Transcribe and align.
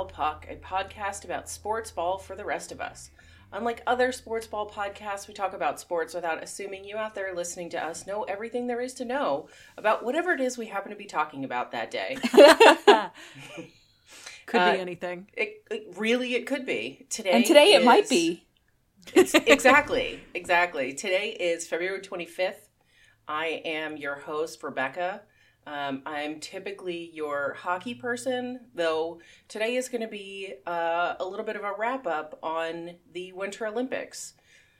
Hello, 0.00 0.46
and 0.48 0.50
welcome 0.50 0.50
to 0.50 0.50
Foul 0.50 0.64
Puck, 0.64 0.94
a 0.94 0.94
podcast 0.94 1.24
about 1.24 1.48
sports 1.48 1.90
ball 1.90 2.18
for 2.18 2.36
the 2.36 2.44
rest 2.44 2.72
of 2.72 2.80
us. 2.80 3.10
Unlike 3.52 3.82
other 3.86 4.12
sports 4.12 4.46
ball 4.46 4.68
podcasts, 4.70 5.28
we 5.28 5.34
talk 5.34 5.52
about 5.52 5.78
sports 5.80 6.14
without 6.14 6.42
assuming 6.42 6.84
you 6.84 6.96
out 6.96 7.14
there 7.14 7.34
listening 7.34 7.68
to 7.70 7.84
us 7.84 8.06
know 8.06 8.22
everything 8.24 8.66
there 8.66 8.80
is 8.80 8.94
to 8.94 9.04
know 9.04 9.48
about 9.76 10.04
whatever 10.04 10.32
it 10.32 10.40
is 10.40 10.56
we 10.56 10.66
happen 10.66 10.90
to 10.90 10.96
be 10.96 11.04
talking 11.04 11.44
about 11.44 11.72
that 11.72 11.90
day. 11.90 12.16
Could 14.46 14.60
Uh, 14.60 14.72
be 14.74 14.80
anything. 14.80 15.28
It, 15.36 15.64
it 15.70 15.92
really 15.96 16.34
it 16.34 16.46
could 16.46 16.64
be 16.66 17.06
today. 17.10 17.30
and 17.32 17.44
today 17.46 17.72
it 17.74 17.84
might 17.84 18.08
be. 18.08 18.44
Exactly, 19.14 20.20
exactly. 20.34 20.92
Today 20.94 21.30
is 21.30 21.66
February 21.66 22.00
25th. 22.00 22.68
I 23.28 23.62
am 23.64 23.96
your 23.96 24.16
host, 24.16 24.62
Rebecca. 24.62 25.22
Um, 25.66 26.02
I'm 26.06 26.40
typically 26.40 27.10
your 27.12 27.54
hockey 27.54 27.94
person, 27.94 28.60
though 28.74 29.20
today 29.48 29.76
is 29.76 29.88
going 29.88 30.00
to 30.00 30.08
be 30.08 30.54
uh, 30.66 31.14
a 31.20 31.24
little 31.24 31.44
bit 31.44 31.56
of 31.56 31.62
a 31.62 31.72
wrap 31.78 32.06
up 32.06 32.38
on 32.42 32.96
the 33.12 33.32
Winter 33.32 33.66
Olympics. 33.66 34.34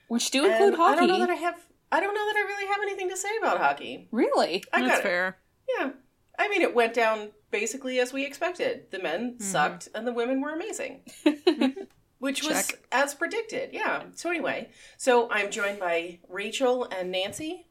Which 0.07 0.31
do 0.31 0.43
And 0.43 0.51
include 0.53 0.75
hockey. 0.75 0.93
I 0.93 0.95
don't 0.99 1.07
know 1.07 1.19
that 1.19 1.29
I 1.29 1.35
have. 1.35 1.55
I 1.91 1.99
don't 1.99 2.13
know 2.13 2.25
that 2.25 2.35
I 2.37 2.41
really 2.47 2.67
have 2.67 2.79
anything 2.81 3.09
to 3.09 3.17
say 3.17 3.29
about 3.39 3.57
hockey. 3.59 4.07
really? 4.11 4.63
I 4.73 4.79
That's 4.81 4.91
got 4.93 4.99
it. 4.99 5.03
fair. 5.03 5.37
Yeah, 5.79 5.91
I 6.39 6.47
mean, 6.49 6.61
it 6.61 6.73
went 6.75 6.93
down 6.93 7.29
basically 7.51 7.99
as 7.99 8.11
we 8.13 8.25
expected. 8.25 8.91
The 8.91 8.99
men 8.99 9.33
Mm-hmm. 9.35 9.43
sucked, 9.43 9.89
and 9.95 10.05
the 10.07 10.13
women 10.13 10.41
were 10.41 10.53
amazing. 10.53 11.01
Which 12.19 12.43
was 12.43 12.67
Check. 12.67 12.79
as 12.91 13.15
predicted, 13.15 13.69
yeah. 13.73 14.03
So 14.15 14.29
anyway, 14.29 14.69
so 14.97 15.27
I'm 15.31 15.49
joined 15.49 15.79
by 15.79 16.19
Rachel 16.29 16.83
and 16.85 17.11
Nancy. 17.11 17.65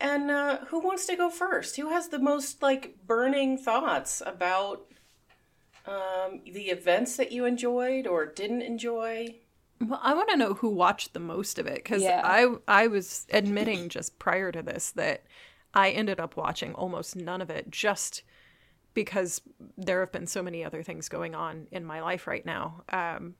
And 0.00 0.30
uh, 0.30 0.58
who 0.68 0.80
wants 0.80 1.06
to 1.06 1.16
go 1.16 1.28
first? 1.28 1.76
Who 1.76 1.90
has 1.90 2.08
the 2.08 2.18
most 2.18 2.62
like 2.62 2.96
burning 3.06 3.58
thoughts 3.58 4.22
about 4.24 4.86
um, 5.86 6.40
the 6.44 6.68
events 6.70 7.16
that 7.16 7.32
you 7.32 7.44
enjoyed 7.44 8.06
or 8.06 8.24
didn't 8.24 8.62
enjoy? 8.62 9.36
Well, 9.80 10.00
I 10.02 10.14
want 10.14 10.28
to 10.30 10.36
know 10.36 10.54
who 10.54 10.70
watched 10.70 11.12
the 11.12 11.20
most 11.20 11.58
of 11.58 11.66
it 11.66 11.76
because 11.76 12.02
Yeah. 12.02 12.22
I 12.24 12.54
I 12.66 12.86
was 12.86 13.26
admitting 13.30 13.88
just 13.88 14.18
prior 14.18 14.50
to 14.52 14.62
this 14.62 14.90
that 14.92 15.24
I 15.74 15.90
ended 15.90 16.18
up 16.18 16.36
watching 16.36 16.74
almost 16.74 17.16
none 17.16 17.40
of 17.40 17.50
it 17.50 17.70
just 17.70 18.22
because 18.92 19.40
there 19.78 20.00
have 20.00 20.12
been 20.12 20.26
so 20.26 20.42
many 20.42 20.64
other 20.64 20.82
things 20.82 21.08
going 21.08 21.34
on 21.34 21.66
in 21.70 21.84
my 21.84 22.00
life 22.00 22.26
right 22.26 22.44
now. 22.44 22.82
Um, 22.88 23.34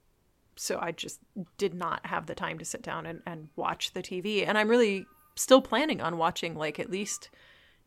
so 0.55 0.79
I 0.79 0.91
just 0.91 1.19
did 1.57 1.73
not 1.73 2.05
have 2.05 2.25
the 2.27 2.35
time 2.35 2.57
to 2.59 2.65
sit 2.65 2.81
down 2.81 3.05
and, 3.05 3.21
and 3.25 3.49
watch 3.55 3.93
the 3.93 4.01
TV. 4.01 4.47
And 4.47 4.57
I'm 4.57 4.69
really 4.69 5.05
still 5.35 5.61
planning 5.61 6.01
on 6.01 6.17
watching 6.17 6.55
like 6.55 6.79
at 6.79 6.89
least, 6.89 7.29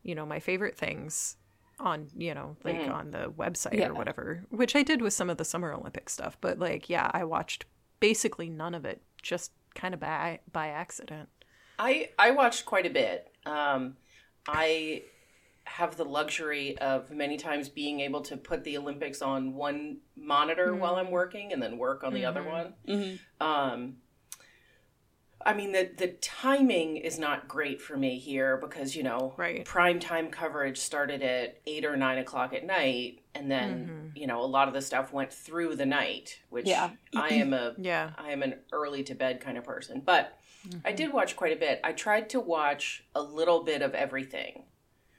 you 0.03 0.15
know, 0.15 0.25
my 0.25 0.39
favorite 0.39 0.77
things 0.77 1.37
on, 1.79 2.07
you 2.15 2.33
know, 2.33 2.55
like 2.63 2.79
on 2.89 3.11
the 3.11 3.31
website 3.31 3.73
Yeah. 3.79 3.89
or 3.89 3.93
whatever, 3.93 4.45
which 4.49 4.75
I 4.75 4.83
did 4.83 5.01
with 5.01 5.13
some 5.13 5.29
of 5.29 5.37
the 5.37 5.45
Summer 5.45 5.73
Olympic 5.73 6.09
stuff. 6.09 6.37
But 6.41 6.57
like, 6.59 6.89
yeah, 6.89 7.11
I 7.13 7.23
watched 7.25 7.65
basically 7.99 8.49
none 8.49 8.73
of 8.73 8.85
it, 8.85 9.01
just 9.21 9.51
kind 9.73 9.93
of 9.93 9.99
by 9.99 10.39
by 10.51 10.67
accident. 10.67 11.29
I 11.77 12.09
I 12.17 12.31
watched 12.31 12.65
quite 12.65 12.85
a 12.85 12.89
bit. 12.89 13.29
Um, 13.45 13.97
I 14.47 15.03
have 15.65 15.97
the 15.97 16.05
luxury 16.05 16.77
of 16.77 17.09
many 17.11 17.37
times 17.37 17.69
being 17.69 17.99
able 17.99 18.21
to 18.21 18.37
put 18.37 18.63
the 18.63 18.77
Olympics 18.77 19.21
on 19.21 19.55
one 19.55 19.97
monitor 20.15 20.75
while 20.75 20.95
I'm 20.95 21.09
working 21.09 21.51
and 21.51 21.61
then 21.61 21.77
work 21.79 22.03
on 22.03 22.13
the 22.13 22.23
other 22.25 22.43
one. 22.43 22.73
Mm-hmm. 22.87 23.45
Um, 23.45 23.95
I 25.45 25.53
mean 25.53 25.71
the 25.71 25.89
the 25.95 26.07
timing 26.07 26.97
is 26.97 27.19
not 27.19 27.47
great 27.47 27.79
for 27.81 27.95
me 27.95 28.17
here 28.17 28.57
because 28.57 28.95
you 28.95 29.03
know 29.03 29.33
Right. 29.37 29.63
prime 29.63 29.99
time 29.99 30.29
coverage 30.29 30.79
started 30.79 31.21
at 31.21 31.59
eight 31.67 31.85
or 31.85 31.95
nine 31.95 32.17
o'clock 32.17 32.53
at 32.53 32.65
night, 32.65 33.21
and 33.35 33.51
then 33.51 34.11
you 34.15 34.25
know 34.27 34.41
a 34.41 34.45
lot 34.47 34.67
of 34.67 34.73
the 34.73 34.81
stuff 34.81 35.13
went 35.13 35.31
through 35.31 35.75
the 35.75 35.85
night, 35.85 36.39
which 36.49 36.67
Yeah. 36.67 36.91
I 37.15 37.29
am 37.35 37.53
a 37.53 37.75
Yeah. 37.77 38.11
I 38.17 38.31
am 38.31 38.41
an 38.41 38.55
early 38.71 39.03
to 39.03 39.13
bed 39.15 39.39
kind 39.39 39.57
of 39.57 39.63
person, 39.63 40.01
but 40.03 40.37
I 40.83 40.91
did 40.93 41.13
watch 41.13 41.35
quite 41.35 41.53
a 41.53 41.59
bit. 41.59 41.79
I 41.83 41.91
tried 41.91 42.27
to 42.31 42.39
watch 42.39 43.03
a 43.13 43.21
little 43.21 43.63
bit 43.63 43.83
of 43.83 43.93
everything. 43.93 44.63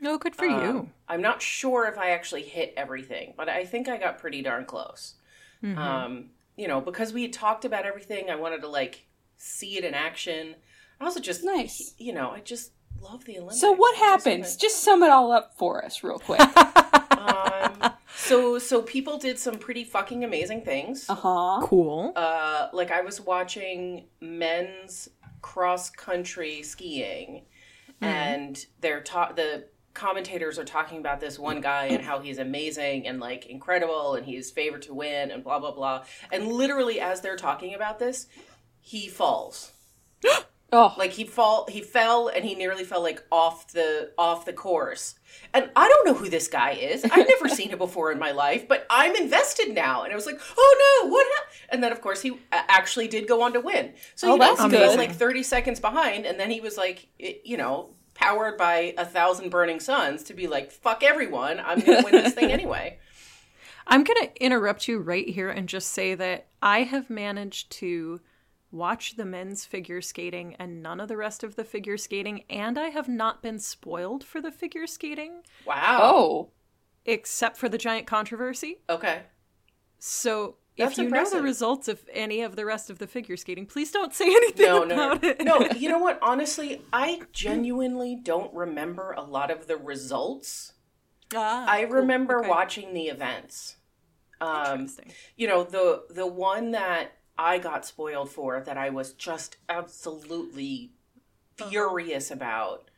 Oh, 0.04 0.18
good 0.18 0.34
for 0.34 0.44
you. 0.44 0.52
Um, 0.56 0.92
I'm 1.08 1.22
not 1.22 1.40
sure 1.40 1.86
if 1.86 1.96
I 1.96 2.10
actually 2.10 2.42
hit 2.42 2.74
everything, 2.76 3.32
but 3.36 3.48
I 3.48 3.64
think 3.64 3.88
I 3.88 3.96
got 3.96 4.18
pretty 4.18 4.42
darn 4.42 4.64
close. 4.64 5.14
Mm-hmm. 5.62 5.78
Um, 5.78 6.30
you 6.56 6.66
know, 6.68 6.80
because 6.80 7.12
we 7.12 7.22
had 7.22 7.32
talked 7.32 7.64
about 7.64 7.86
everything, 7.86 8.28
I 8.28 8.34
wanted 8.34 8.60
to 8.62 8.68
like 8.68 9.05
see 9.36 9.76
it 9.76 9.84
in 9.84 9.94
action. 9.94 10.54
I 11.00 11.04
also 11.04 11.20
just 11.20 11.44
Nice. 11.44 11.94
You 11.98 12.12
know, 12.12 12.30
I 12.30 12.40
just 12.40 12.72
love 13.00 13.24
the 13.24 13.36
Olympics. 13.36 13.60
So 13.60 13.72
what 13.72 13.94
I 13.96 13.98
just 13.98 14.24
happens? 14.24 14.56
Just 14.56 14.82
sum 14.82 15.02
it 15.02 15.10
all 15.10 15.32
up 15.32 15.54
for 15.58 15.84
us 15.84 16.02
real 16.02 16.18
quick. 16.18 16.40
um, 17.18 17.92
so 18.16 18.58
so 18.58 18.82
people 18.82 19.18
did 19.18 19.38
some 19.38 19.58
pretty 19.58 19.84
fucking 19.84 20.24
amazing 20.24 20.62
things. 20.62 21.08
Uh 21.08 21.14
huh. 21.14 21.60
Cool. 21.66 22.12
uh, 22.16 22.68
like 22.72 22.90
I 22.90 23.02
was 23.02 23.20
watching 23.20 24.04
men's 24.20 25.08
cross 25.42 25.90
country 25.90 26.62
skiing, 26.62 27.44
and 28.00 28.64
they're 28.80 29.02
ta- 29.02 29.32
the 29.32 29.66
commentators 29.94 30.58
are 30.58 30.64
talking 30.64 30.98
about 30.98 31.20
this 31.20 31.38
one 31.38 31.60
guy 31.60 31.86
and 31.86 32.04
how 32.04 32.18
he's 32.20 32.38
amazing 32.38 33.06
and 33.06 33.18
like 33.18 33.46
incredible 33.46 34.14
and 34.14 34.26
he's 34.26 34.50
favored 34.50 34.82
to 34.82 34.92
win 34.92 35.30
and 35.30 35.42
blah 35.44 35.58
blah 35.58 35.72
blah. 35.72 36.04
And 36.32 36.48
literally, 36.48 37.00
as 37.00 37.20
they're 37.20 37.36
talking 37.36 37.74
about 37.74 37.98
this, 37.98 38.26
he 38.86 39.08
falls. 39.08 39.72
Oh, 40.72 40.92
Like 40.98 41.12
he 41.12 41.22
fall, 41.22 41.66
he 41.70 41.80
fell, 41.80 42.26
and 42.26 42.44
he 42.44 42.56
nearly 42.56 42.82
fell 42.82 43.00
like 43.00 43.22
off 43.30 43.68
the 43.68 44.10
off 44.18 44.44
the 44.44 44.52
course. 44.52 45.14
And 45.54 45.70
I 45.76 45.88
don't 45.88 46.06
know 46.06 46.12
who 46.14 46.28
this 46.28 46.48
guy 46.48 46.72
is. 46.72 47.04
I've 47.04 47.28
never 47.28 47.48
seen 47.48 47.70
him 47.70 47.78
before 47.78 48.10
in 48.10 48.18
my 48.18 48.32
life, 48.32 48.66
but 48.66 48.84
I'm 48.90 49.14
invested 49.14 49.72
now. 49.72 50.02
And 50.02 50.12
I 50.12 50.16
was 50.16 50.26
like, 50.26 50.40
oh 50.58 51.00
no, 51.04 51.08
what? 51.10 51.24
hap-" 51.36 51.52
And 51.70 51.84
then 51.84 51.92
of 51.92 52.00
course 52.00 52.20
he 52.20 52.32
uh, 52.32 52.62
actually 52.66 53.06
did 53.06 53.28
go 53.28 53.42
on 53.42 53.52
to 53.52 53.60
win. 53.60 53.92
So 54.16 54.26
Oh, 54.28 54.32
you 54.32 54.38
know, 54.40 54.56
that's 54.56 54.72
he 54.72 54.78
was 54.80 54.96
like 54.96 55.12
30 55.12 55.44
seconds 55.44 55.78
behind, 55.78 56.26
and 56.26 56.38
then 56.38 56.50
he 56.50 56.60
was 56.60 56.76
like, 56.76 57.06
you 57.16 57.56
know, 57.56 57.90
powered 58.14 58.58
by 58.58 58.92
a 58.98 59.04
thousand 59.04 59.50
burning 59.50 59.78
suns 59.78 60.24
to 60.24 60.34
be 60.34 60.48
like, 60.48 60.72
fuck 60.72 61.04
everyone, 61.04 61.60
I'm 61.64 61.78
gonna 61.78 62.02
win 62.02 62.12
this 62.12 62.34
thing 62.34 62.50
anyway. 62.58 62.98
I'm 63.86 64.02
going 64.02 64.20
to 64.26 64.44
interrupt 64.44 64.88
you 64.88 64.98
right 64.98 65.28
here 65.28 65.48
and 65.48 65.68
just 65.68 65.92
say 65.92 66.16
that 66.16 66.48
I 66.60 66.82
have 66.82 67.08
managed 67.08 67.70
to 67.78 68.20
watch 68.70 69.16
the 69.16 69.24
men's 69.24 69.64
figure 69.64 70.00
skating 70.00 70.54
and 70.58 70.82
none 70.82 71.00
of 71.00 71.08
the 71.08 71.16
rest 71.16 71.42
of 71.44 71.56
the 71.56 71.64
figure 71.64 71.96
skating, 71.96 72.44
and 72.50 72.78
I 72.78 72.88
have 72.88 73.08
not 73.08 73.42
been 73.42 73.58
spoiled 73.58 74.24
for 74.24 74.40
the 74.40 74.50
figure 74.52 74.86
skating 74.86 75.42
Wow. 75.66 75.98
oh, 76.02 76.50
except 77.04 77.56
for 77.56 77.68
the 77.68 77.78
giant 77.78 78.06
controversy. 78.06 78.78
Okay. 78.90 79.22
So 79.98 80.56
That's 80.76 80.98
if 80.98 81.04
you 81.04 81.10
know 81.10 81.30
the 81.30 81.42
results 81.42 81.88
of 81.88 82.00
any 82.12 82.42
of 82.42 82.54
the 82.56 82.64
rest 82.66 82.90
of 82.90 82.98
the 82.98 83.06
figure 83.06 83.36
skating, 83.36 83.66
please 83.66 83.90
don't 83.90 84.14
say 84.14 84.26
anything 84.28 84.66
No, 84.66 84.84
no, 84.84 84.94
about 84.94 85.22
no. 85.22 85.28
it. 85.28 85.44
no. 85.44 85.60
You 85.76 85.88
know 85.88 85.98
what? 85.98 86.18
Honestly, 86.22 86.82
I 86.92 87.22
genuinely 87.32 88.16
don't 88.16 88.52
remember 88.52 89.12
a 89.12 89.22
lot 89.22 89.50
of 89.50 89.66
the 89.68 89.76
results. 89.76 90.72
Ah, 91.34 91.64
I 91.68 91.84
cool. 91.84 91.94
remember 91.96 92.40
Okay. 92.40 92.48
watching 92.48 92.92
the 92.94 93.04
events. 93.08 93.76
Um, 94.40 94.72
Interesting. 94.80 95.12
you 95.36 95.48
know 95.48 95.64
the 95.64 96.04
the 96.10 96.26
one 96.26 96.72
that 96.72 97.12
I 97.38 97.58
got 97.58 97.84
spoiled 97.84 98.30
for 98.30 98.60
that 98.60 98.76
I 98.78 98.90
was 98.90 99.12
just 99.12 99.56
absolutely 99.68 100.92
Uh-huh. 101.58 101.70
furious 101.70 102.30
about 102.30 102.90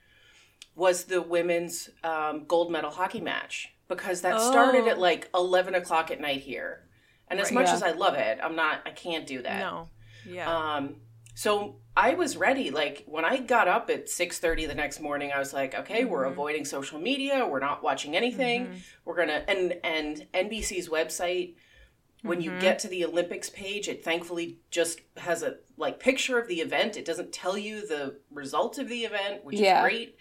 was 0.75 1.05
the 1.05 1.21
women's 1.23 1.91
um, 2.05 2.45
gold 2.47 2.71
medal 2.71 2.91
hockey 2.91 3.21
match 3.21 3.75
because 3.89 4.21
that 4.23 4.41
started 4.41 4.83
Oh. 4.85 4.89
at 4.91 4.99
like 4.99 5.29
eleven 5.35 5.75
o'clock 5.75 6.11
at 6.11 6.21
night 6.21 6.41
here, 6.43 6.89
and 7.29 7.41
as 7.41 7.47
Right. 7.47 7.55
much 7.55 7.67
Yeah. 7.69 7.75
as 7.75 7.83
I 7.83 7.91
love 7.93 8.15
it, 8.15 8.39
I'm 8.43 8.55
not. 8.57 8.81
I 8.87 8.91
can't 8.91 9.27
do 9.27 9.43
that. 9.43 9.59
No. 9.61 9.89
Yeah. 10.25 10.49
Um, 10.77 11.01
so 11.35 11.81
I 11.97 12.15
was 12.15 12.37
ready. 12.37 12.71
Like 12.71 13.05
when 13.07 13.25
I 13.25 13.39
got 13.39 13.67
up 13.69 13.91
at 13.91 14.09
six 14.09 14.39
thirty 14.39 14.67
the 14.67 14.75
next 14.75 15.01
morning, 15.01 15.33
I 15.33 15.39
was 15.39 15.53
like, 15.53 15.75
okay, 15.75 16.05
we're 16.05 16.23
Mm-hmm. 16.25 16.33
avoiding 16.33 16.65
social 16.65 17.01
media. 17.01 17.47
We're 17.47 17.61
not 17.61 17.83
watching 17.83 18.15
anything. 18.17 18.83
We're 19.05 19.17
gonna 19.17 19.45
and 19.49 19.79
and 19.85 20.27
NBC's 20.35 20.89
website. 20.89 21.55
When 22.23 22.39
Mm-hmm. 22.41 22.55
you 22.55 22.61
get 22.61 22.79
to 22.81 22.89
the 22.89 23.05
Olympics 23.05 23.49
page, 23.51 23.89
it 23.89 24.05
thankfully 24.05 24.59
just 24.71 25.01
has 25.19 25.43
a 25.43 25.57
like 25.77 26.01
picture 26.01 26.39
of 26.39 26.49
the 26.49 26.57
event. 26.61 26.97
It 26.97 27.05
doesn't 27.05 27.33
tell 27.33 27.57
you 27.57 27.87
the 27.87 28.17
result 28.31 28.79
of 28.79 28.89
the 28.89 29.05
event, 29.05 29.45
which 29.45 29.59
Yeah. 29.61 29.79
is 29.79 29.83
great. 29.85 30.17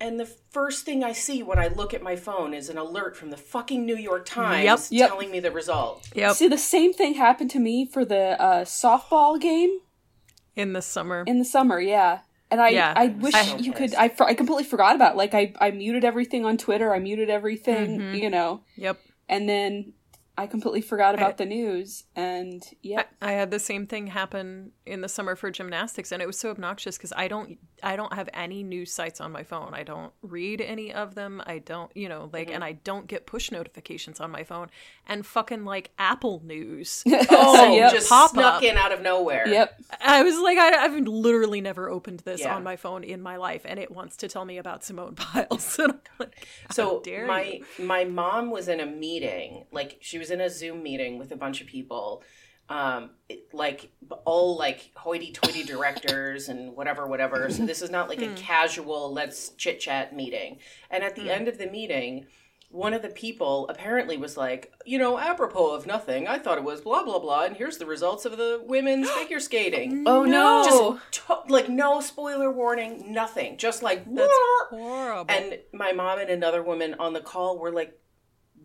And 0.00 0.18
the 0.18 0.26
first 0.50 0.84
thing 0.84 1.02
I 1.02 1.12
see 1.12 1.42
when 1.42 1.58
I 1.58 1.66
look 1.68 1.92
at 1.92 2.02
my 2.02 2.14
phone 2.14 2.54
is 2.54 2.68
an 2.68 2.78
alert 2.78 3.16
from 3.16 3.30
the 3.30 3.36
fucking 3.36 3.84
New 3.84 3.96
York 3.96 4.26
Times 4.26 4.64
Yep. 4.64 5.00
Yep. 5.00 5.08
telling 5.10 5.30
me 5.32 5.40
the 5.40 5.50
result. 5.50 6.08
yep. 6.14 6.36
see, 6.36 6.46
the 6.48 6.56
same 6.56 6.92
thing 6.92 7.14
happened 7.14 7.50
to 7.50 7.58
me 7.58 7.84
for 7.84 8.04
the 8.04 8.40
uh, 8.40 8.64
softball 8.64 9.40
game 9.40 9.80
In 10.54 10.72
the 10.72 10.82
summer. 10.82 11.24
in 11.26 11.38
the 11.38 11.44
summer. 11.44 11.80
Yeah, 11.80 12.20
and 12.50 12.60
I, 12.60 12.68
Yeah. 12.68 12.92
I 12.96 13.08
wish 13.08 13.34
so 13.34 13.56
you 13.58 13.72
could. 13.72 13.92
I, 13.96 14.04
I 14.20 14.34
completely 14.34 14.64
forgot 14.64 14.94
about. 14.94 15.14
It. 15.14 15.18
Like 15.18 15.34
I, 15.34 15.52
I 15.60 15.72
muted 15.72 16.04
everything 16.04 16.44
on 16.46 16.56
Twitter. 16.58 16.94
I 16.94 17.00
muted 17.00 17.28
everything. 17.28 17.98
Mm-hmm. 17.98 18.14
You 18.14 18.30
know, 18.30 18.60
yep. 18.76 19.00
and 19.28 19.48
then 19.48 19.94
I 20.38 20.46
completely 20.46 20.82
forgot 20.82 21.16
about 21.16 21.36
the 21.36 21.44
news. 21.44 22.04
And 22.14 22.62
yeah, 22.80 23.02
I 23.20 23.32
had 23.32 23.50
the 23.50 23.58
same 23.58 23.88
thing 23.88 24.06
happen 24.06 24.70
in 24.88 25.00
the 25.02 25.08
summer 25.08 25.36
for 25.36 25.50
gymnastics, 25.50 26.10
and 26.12 26.20
it 26.22 26.26
was 26.26 26.38
so 26.38 26.50
obnoxious 26.50 26.96
because 26.96 27.12
I 27.16 27.28
don't, 27.28 27.58
I 27.82 27.96
don't 27.96 28.12
have 28.14 28.28
any 28.34 28.62
news 28.62 28.92
sites 28.92 29.20
on 29.20 29.30
my 29.32 29.42
phone. 29.44 29.74
I 29.74 29.82
don't 29.82 30.12
read 30.22 30.60
any 30.60 30.92
of 30.92 31.14
them. 31.14 31.42
I 31.46 31.58
don't, 31.58 31.94
you 31.96 32.08
know, 32.08 32.30
like, 32.32 32.46
mm-hmm. 32.48 32.54
and 32.56 32.64
I 32.64 32.72
don't 32.72 33.06
get 33.06 33.26
push 33.26 33.50
notifications 33.50 34.20
on 34.20 34.30
my 34.30 34.42
phone. 34.44 34.68
And 35.06 35.24
fucking 35.24 35.64
like 35.64 35.90
Apple 35.98 36.42
News, 36.44 37.02
Oh, 37.08 37.26
oh 37.30 37.74
Yep. 37.76 37.92
just 37.92 38.08
Pop 38.08 38.30
snuck 38.30 38.54
up. 38.56 38.62
in 38.62 38.76
out 38.76 38.92
of 38.92 39.00
nowhere. 39.02 39.46
yep. 39.48 39.80
I 40.00 40.22
was 40.22 40.38
like, 40.38 40.58
I, 40.58 40.84
I've 40.84 40.98
literally 41.06 41.60
never 41.60 41.88
opened 41.88 42.20
this 42.20 42.40
Yeah. 42.40 42.54
on 42.56 42.62
my 42.64 42.76
phone 42.76 43.04
in 43.04 43.22
my 43.22 43.36
life, 43.36 43.62
and 43.64 43.78
it 43.78 43.90
wants 43.90 44.16
to 44.18 44.28
tell 44.28 44.44
me 44.44 44.58
about 44.58 44.84
Simone 44.84 45.16
Biles. 45.34 45.78
like, 46.18 46.46
So 46.70 47.00
dare 47.04 47.26
my 47.26 47.62
you? 47.78 47.84
my 47.84 48.04
mom 48.04 48.50
was 48.50 48.68
in 48.68 48.80
a 48.80 48.86
meeting, 48.86 49.64
like 49.72 49.98
she 50.00 50.18
was 50.18 50.30
in 50.30 50.40
a 50.40 50.50
Zoom 50.50 50.82
meeting 50.82 51.18
with 51.18 51.30
a 51.32 51.36
bunch 51.36 51.60
of 51.60 51.66
people, 51.66 52.22
um, 52.68 53.10
it- 53.28 53.52
like 53.52 53.90
all 54.24 54.56
like 54.58 54.90
hoity-toity 54.96 55.64
directors 55.64 56.48
and 56.48 56.74
whatever, 56.76 57.06
whatever. 57.06 57.50
So 57.50 57.64
this 57.66 57.82
is 57.82 57.90
not 57.90 58.08
like 58.08 58.20
a 58.22 58.34
casual 58.34 59.12
let's 59.12 59.50
chit 59.50 59.80
chat 59.80 60.14
meeting. 60.14 60.58
And 60.90 61.02
at 61.02 61.14
the 61.16 61.30
end 61.30 61.48
of 61.48 61.58
the 61.58 61.66
meeting, 61.66 62.26
one 62.70 62.92
of 62.92 63.00
the 63.00 63.08
people 63.08 63.66
apparently 63.70 64.18
was 64.18 64.36
like, 64.36 64.72
you 64.84 64.98
know, 64.98 65.18
apropos 65.18 65.72
of 65.74 65.86
nothing, 65.86 66.28
I 66.28 66.38
thought 66.38 66.58
it 66.58 66.64
was 66.64 66.82
blah 66.82 67.02
blah 67.02 67.18
blah, 67.18 67.44
and 67.44 67.56
here's 67.56 67.78
the 67.78 67.86
results 67.86 68.26
of 68.26 68.36
the 68.36 68.62
women's 68.66 69.08
figure 69.18 69.40
skating. 69.40 70.04
Oh 70.06 70.24
no! 70.24 70.98
Just 71.10 71.26
to- 71.26 71.38
like 71.48 71.70
no 71.70 72.02
spoiler 72.02 72.50
warning, 72.52 73.10
nothing. 73.12 73.56
Just 73.56 73.82
like 73.82 74.04
That's 74.14 74.30
horrible. 74.68 75.34
and 75.34 75.58
my 75.72 75.92
mom 75.92 76.18
and 76.18 76.28
another 76.28 76.62
woman 76.62 76.94
on 76.98 77.14
the 77.14 77.20
call 77.22 77.58
were 77.58 77.72
like, 77.72 77.98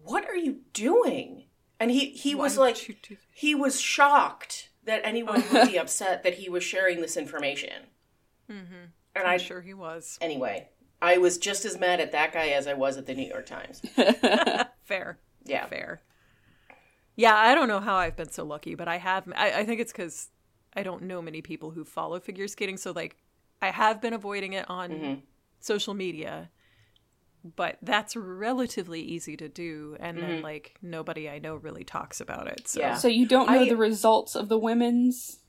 "What 0.04 0.26
are 0.28 0.36
you 0.36 0.58
doing?" 0.74 1.43
And 1.84 1.92
he 1.92 2.12
he 2.12 2.34
was 2.34 2.58
Why 2.58 2.68
would 2.68 2.70
like, 2.78 2.88
you 2.88 2.96
do- 3.02 3.18
he 3.34 3.54
was 3.54 3.82
shocked 3.82 4.70
that 4.86 5.02
anyone 5.04 5.44
would 5.52 5.68
be 5.70 5.78
upset 5.78 6.24
that 6.24 6.36
he 6.36 6.50
was 6.50 6.64
sharing 6.64 7.02
this 7.02 7.18
information. 7.18 7.88
Mhm. 8.50 8.92
And 9.16 9.28
I'm 9.28 9.34
I 9.34 9.38
sure 9.38 9.60
he 9.60 9.74
was. 9.74 10.18
anyway, 10.22 10.70
I 11.02 11.18
was 11.18 11.38
just 11.38 11.66
as 11.66 11.78
mad 11.78 12.00
at 12.00 12.14
that 12.14 12.32
guy 12.32 12.48
as 12.50 12.68
I 12.68 12.74
was 12.74 12.96
at 12.96 13.06
the 13.06 13.14
New 13.14 13.28
York 13.28 13.46
Times. 13.46 13.82
Fair. 14.84 15.20
Yeah, 15.44 15.66
fair. 15.68 16.02
Yeah, 17.18 17.36
I 17.36 17.54
don't 17.54 17.68
know 17.68 17.82
how 17.82 17.96
I've 17.96 18.16
been 18.16 18.32
so 18.32 18.46
lucky, 18.46 18.76
but 18.76 18.88
I 18.88 18.98
have. 18.98 19.28
I, 19.36 19.52
I 19.60 19.66
think 19.66 19.82
it's 19.82 19.92
because 19.92 20.30
I 20.74 20.84
don't 20.84 21.04
know 21.04 21.22
many 21.22 21.42
people 21.42 21.72
who 21.72 21.84
follow 21.84 22.20
figure 22.22 22.48
skating. 22.48 22.78
So, 22.78 22.92
like, 22.92 23.18
I 23.62 23.72
have 23.72 24.02
been 24.02 24.14
avoiding 24.14 24.54
it 24.54 24.70
on 24.70 24.90
Mhm. 24.92 25.22
social 25.60 25.94
media, 25.94 26.50
but 27.44 27.78
that's 27.82 28.16
relatively 28.16 29.02
easy 29.02 29.36
to 29.38 29.50
do. 29.50 29.98
And 30.00 30.18
then, 30.18 30.40
Mhm. 30.40 30.44
like, 30.44 30.76
nobody 30.82 31.30
I 31.30 31.40
know 31.40 31.56
really 31.56 31.84
talks 31.84 32.22
about 32.22 32.48
it. 32.48 32.68
So, 32.68 32.80
Yeah. 32.80 32.96
so 32.96 33.08
you 33.08 33.26
don't 33.26 33.50
know 33.50 33.62
I- 33.62 33.70
the 33.70 33.78
results 33.78 34.36
of 34.36 34.48
the 34.50 34.58
women's? 34.58 35.40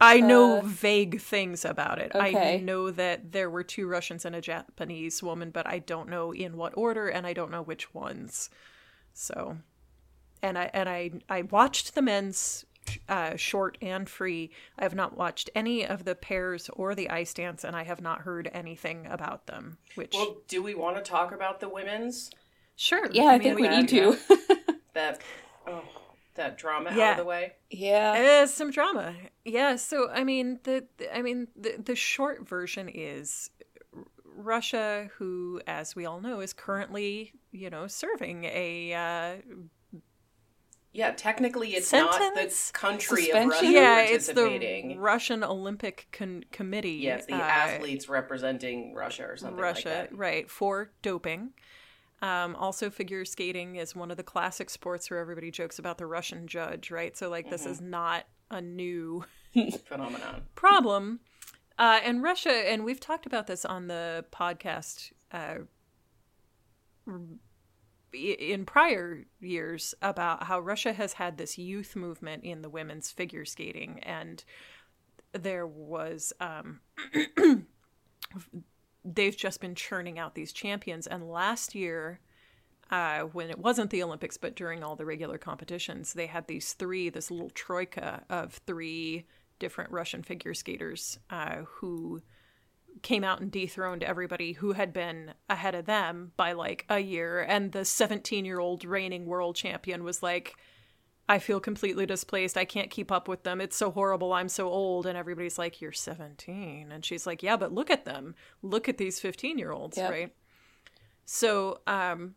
I 0.00 0.18
know 0.20 0.58
Uh, 0.58 0.62
vague 0.62 1.20
things 1.20 1.64
about 1.64 2.00
it. 2.00 2.10
I 2.14 2.56
know 2.56 2.90
that 2.90 3.30
there 3.30 3.48
were 3.48 3.62
two 3.62 3.86
Russians 3.86 4.24
and 4.24 4.34
a 4.34 4.40
Japanese 4.40 5.22
woman, 5.22 5.50
but 5.52 5.64
I 5.66 5.78
don't 5.78 6.08
know 6.08 6.32
in 6.32 6.56
what 6.56 6.76
order, 6.76 7.08
and 7.08 7.24
I 7.24 7.32
don't 7.32 7.52
know 7.52 7.62
which 7.62 7.94
ones. 7.94 8.50
So, 9.12 9.58
and 10.42 10.58
I 10.58 10.70
and 10.72 10.88
I 10.88 11.10
I 11.28 11.42
watched 11.42 11.94
the 11.94 12.02
men's 12.02 12.64
uh, 13.08 13.36
short 13.36 13.78
and 13.82 14.08
free. 14.08 14.50
I 14.78 14.82
have 14.84 14.94
not 14.94 15.16
watched 15.16 15.50
any 15.54 15.86
of 15.86 16.04
the 16.04 16.14
pairs 16.14 16.68
or 16.74 16.94
the 16.94 17.10
ice 17.10 17.32
dance, 17.34 17.64
and 17.64 17.74
I 17.76 17.84
have 17.84 18.00
not 18.00 18.22
heard 18.22 18.50
anything 18.52 19.06
about 19.06 19.46
them. 19.46 19.78
Which 19.94 20.12
Well, 20.14 20.38
do 20.48 20.62
we 20.62 20.74
want 20.74 20.96
to 20.96 21.02
talk 21.02 21.32
about 21.32 21.60
the 21.60 21.68
women's 21.68 22.30
sure, 22.76 23.08
Yeah, 23.12 23.24
I, 23.26 23.32
mean, 23.38 23.42
think 23.42 23.56
we 23.56 23.62
we 23.62 23.68
need 23.68 23.88
can, 23.88 24.12
to. 24.16 24.18
that 24.94 25.20
oh, 25.66 25.82
that 26.34 26.56
drama 26.58 26.90
out 26.90 27.12
of 27.12 27.16
the 27.18 27.24
way? 27.24 27.52
yeah. 27.70 28.42
Uh, 28.42 28.46
some 28.46 28.70
drama. 28.70 29.14
Yeah, 29.44 29.76
so 29.76 30.10
I 30.10 30.24
mean 30.24 30.58
the, 30.64 30.86
the- 30.98 31.16
I 31.16 31.22
mean 31.22 31.48
the 31.56 31.76
the 31.82 31.94
short 31.96 32.48
version 32.48 32.88
is 32.92 33.50
Russia 34.34 35.10
who 35.18 35.60
as 35.66 35.94
we 35.94 36.06
all 36.06 36.20
know 36.20 36.40
is 36.40 36.52
currently, 36.52 37.32
you 37.50 37.68
know, 37.70 37.86
serving 37.86 38.44
a 38.44 38.92
uh 38.94 39.54
Yeah, 40.94 41.12
technically 41.12 41.70
it's 41.74 41.90
not 41.90 42.12
the 42.12 42.18
Sentence? 42.18 42.70
country 42.72 43.30
of 43.30 43.42
Suspension? 43.42 43.48
Russia 43.48 43.66
yeah, 43.72 44.00
it's 44.02 44.26
the. 44.26 44.94
Russian 44.98 45.42
Olympic 45.42 46.06
Con- 46.12 46.44
Committee. 46.52 46.92
yeah, 47.00 47.16
it's 47.16 47.26
the 47.26 47.34
uh, 47.34 47.38
athletes 47.38 48.08
representing 48.10 48.94
Russia 48.94 49.24
or 49.26 49.36
something 49.38 49.56
Russia, 49.58 49.88
like 49.88 50.10
that. 50.10 50.16
right, 50.16 50.50
for 50.50 50.90
doping. 51.00 51.54
Um, 52.20 52.54
also, 52.56 52.90
figure 52.90 53.24
skating 53.24 53.76
is 53.76 53.96
one 53.96 54.10
of 54.10 54.16
the 54.16 54.22
classic 54.22 54.68
sports 54.70 55.10
where 55.10 55.18
everybody 55.18 55.50
jokes 55.50 55.78
about 55.78 55.96
the 55.98 56.06
Russian 56.06 56.46
judge, 56.46 56.90
right? 56.90 57.16
So, 57.16 57.28
like, 57.30 57.48
this 57.50 57.64
is 57.66 57.80
not 57.80 58.26
a 58.50 58.60
new 58.60 59.24
Phenomenon. 59.86 60.42
problem. 60.54 61.20
Uh, 61.78 62.00
and 62.04 62.22
Russia, 62.22 62.50
and 62.50 62.84
we've 62.84 63.00
talked 63.00 63.24
about 63.26 63.46
this 63.46 63.64
on 63.64 63.86
the 63.88 64.24
podcast 64.30 65.10
uh, 65.32 65.60
in 68.12 68.64
prior 68.64 69.24
years 69.40 69.94
about 70.02 70.44
how 70.44 70.60
Russia 70.60 70.92
has 70.92 71.14
had 71.14 71.36
this 71.38 71.58
youth 71.58 71.96
movement 71.96 72.44
in 72.44 72.62
the 72.62 72.68
women's 72.68 73.10
figure 73.10 73.44
skating, 73.44 74.00
and 74.02 74.44
there 75.32 75.66
was 75.66 76.32
um, 76.40 76.80
they've 79.04 79.36
just 79.36 79.60
been 79.60 79.74
churning 79.74 80.18
out 80.18 80.34
these 80.34 80.52
champions. 80.52 81.06
And 81.06 81.30
last 81.30 81.74
year, 81.74 82.20
uh, 82.90 83.20
when 83.20 83.50
it 83.50 83.58
wasn't 83.58 83.90
the 83.90 84.02
Olympics, 84.02 84.36
but 84.36 84.54
during 84.54 84.82
all 84.82 84.96
the 84.96 85.06
regular 85.06 85.38
competitions, 85.38 86.12
they 86.12 86.26
had 86.26 86.46
these 86.46 86.74
three, 86.74 87.08
this 87.08 87.30
little 87.30 87.50
troika 87.50 88.22
of 88.28 88.60
three 88.66 89.26
different 89.58 89.90
Russian 89.90 90.22
figure 90.22 90.54
skaters 90.54 91.18
uh, 91.30 91.62
who 91.66 92.20
came 93.02 93.24
out 93.24 93.40
and 93.40 93.50
dethroned 93.50 94.02
everybody 94.02 94.52
who 94.52 94.72
had 94.72 94.92
been 94.92 95.34
ahead 95.48 95.74
of 95.74 95.86
them 95.86 96.32
by 96.36 96.52
like 96.52 96.84
a 96.88 96.98
year. 96.98 97.40
And 97.40 97.72
the 97.72 97.84
17 97.84 98.44
year 98.44 98.60
old 98.60 98.84
reigning 98.84 99.26
world 99.26 99.56
champion 99.56 100.04
was 100.04 100.22
like, 100.22 100.54
I 101.28 101.38
feel 101.38 101.60
completely 101.60 102.04
displaced. 102.04 102.56
I 102.58 102.64
can't 102.64 102.90
keep 102.90 103.10
up 103.10 103.28
with 103.28 103.44
them. 103.44 103.60
It's 103.60 103.76
so 103.76 103.90
horrible. 103.90 104.32
I'm 104.32 104.48
so 104.48 104.68
old. 104.68 105.06
And 105.06 105.16
everybody's 105.16 105.58
like, 105.58 105.80
You're 105.80 105.92
17. 105.92 106.92
And 106.92 107.04
she's 107.04 107.26
like, 107.26 107.42
Yeah, 107.42 107.56
but 107.56 107.72
look 107.72 107.90
at 107.90 108.04
them. 108.04 108.34
Look 108.60 108.88
at 108.88 108.98
these 108.98 109.18
15 109.20 109.56
year 109.58 109.72
olds, 109.72 109.96
Yep. 109.96 110.10
right? 110.10 110.34
So, 111.24 111.80
um, 111.86 112.34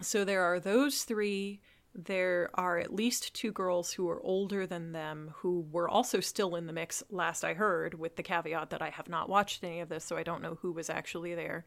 so 0.00 0.24
there 0.24 0.42
are 0.42 0.58
those 0.58 1.02
three. 1.04 1.60
There 1.94 2.50
are 2.54 2.78
at 2.78 2.94
least 2.94 3.34
two 3.34 3.50
girls 3.50 3.92
who 3.92 4.08
are 4.08 4.22
older 4.22 4.66
than 4.66 4.92
them 4.92 5.32
who 5.38 5.66
were 5.72 5.88
also 5.88 6.20
still 6.20 6.54
in 6.54 6.66
the 6.66 6.72
mix, 6.72 7.02
last 7.10 7.42
I 7.44 7.54
heard, 7.54 7.94
with 7.94 8.14
the 8.16 8.22
caveat 8.22 8.70
that 8.70 8.80
I 8.80 8.90
have 8.90 9.08
not 9.08 9.28
watched 9.28 9.64
any 9.64 9.80
of 9.80 9.88
this, 9.88 10.04
so 10.04 10.16
I 10.16 10.22
don't 10.22 10.42
know 10.42 10.56
who 10.62 10.70
was 10.70 10.88
actually 10.88 11.34
there. 11.34 11.64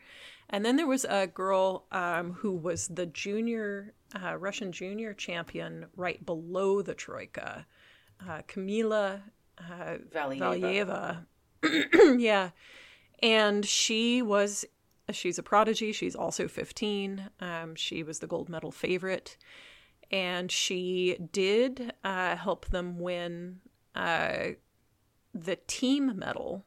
And 0.49 0.65
then 0.65 0.77
there 0.77 0.87
was 0.87 1.05
a 1.09 1.27
girl 1.27 1.85
um, 1.91 2.33
who 2.33 2.53
was 2.53 2.87
the 2.87 3.05
junior, 3.05 3.93
uh, 4.15 4.37
Russian 4.37 4.71
junior 4.71 5.13
champion 5.13 5.87
right 5.95 6.25
below 6.25 6.81
the 6.81 6.93
Troika, 6.93 7.65
uh, 8.25 8.41
Kamila 8.47 9.21
uh, 9.57 9.97
Valieva. 10.13 11.25
Valieva. 11.63 12.19
yeah. 12.19 12.49
And 13.21 13.65
she 13.65 14.21
was, 14.21 14.65
she's 15.11 15.37
a 15.37 15.43
prodigy. 15.43 15.91
She's 15.91 16.15
also 16.15 16.47
15. 16.47 17.29
Um, 17.39 17.75
she 17.75 18.03
was 18.03 18.19
the 18.19 18.27
gold 18.27 18.49
medal 18.49 18.71
favorite. 18.71 19.37
And 20.13 20.51
she 20.51 21.17
did 21.31 21.91
uh, 22.03 22.35
help 22.35 22.67
them 22.67 22.99
win 22.99 23.61
uh, 23.95 24.49
the 25.33 25.55
team 25.67 26.17
medal, 26.19 26.65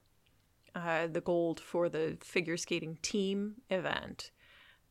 uh, 0.75 1.07
the 1.07 1.21
gold 1.21 1.61
for 1.61 1.88
the 1.88 2.19
figure 2.21 2.57
skating 2.57 2.99
team 3.03 3.55
event, 3.71 4.33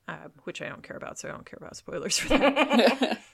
uh, 0.08 0.30
which 0.46 0.62
I 0.62 0.70
don't 0.70 0.84
care 0.84 0.96
about, 0.96 1.20
so 1.20 1.28
I 1.28 1.32
don't 1.34 1.46
care 1.46 1.60
about 1.62 1.76
spoilers 1.76 2.18
for 2.18 2.30
that. 2.38 3.20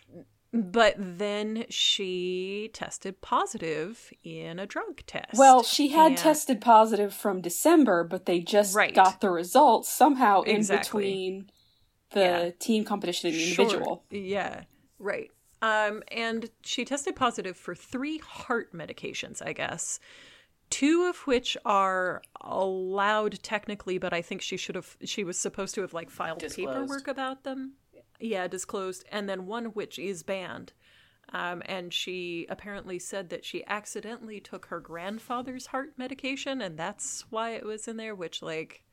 But 0.54 0.96
then 0.98 1.63
she 1.70 2.70
tested 2.74 3.22
positive 3.22 4.12
in 4.22 4.60
a 4.60 4.66
drug 4.66 5.06
test. 5.08 5.38
Well, 5.38 5.63
she 5.63 5.88
had 5.90 6.08
And- 6.12 6.18
tested 6.18 6.60
positive 6.60 7.13
from 7.13 7.40
December, 7.40 8.04
but 8.04 8.25
they 8.25 8.42
just 8.42 8.75
Right. 8.75 8.94
got 8.94 9.22
the 9.22 9.30
results 9.30 9.88
somehow 9.88 10.42
in 10.42 10.58
Exactly. 10.58 11.04
between 11.04 11.51
the 12.10 12.20
Yeah. 12.20 12.50
team 12.60 12.84
competition 12.84 13.30
and 13.30 13.40
the 13.40 13.46
Sure. 13.46 13.63
individual. 13.63 14.04
Yeah, 14.10 14.63
right. 15.01 15.31
Um, 15.62 16.01
and 16.12 16.50
she 16.63 16.86
tested 16.86 17.15
positive 17.15 17.55
for 17.55 17.75
three 17.75 18.17
heart 18.20 18.74
medications, 18.74 19.46
I 19.46 19.53
guess. 19.53 20.00
Two 20.72 21.03
of 21.03 21.17
which 21.27 21.58
are 21.65 22.22
allowed 22.39 23.43
technically, 23.43 23.98
but 23.98 24.13
I 24.13 24.22
think 24.22 24.41
she 24.41 24.58
should 24.58 24.75
have. 24.75 24.98
She 25.03 25.24
was 25.24 25.38
supposed 25.38 25.75
to 25.75 25.81
have 25.81 25.93
like 25.93 26.10
filed 26.10 26.39
Disclosed. 26.39 26.70
paperwork 26.70 27.08
about 27.08 27.43
them. 27.43 27.74
Yeah, 28.20 28.48
disclosed, 28.48 29.03
and 29.12 29.27
then 29.27 29.48
one 29.48 29.65
which 29.65 30.00
is 30.00 30.24
banned. 30.24 30.74
Um, 31.34 31.62
and 31.65 31.93
she 31.93 32.46
apparently 32.50 33.00
said 33.00 33.29
that 33.29 33.46
she 33.46 33.65
accidentally 33.67 34.39
took 34.39 34.67
her 34.67 34.79
grandfather's 34.79 35.67
heart 35.67 35.93
medication, 35.98 36.62
and 36.62 36.77
that's 36.77 37.25
why 37.29 37.51
it 37.51 37.65
was 37.65 37.88
in 37.88 37.98
there. 37.98 38.15
Which, 38.15 38.41
like, 38.41 38.84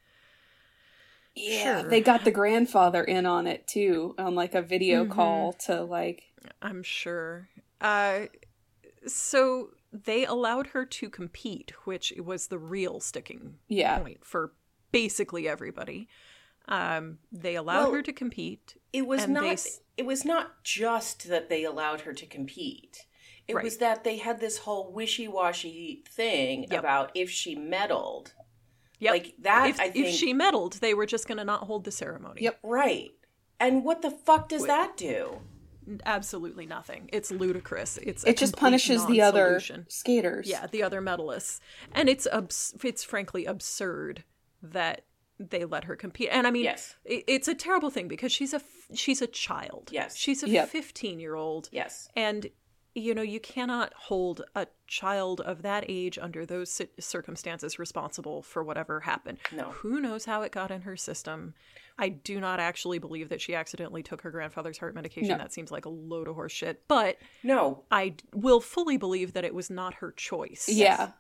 Yeah, 1.39 1.81
Sure. 1.81 1.91
they 1.91 2.01
got 2.01 2.25
the 2.25 2.31
grandfather 2.31 3.05
in 3.05 3.27
on 3.27 3.47
it 3.47 3.67
too, 3.67 4.15
on 4.19 4.35
like 4.35 4.55
a 4.55 4.63
video 4.63 5.05
Mhm. 5.05 5.11
call 5.11 5.53
to 5.55 5.83
like. 5.83 6.25
I'm 6.63 6.83
sure. 6.83 7.49
Uh, 7.81 8.27
so 9.07 9.71
they 9.93 10.25
allowed 10.25 10.69
her 10.69 10.85
to 10.85 11.09
compete, 11.11 11.73
which 11.85 12.13
was 12.19 12.49
the 12.49 12.59
real 12.59 13.01
sticking 13.01 13.59
Yeah. 13.69 13.99
point 14.01 14.25
for 14.25 14.53
basically 14.93 15.49
everybody. 15.49 16.09
Um, 16.67 17.19
they 17.33 17.55
allowed 17.55 17.85
Well, 17.85 17.93
her 17.95 18.03
to 18.03 18.13
compete. 18.13 18.77
It 18.93 19.07
was 19.07 19.27
not. 19.27 19.43
they 19.43 19.57
It 19.97 20.07
was 20.07 20.25
not 20.25 20.63
just 20.63 21.29
that 21.29 21.49
they 21.49 21.65
allowed 21.65 22.03
her 22.03 22.13
to 22.13 22.27
compete. 22.27 23.07
It 23.49 23.55
Right. 23.55 23.65
was 23.65 23.79
that 23.79 24.05
they 24.05 24.19
had 24.19 24.39
this 24.41 24.59
whole 24.59 24.93
wishy-washy 24.93 26.05
thing 26.09 26.65
Yep. 26.71 26.79
about 26.79 27.11
if 27.15 27.31
she 27.31 27.55
meddled. 27.55 28.35
Yep. 29.01 29.13
Like 29.13 29.35
that, 29.41 29.71
if, 29.71 29.81
I 29.81 29.91
think. 29.91 30.07
if 30.07 30.15
she 30.15 30.33
meddled, 30.33 30.75
they 30.75 30.95
were 30.95 31.07
just 31.07 31.27
going 31.29 31.39
to 31.39 31.45
not 31.45 31.65
hold 31.65 31.85
the 31.85 31.91
ceremony. 31.93 32.43
Yep. 32.43 32.59
right. 32.63 33.11
And 33.61 33.85
what 33.85 34.03
the 34.03 34.11
fuck 34.11 34.49
does 34.49 34.63
Wait. 34.63 34.69
that 34.69 34.97
do? 34.97 35.41
Absolutely 36.05 36.67
nothing. 36.67 37.09
It's 37.13 37.31
ludicrous. 37.31 37.97
It's 37.99 38.23
It 38.25 38.37
just 38.37 38.57
punishes 38.57 39.07
the 39.07 39.23
other 39.23 39.61
skaters. 39.89 40.47
Yeah, 40.47 40.67
the 40.67 40.83
other 40.83 41.01
medalists, 41.01 41.61
and 41.93 42.09
it's 42.09 42.27
abs- 42.27 42.75
it's 42.85 43.03
frankly 43.05 43.47
absurd 43.47 44.23
that 44.63 45.05
they 45.41 45.65
let 45.65 45.85
her 45.85 45.97
compete. 45.97 46.29
And 46.31 46.47
I 46.47 46.51
mean, 46.51 46.65
Yes. 46.65 46.97
it, 47.05 47.25
it's 47.27 47.49
a 47.49 47.55
terrible 47.55 47.91
thing 47.91 48.07
because 48.07 48.33
she's 48.33 48.53
a 48.53 48.57
f- 48.57 48.89
she's 48.95 49.23
a 49.23 49.27
child. 49.27 49.89
Yes. 49.93 50.15
she's 50.17 50.43
a 50.43 50.49
Yep. 50.49 50.69
fifteen 50.69 51.21
year 51.21 51.35
old, 51.37 51.69
Yes. 51.73 52.09
and 52.15 52.49
you 52.95 53.15
know 53.15 53.23
you 53.23 53.39
cannot 53.41 53.93
hold 53.95 54.43
a 54.55 54.67
child 54.87 55.41
of 55.43 55.63
that 55.63 55.85
age 55.89 56.19
under 56.19 56.45
those 56.47 56.81
circumstances 56.99 57.79
responsible 57.79 58.43
for 58.43 58.63
whatever 58.65 59.01
happened. 59.01 59.39
No. 59.53 59.65
Who 59.71 60.01
knows 60.01 60.25
how 60.25 60.43
it 60.43 60.53
got 60.53 60.71
in 60.71 60.83
her 60.83 60.97
system? 60.97 61.55
I 61.99 62.09
do 62.09 62.41
not 62.41 62.61
actually 62.61 62.99
believe 62.99 63.29
that 63.29 63.41
she 63.41 63.55
accidentally 63.55 64.03
took 64.03 64.23
her 64.23 64.31
grandfather's 64.31 64.79
heart 64.79 64.95
medication. 64.95 65.31
No. 65.31 65.39
That 65.39 65.53
seems 65.53 65.71
like 65.71 65.85
a 65.85 65.89
load 65.91 66.29
of 66.29 66.35
horse 66.35 66.53
shit. 66.53 66.83
But 66.89 67.19
No. 67.43 67.85
I 67.91 68.15
will 68.33 68.61
fully 68.61 68.97
believe 68.97 69.33
that 69.35 69.45
it 69.45 69.55
was 69.55 69.69
not 69.71 69.95
her 69.95 70.13
choice 70.13 70.69
Yeah. 70.69 71.11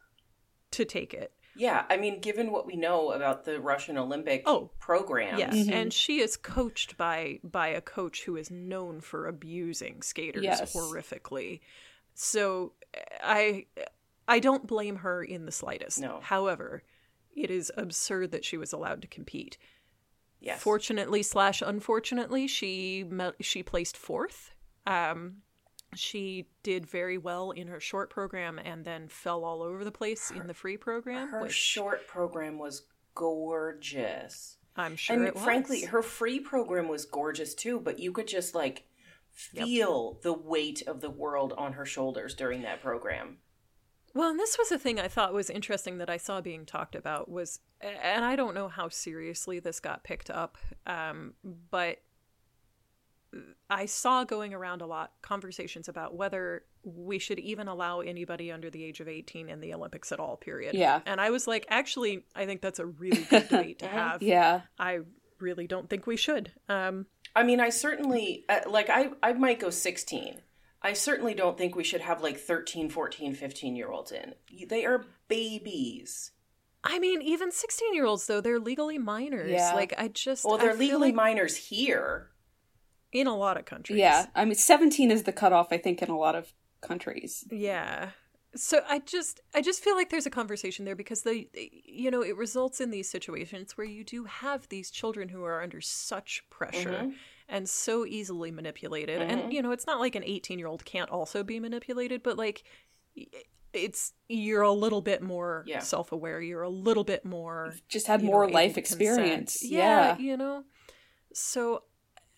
to 0.73 0.85
take 0.85 1.13
it. 1.15 1.33
Yeah. 1.59 1.85
I 1.91 1.97
mean, 1.97 2.21
given 2.21 2.51
what 2.53 2.67
we 2.67 2.77
know 2.77 3.13
about 3.13 3.45
the 3.45 3.61
Russian 3.61 3.99
Olympic 3.99 4.43
Oh, 4.47 4.71
program. 4.79 5.39
Yes, 5.39 5.55
Mhm. 5.55 5.73
and 5.73 5.93
she 5.93 6.21
is 6.21 6.37
coached 6.37 6.97
by 6.97 7.41
by 7.43 7.69
a 7.69 7.81
coach 7.81 8.25
who 8.25 8.37
is 8.37 8.51
known 8.51 9.01
for 9.01 9.27
abusing 9.27 10.01
skaters 10.03 10.45
Yes. 10.45 10.73
horrifically. 10.75 11.61
So 12.15 12.73
I 13.23 13.67
I 14.27 14.39
don't 14.41 14.67
blame 14.67 14.97
her 14.97 15.23
in 15.25 15.47
the 15.47 15.53
slightest. 15.53 16.01
No. 16.01 16.21
However, 16.23 16.83
it 17.35 17.51
is 17.51 17.73
absurd 17.77 18.31
that 18.33 18.45
she 18.45 18.57
was 18.57 18.73
allowed 18.73 19.01
to 19.03 19.09
compete. 19.09 19.59
Yes. 20.41 20.63
Fortunately 20.63 21.23
slash 21.23 21.63
unfortunately, 21.63 22.47
she 22.47 23.05
she 23.41 23.63
placed 23.63 23.97
fourth. 23.97 24.53
Um, 24.87 25.43
she 25.95 26.47
did 26.63 26.87
very 26.87 27.19
well 27.19 27.51
in 27.51 27.69
her 27.69 27.81
short 27.81 28.11
program 28.11 28.59
and 28.59 28.85
then 28.85 29.09
fell 29.09 29.45
all 29.45 29.63
over 29.63 29.85
the 29.85 29.93
place 29.93 30.31
in 30.31 30.47
the 30.47 30.55
free 30.55 30.77
program. 30.77 31.29
her 31.29 31.43
which 31.43 31.53
short 31.53 32.07
program 32.07 32.59
was 32.59 32.87
gorgeous. 33.15 34.57
I'm 34.77 34.97
sure 34.97 35.17
and 35.17 35.27
it 35.27 35.35
was. 35.35 35.43
frankly, 35.43 35.83
her 35.83 36.03
free 36.03 36.41
program 36.41 36.89
was 36.89 37.05
gorgeous 37.05 37.55
too, 37.55 37.81
but 37.81 37.99
you 37.99 38.13
could 38.13 38.29
just 38.29 38.55
like 38.55 38.85
feel 39.31 40.19
the 40.23 40.33
weight 40.33 40.83
of 40.87 41.01
the 41.01 41.11
world 41.11 41.53
on 41.57 41.73
her 41.73 41.85
shoulders 41.85 42.35
during 42.35 42.63
that 42.63 42.81
program. 42.81 43.39
Well, 44.15 44.31
and 44.31 44.39
this 44.39 44.57
was 44.59 44.73
a 44.73 44.79
thing 44.79 44.99
I 44.99 45.09
thought 45.09 45.33
was 45.33 45.51
interesting 45.51 45.99
that 45.99 46.11
I 46.11 46.17
saw 46.17 46.41
being 46.41 46.65
talked 46.65 46.95
about 46.95 47.31
was, 47.31 47.61
and 47.81 48.25
I 48.25 48.37
don't 48.37 48.55
know 48.55 48.69
how 48.69 48.89
seriously 48.89 49.61
this 49.61 49.81
got 49.81 50.03
picked 50.03 50.31
up, 50.31 50.59
um, 50.87 51.35
but 51.71 51.99
I 53.69 53.87
saw 53.87 54.25
going 54.25 54.55
around 54.55 54.81
a 54.81 54.87
lot 54.87 55.13
conversations 55.23 55.89
about 55.89 56.15
whether 56.15 56.65
we 56.83 57.19
should 57.19 57.39
even 57.39 57.69
allow 57.69 58.01
anybody 58.01 58.51
under 58.51 58.71
the 58.71 58.83
age 58.83 59.01
of 59.01 59.09
18 59.09 59.49
in 59.49 59.61
the 59.61 59.75
Olympics 59.75 60.13
at 60.13 60.21
all, 60.21 60.37
period. 60.37 60.75
Yeah. 60.75 61.01
And 61.05 61.21
I 61.21 61.31
was 61.31 61.47
like, 61.47 61.67
actually, 61.69 62.25
I 62.35 62.47
think 62.47 62.63
that's 62.63 62.79
a 62.79 62.87
really 62.87 63.23
good 63.25 63.49
debate 63.51 63.81
to 63.81 63.87
have. 63.87 64.23
Yeah. 64.23 64.63
I 64.79 65.01
really 65.39 65.67
don't 65.67 65.91
think 65.91 66.07
we 66.07 66.17
should. 66.17 66.53
Um, 66.69 67.07
I 67.37 67.43
mean, 67.43 67.61
I 67.61 67.69
certainly 67.69 68.45
uh, 68.49 68.61
like 68.69 68.91
I 68.91 69.11
I 69.23 69.33
might 69.35 69.61
go 69.61 69.71
16. 69.71 70.41
I 70.81 70.93
certainly 70.93 71.35
don't 71.35 71.59
think 71.59 71.75
we 71.75 71.85
should 71.85 72.01
have 72.01 72.23
like 72.23 72.39
13, 72.39 72.89
14, 72.89 73.35
15 73.35 73.77
year 73.77 73.91
olds 73.91 74.13
in. 74.13 74.35
They 74.69 74.85
are 74.85 75.05
babies. 75.29 76.33
I 76.85 76.99
mean, 77.01 77.21
even 77.23 77.51
16 77.51 77.95
year 77.95 78.07
olds, 78.07 78.27
though, 78.27 78.41
they're 78.41 78.61
legally 78.61 78.99
minors. 78.99 79.51
Yeah. 79.51 79.75
Like, 79.75 79.95
I 79.99 80.09
just. 80.09 80.45
Well, 80.45 80.59
they're 80.59 80.71
feel 80.71 80.79
legally 80.79 81.09
like 81.09 81.17
minors 81.17 81.57
here. 81.57 82.31
In 83.13 83.27
a 83.27 83.37
lot 83.37 83.57
of 83.57 83.65
countries. 83.65 83.99
Yeah. 83.99 84.27
I 84.35 84.45
mean, 84.45 84.55
17 84.55 85.11
is 85.11 85.23
the 85.25 85.33
cutoff, 85.33 85.69
I 85.73 85.79
think, 85.79 86.03
in 86.03 86.11
a 86.11 86.17
lot 86.19 86.35
of 86.35 86.53
countries. 86.81 87.45
Yeah. 87.51 88.11
So 88.55 88.81
I 88.89 89.01
just 89.01 89.41
I 89.55 89.61
just 89.61 89.85
feel 89.85 89.95
like 89.95 90.09
there's 90.09 90.25
a 90.27 90.31
conversation 90.31 90.85
there 90.87 90.97
because 90.97 91.23
the 91.23 91.49
you 91.85 92.11
know 92.11 92.23
it 92.23 92.35
results 92.37 92.81
in 92.81 92.91
these 92.91 93.09
situations 93.09 93.77
where 93.77 93.87
you 93.87 94.03
do 94.05 94.25
have 94.25 94.69
these 94.71 94.91
children 94.91 95.29
who 95.29 95.45
are 95.45 95.63
under 95.63 95.83
such 95.83 96.43
pressure 96.49 97.03
Mhm. 97.05 97.15
and 97.49 97.69
so 97.69 98.07
easily 98.07 98.51
manipulated 98.51 99.21
Mhm. 99.21 99.29
and 99.31 99.53
you 99.53 99.61
know 99.61 99.71
it's 99.71 99.87
not 99.87 100.01
like 100.01 100.15
an 100.15 100.25
18 100.25 100.59
year 100.59 100.67
old 100.67 100.85
can't 100.87 101.11
also 101.11 101.45
be 101.45 101.61
manipulated 101.61 102.23
but 102.23 102.39
like 102.39 102.65
it's 103.75 104.15
you're 104.29 104.63
a 104.63 104.73
little 104.73 105.03
bit 105.03 105.23
more 105.23 105.65
Yeah. 105.67 105.81
self 105.81 106.11
aware 106.11 106.41
you're 106.41 106.63
a 106.63 106.71
little 106.71 107.05
bit 107.05 107.27
more 107.27 107.75
Just 107.89 108.07
had 108.07 108.23
you 108.23 108.27
know, 108.29 108.33
more 108.33 108.51
life 108.51 108.79
experience. 108.79 109.63
yeah, 109.63 110.17
Yeah. 110.17 110.19
you 110.19 110.37
know 110.39 110.65
so 111.35 111.83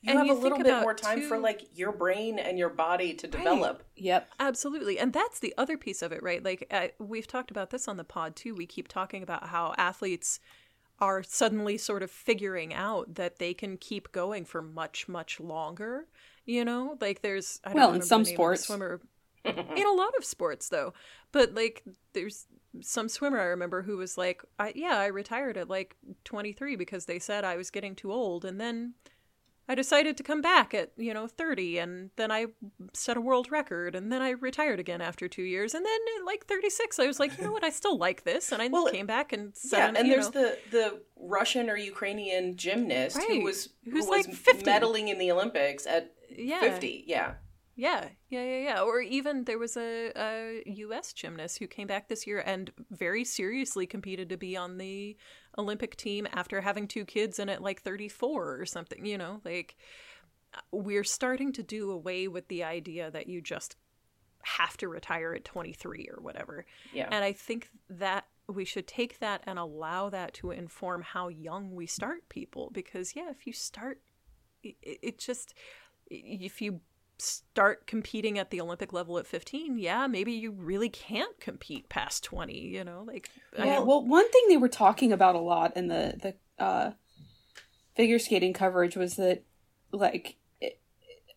You 0.03 0.11
and 0.11 0.19
have 0.19 0.27
you 0.27 0.33
a 0.33 0.35
little 0.35 0.59
bit 0.59 0.81
more 0.81 0.95
time 0.95 1.21
for 1.29 1.39
like 1.39 1.69
your 1.77 1.93
brain 1.93 2.39
and 2.39 2.59
your 2.59 2.71
body 2.71 3.13
to 3.15 3.27
Right. 3.27 3.33
develop. 3.37 3.83
Yep. 3.97 4.31
Absolutely. 4.41 4.99
And 4.99 5.13
that's 5.13 5.41
the 5.41 5.53
other 5.59 5.77
piece 5.77 6.01
of 6.01 6.11
it, 6.11 6.23
right? 6.23 6.43
Like, 6.43 6.67
uh, 6.71 6.89
we've 6.99 7.27
talked 7.27 7.51
about 7.51 7.69
this 7.71 7.87
on 7.87 7.99
the 7.99 8.05
pod 8.05 8.35
too. 8.35 8.55
We 8.55 8.65
keep 8.67 8.89
talking 8.89 9.23
about 9.23 9.49
how 9.49 9.75
athletes 9.77 10.41
are 11.01 11.23
suddenly 11.23 11.77
sort 11.79 12.03
of 12.03 12.11
figuring 12.11 12.73
out 12.73 13.15
that 13.17 13.39
they 13.39 13.53
can 13.53 13.77
keep 13.77 14.11
going 14.13 14.45
for 14.47 14.63
much, 14.63 15.07
much 15.09 15.39
longer. 15.39 16.07
You 16.47 16.65
know, 16.65 16.97
like 17.01 17.21
there's, 17.21 17.61
I 17.65 17.71
don't 17.75 17.77
Well, 17.77 17.93
in 17.95 18.03
some 18.03 18.25
the 18.25 18.31
name 18.31 18.41
of 18.41 18.51
the 18.53 18.57
sports. 18.57 18.65
swimmer. 18.67 19.01
in 19.45 19.87
a 19.87 19.93
lot 19.93 20.15
of 20.19 20.25
sports, 20.25 20.69
though. 20.71 20.93
But 21.33 21.55
like, 21.55 21.83
there's 22.15 22.47
some 22.81 23.09
swimmer 23.09 23.39
I 23.39 23.45
remember 23.45 23.83
who 23.83 23.97
was 23.99 24.17
like, 24.17 24.43
I, 24.59 24.73
yeah, 24.75 24.97
I 24.99 25.07
retired 25.07 25.57
at 25.59 25.69
like 25.69 25.97
23 26.25 26.77
because 26.77 27.05
they 27.07 27.19
said 27.19 27.45
I 27.45 27.57
was 27.57 27.71
getting 27.71 27.95
too 27.95 28.13
old. 28.13 28.45
And 28.45 28.61
then 28.61 28.95
I 29.71 29.75
decided 29.77 30.17
to 30.17 30.25
come 30.25 30.41
back 30.43 30.75
at, 30.75 30.91
you 30.97 31.15
know, 31.15 31.29
30 31.29 31.79
and 31.79 32.11
then 32.17 32.33
I 32.33 32.47
set 32.93 33.17
a 33.17 33.21
world 33.21 33.53
record 33.53 33.95
and 33.95 34.11
then 34.13 34.21
I 34.21 34.31
retired 34.31 34.81
again 34.81 35.01
after 35.01 35.29
2 35.29 35.43
years 35.43 35.75
and 35.75 35.87
then 35.87 35.99
at 36.19 36.27
like 36.27 36.45
36 36.47 36.99
I 36.99 37.07
was 37.07 37.21
like, 37.21 37.39
you 37.39 37.45
know 37.45 37.53
what, 37.53 37.63
I 37.63 37.71
still 37.71 37.97
like 37.97 38.25
this 38.25 38.51
and 38.51 38.61
I 38.61 38.67
Well, 38.67 38.91
came 38.91 39.07
back 39.07 39.33
and 39.33 39.55
set 39.57 39.79
Yeah, 39.79 39.89
an- 39.91 39.97
and 39.97 40.11
there's 40.11 40.35
know, 40.35 40.43
the 40.43 40.59
the 40.73 41.01
Russian 41.17 41.71
or 41.71 41.77
Ukrainian 41.77 42.57
gymnast 42.57 43.17
who 43.17 43.29
Right. 43.35 43.43
was 43.45 43.69
who 43.85 43.93
was 43.95 44.09
like 44.09 44.27
50. 44.27 44.65
medaling 44.65 45.07
in 45.09 45.19
the 45.19 45.31
Olympics 45.31 45.87
at 45.87 46.13
yeah. 46.29 46.61
50. 46.61 47.05
Yeah. 47.07 47.35
Yeah, 47.77 48.09
yeah, 48.29 48.45
yeah, 48.45 48.59
yeah. 48.59 48.83
Or 48.83 49.01
even 49.01 49.45
there 49.45 49.59
was 49.59 49.77
a, 49.77 50.13
a 50.15 50.63
U.S. 50.67 51.13
gymnast 51.13 51.59
who 51.59 51.67
came 51.67 51.87
back 51.87 52.09
this 52.09 52.27
year 52.27 52.43
and 52.45 52.71
very 52.91 53.25
seriously 53.25 53.87
competed 53.87 54.29
to 54.31 54.37
be 54.37 54.57
on 54.57 54.79
the 54.79 55.17
Olympic 55.57 55.97
team 55.97 56.27
after 56.33 56.61
having 56.61 56.87
two 56.87 57.05
kids 57.05 57.39
and 57.39 57.49
at 57.49 57.63
like 57.63 57.81
34 57.83 58.61
or 58.61 58.67
something. 58.67 59.07
You 59.07 59.19
know, 59.19 59.41
like 59.45 59.77
we're 60.73 61.05
starting 61.05 61.53
to 61.55 61.63
do 61.63 61.91
away 61.91 62.29
with 62.29 62.49
the 62.49 62.65
idea 62.65 63.11
that 63.11 63.29
you 63.29 63.41
just 63.41 63.77
have 64.43 64.77
to 64.79 64.89
retire 64.89 65.35
at 65.35 65.45
23 65.45 66.09
or 66.15 66.23
whatever. 66.23 66.67
Yeah. 66.93 67.09
And 67.11 67.25
I 67.25 67.33
think 67.33 67.69
that 67.89 68.27
we 68.49 68.65
should 68.65 68.87
take 68.87 69.19
that 69.21 69.43
and 69.47 69.59
allow 69.59 70.11
that 70.11 70.35
to 70.35 70.51
inform 70.51 71.03
how 71.03 71.29
young 71.29 71.75
we 71.75 71.87
start 71.87 72.29
people 72.29 72.71
because 72.73 73.15
yeah, 73.15 73.31
if 73.31 73.47
you 73.47 73.53
start 73.53 74.01
it, 74.63 74.77
it 74.83 75.19
just 75.19 75.55
if 76.11 76.61
you 76.61 76.81
start 77.21 77.87
competing 77.87 78.39
at 78.39 78.51
the 78.51 78.61
Olympic 78.61 78.93
level 78.93 79.19
at 79.19 79.27
15, 79.27 79.79
yeah, 79.79 80.07
maybe 80.07 80.33
you 80.33 80.51
really 80.53 80.89
can't 80.89 81.39
compete 81.41 81.89
past 81.89 82.25
20, 82.25 82.59
you 82.59 82.83
know? 82.85 83.05
Like 83.07 83.31
Yeah, 83.57 83.77
don't- 83.77 83.87
well, 83.87 84.05
one 84.05 84.31
thing 84.31 84.43
they 84.49 84.57
were 84.57 84.69
talking 84.69 85.13
about 85.13 85.35
a 85.35 85.41
lot 85.41 85.77
in 85.77 85.89
the 85.89 86.35
the 86.59 86.65
uh, 86.65 86.93
figure 87.95 88.19
skating 88.19 88.53
coverage 88.53 88.97
was 88.97 89.17
that 89.17 89.43
like 89.93 90.37
it, 90.61 90.81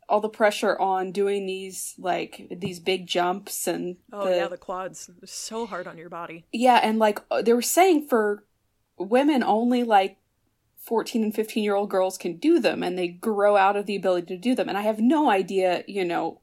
all 0.09 0.19
the 0.21 0.29
pressure 0.29 0.77
on 0.79 1.11
doing 1.11 1.45
these 1.45 1.95
like 1.97 2.47
these 2.51 2.79
big 2.79 3.07
jumps 3.07 3.67
and 3.67 3.97
oh 4.11 4.27
yeah, 4.29 4.47
the 4.47 4.57
quads 4.57 5.09
so 5.25 5.65
hard 5.65 5.87
on 5.87 5.97
your 5.97 6.09
body. 6.09 6.45
yeah, 6.51 6.79
and 6.83 6.99
like 6.99 7.19
uh, 7.31 7.41
they 7.41 7.53
were 7.53 7.61
saying 7.61 8.07
for 8.07 8.43
women 8.97 9.43
only 9.43 9.83
like 9.83 10.17
14 10.83 11.23
and 11.23 11.33
15 11.35 11.63
year 11.63 11.75
old 11.75 11.89
girls 11.89 12.17
can 12.17 12.37
do 12.37 12.59
them 12.59 12.83
and 12.83 12.97
they 12.97 13.07
grow 13.07 13.55
out 13.57 13.75
of 13.75 13.85
the 13.85 13.95
ability 13.95 14.27
to 14.27 14.37
do 14.37 14.53
them 14.53 14.67
and 14.69 14.77
i 14.77 14.81
have 14.81 14.99
no 14.99 15.29
idea 15.29 15.83
you 15.87 16.03
know 16.05 16.41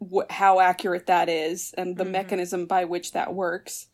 wh- 0.00 0.30
how 0.30 0.58
accurate 0.60 1.06
that 1.06 1.28
is 1.28 1.72
and 1.78 1.96
the 1.96 2.04
Mhm. 2.04 2.10
mechanism 2.10 2.66
by 2.66 2.84
which 2.84 3.12
that 3.12 3.32
works 3.34 3.86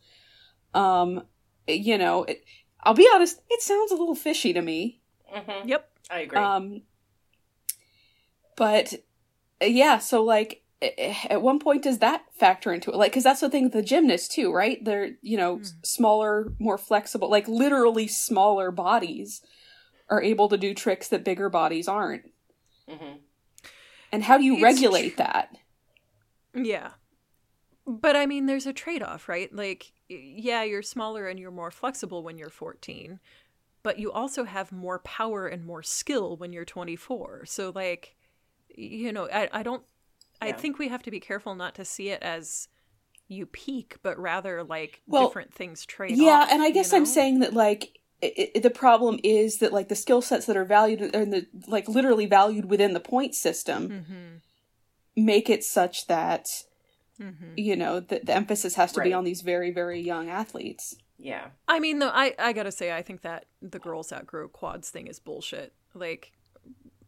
um 0.75 1.27
you 1.69 1.99
know 1.99 2.25
it, 2.25 2.45
I'll 2.83 2.95
be 2.95 3.09
honest, 3.13 3.41
it 3.51 3.63
sounds 3.63 3.91
a 3.91 3.97
little 3.97 4.15
fishy 4.15 4.53
to 4.53 4.63
me. 4.63 5.01
hmm 5.27 5.67
Yep. 5.69 5.91
I 6.09 6.19
agree. 6.21 6.39
Um, 6.39 6.83
but 8.57 8.95
yeah, 9.61 9.99
so 9.99 10.23
like 10.23 10.53
a- 10.53 10.66
at 11.31 11.43
one 11.43 11.59
point 11.59 11.83
does 11.83 11.99
that 11.99 12.25
factor 12.39 12.73
into 12.73 12.91
it? 12.91 12.97
Like, 12.97 13.13
because 13.13 13.25
that's 13.25 13.41
the 13.41 13.51
thing 13.51 13.65
with 13.65 13.73
the 13.73 13.83
gymnasts 13.83 14.29
too, 14.35 14.53
right? 14.53 14.85
They're 14.85 15.13
you 15.23 15.37
know 15.37 15.61
s- 15.61 15.75
smaller, 15.85 16.53
more 16.59 16.79
flexible, 16.79 17.31
like 17.31 17.49
literally 17.49 18.09
smaller 18.09 18.71
bodies 18.71 19.43
are 20.11 20.23
able 20.23 20.49
to 20.51 20.59
do 20.59 20.75
tricks 20.75 21.09
that 21.09 21.25
bigger 21.25 21.51
bodies 21.51 21.89
aren't. 21.89 22.25
hmm 22.89 23.17
And 24.13 24.25
how 24.25 24.37
do 24.39 24.45
you 24.45 24.57
It's 24.57 24.61
regulate 24.61 25.17
that? 25.17 25.51
Yeah. 26.55 26.93
But 27.87 28.17
I 28.17 28.27
mean, 28.27 28.47
there's 28.47 28.67
a 28.67 28.73
trade 28.73 29.03
off, 29.03 29.29
right? 29.29 29.53
Like, 29.55 29.93
yeah, 30.09 30.63
you're 30.63 30.83
smaller 30.83 31.29
and 31.29 31.39
you're 31.39 31.51
more 31.51 31.71
flexible 31.71 32.23
when 32.23 32.39
you're 32.39 32.51
14, 32.51 33.21
but 33.83 33.99
you 33.99 34.11
also 34.13 34.45
have 34.45 34.73
more 34.73 34.99
power 35.01 35.47
and 35.47 35.65
more 35.65 35.83
skill 35.83 36.37
when 36.37 36.53
you're 36.53 36.65
24. 36.65 37.47
So, 37.47 37.73
like, 37.75 38.17
you 38.69 39.13
know, 39.13 39.29
I, 39.33 39.49
I 39.53 39.63
don't, 39.63 39.85
I 40.41 40.53
think 40.53 40.79
we 40.79 40.89
have 40.89 41.03
to 41.05 41.11
be 41.11 41.21
careful 41.21 41.55
not 41.55 41.75
to 41.77 41.85
see 41.85 42.09
it 42.11 42.23
as 42.23 42.69
you 43.29 43.47
peak, 43.47 43.97
but 44.03 44.19
rather 44.19 44.63
like 44.63 45.03
Well, 45.07 45.27
different 45.29 45.53
things 45.53 45.85
trade 45.87 46.17
Yeah, 46.17 46.43
off. 46.43 46.49
and 46.53 46.63
I 46.63 46.69
you 46.69 46.75
guess 46.75 46.93
I'm 46.93 47.07
saying 47.07 47.41
that 47.41 47.55
like 47.55 47.99
i 48.23 48.51
i 48.57 48.59
the 48.61 48.71
problem 48.71 49.19
is 49.23 49.59
that 49.59 49.73
like 49.73 49.89
the 49.89 49.95
skill 49.95 50.23
sets 50.23 50.47
that 50.47 50.57
are 50.57 50.65
valued 50.65 51.01
and 51.15 51.33
the 51.33 51.47
like 51.67 51.87
literally 51.89 52.27
valued 52.27 52.65
within 52.67 52.93
the 52.95 53.01
point 53.01 53.35
system 53.35 53.89
Mhm. 53.91 54.41
make 55.17 55.51
it 55.51 55.65
such 55.65 56.07
that 56.07 56.65
Mhm. 57.21 57.55
you 57.57 57.77
know 57.77 58.01
the, 58.01 58.21
the 58.23 58.35
emphasis 58.35 58.75
has 58.77 58.93
to 58.93 59.01
be 59.03 59.13
on 59.13 59.25
these 59.25 59.41
very 59.43 59.71
very 59.71 60.01
young 60.01 60.29
athletes. 60.31 60.97
Yeah. 61.19 61.49
I 61.67 61.81
mean, 61.81 61.99
though, 61.99 62.11
I, 62.13 62.35
I 62.39 62.53
gotta 62.53 62.71
say, 62.71 62.93
I 62.93 63.01
think 63.01 63.23
that 63.23 63.47
the 63.63 63.79
girls 63.79 64.13
outgrow 64.13 64.49
quads 64.49 64.91
thing 64.91 65.07
is 65.07 65.19
bullshit. 65.19 65.73
Like, 65.95 66.33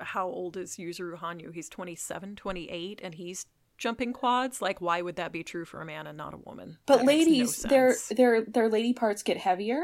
how 0.00 0.26
old 0.28 0.56
is 0.56 0.76
Yuzuru 0.76 1.18
Hanyu? 1.18 1.52
He's 1.54 1.68
27, 1.68 2.36
28, 2.36 3.00
and 3.02 3.14
he's 3.14 3.46
jumping 3.78 4.12
quads? 4.12 4.60
Like, 4.60 4.80
why 4.80 5.02
would 5.02 5.16
that 5.16 5.32
be 5.32 5.42
true 5.44 5.64
for 5.64 5.80
a 5.80 5.84
man 5.84 6.06
and 6.06 6.16
not 6.18 6.34
a 6.34 6.38
woman? 6.38 6.78
But 6.86 6.98
That 6.98 7.06
makes 7.06 7.26
no 7.26 7.30
ladies, 7.32 7.62
their 7.62 7.94
their 8.10 8.42
their 8.42 8.68
lady 8.68 8.92
parts 8.92 9.22
get 9.22 9.36
heavier. 9.36 9.78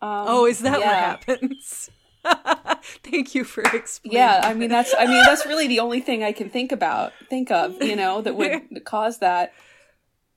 Um, 0.00 0.24
Oh, 0.28 0.46
is 0.46 0.60
that 0.60 0.80
yeah. 0.80 0.86
what 0.86 0.96
happens? 1.28 1.90
Thank 3.04 3.34
you 3.34 3.44
for 3.44 3.62
explaining. 3.62 4.16
Yeah, 4.18 4.40
I 4.44 4.54
mean 4.54 4.70
that's 4.70 4.94
I 4.96 5.06
mean 5.06 5.22
that's 5.24 5.44
really 5.46 5.66
the 5.66 5.80
only 5.80 6.00
thing 6.00 6.22
I 6.22 6.32
can 6.32 6.50
think 6.50 6.70
about 6.72 7.12
think 7.28 7.50
of 7.50 7.82
you 7.82 7.96
know 7.96 8.20
that 8.22 8.36
would 8.36 8.62
cause 8.84 9.18
that. 9.18 9.52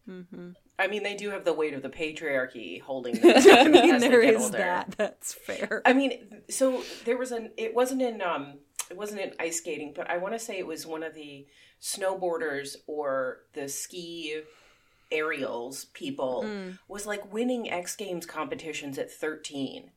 Mm-hmm. 0.10 0.52
I 0.78 0.88
mean, 0.88 1.04
they 1.04 1.16
do 1.16 1.30
have 1.30 1.46
the 1.46 1.54
weight 1.54 1.74
of 1.74 1.82
the 1.84 1.90
patriarchy 1.90 2.82
holding 2.82 3.16
them. 3.22 3.34
I 3.34 3.68
mean, 3.70 3.96
as 3.96 4.02
they 4.02 4.10
there 4.10 4.22
get 4.22 4.34
is 4.34 4.44
older. 4.44 4.58
that. 4.58 4.94
That's 4.98 5.34
fair. 5.34 5.82
I 5.86 5.94
mean, 5.94 6.42
so 6.50 6.84
there 7.06 7.18
was 7.18 7.32
an. 7.32 7.52
It 7.58 7.74
wasn't 7.74 8.02
in. 8.02 8.22
Um, 8.22 8.60
it 8.90 8.98
wasn't 8.98 9.22
in 9.22 9.34
ice 9.40 9.58
skating, 9.58 9.94
but 9.96 10.10
I 10.10 10.18
want 10.18 10.34
to 10.34 10.40
say 10.40 10.58
it 10.58 10.68
was 10.68 10.86
one 10.86 11.04
of 11.04 11.14
the 11.14 11.48
snowboarders 11.82 12.76
or 12.88 13.40
the 13.54 13.68
ski 13.68 14.42
aerials 15.12 15.86
people 15.86 16.44
Mm, 16.46 16.80
was 16.88 17.06
like 17.06 17.32
winning 17.32 17.70
X 17.70 17.96
Games 17.96 18.26
competitions 18.26 18.98
at 18.98 19.12
thirteen. 19.12 19.92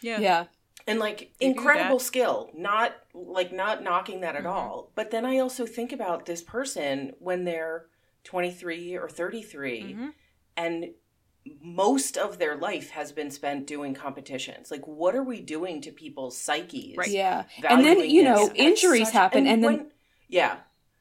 yeah. 0.00 0.18
Yeah, 0.20 0.44
and 0.86 0.98
like 0.98 1.32
They 1.40 1.46
incredible 1.46 1.98
skill 1.98 2.50
not 2.54 2.94
like 3.14 3.52
not 3.52 3.82
knocking 3.82 4.20
that 4.20 4.36
at 4.36 4.44
Mhm. 4.44 4.50
all 4.52 4.92
but 4.94 5.10
then 5.10 5.24
i 5.26 5.38
also 5.38 5.66
think 5.66 5.92
about 5.92 6.24
this 6.26 6.40
person 6.42 7.14
when 7.18 7.44
they're 7.44 7.86
23 8.24 8.96
or 8.96 9.08
33 9.08 9.94
Mhm. 9.94 10.12
and 10.56 10.94
most 11.62 12.16
of 12.16 12.38
their 12.38 12.56
life 12.56 12.90
has 12.90 13.12
been 13.12 13.30
spent 13.30 13.66
doing 13.66 13.94
competitions 13.94 14.70
like 14.70 14.86
what 14.86 15.14
are 15.14 15.22
we 15.22 15.40
doing 15.40 15.80
to 15.80 15.90
people's 15.92 16.36
psyches 16.36 16.96
Right. 16.96 17.08
yeah, 17.10 17.44
and 17.68 17.84
then 17.84 18.08
you 18.08 18.22
know 18.22 18.50
injuries 18.54 19.08
such- 19.08 19.14
happen, 19.14 19.46
and, 19.46 19.62
then 19.64 19.72
when- 19.72 19.90
yeah 20.28 20.56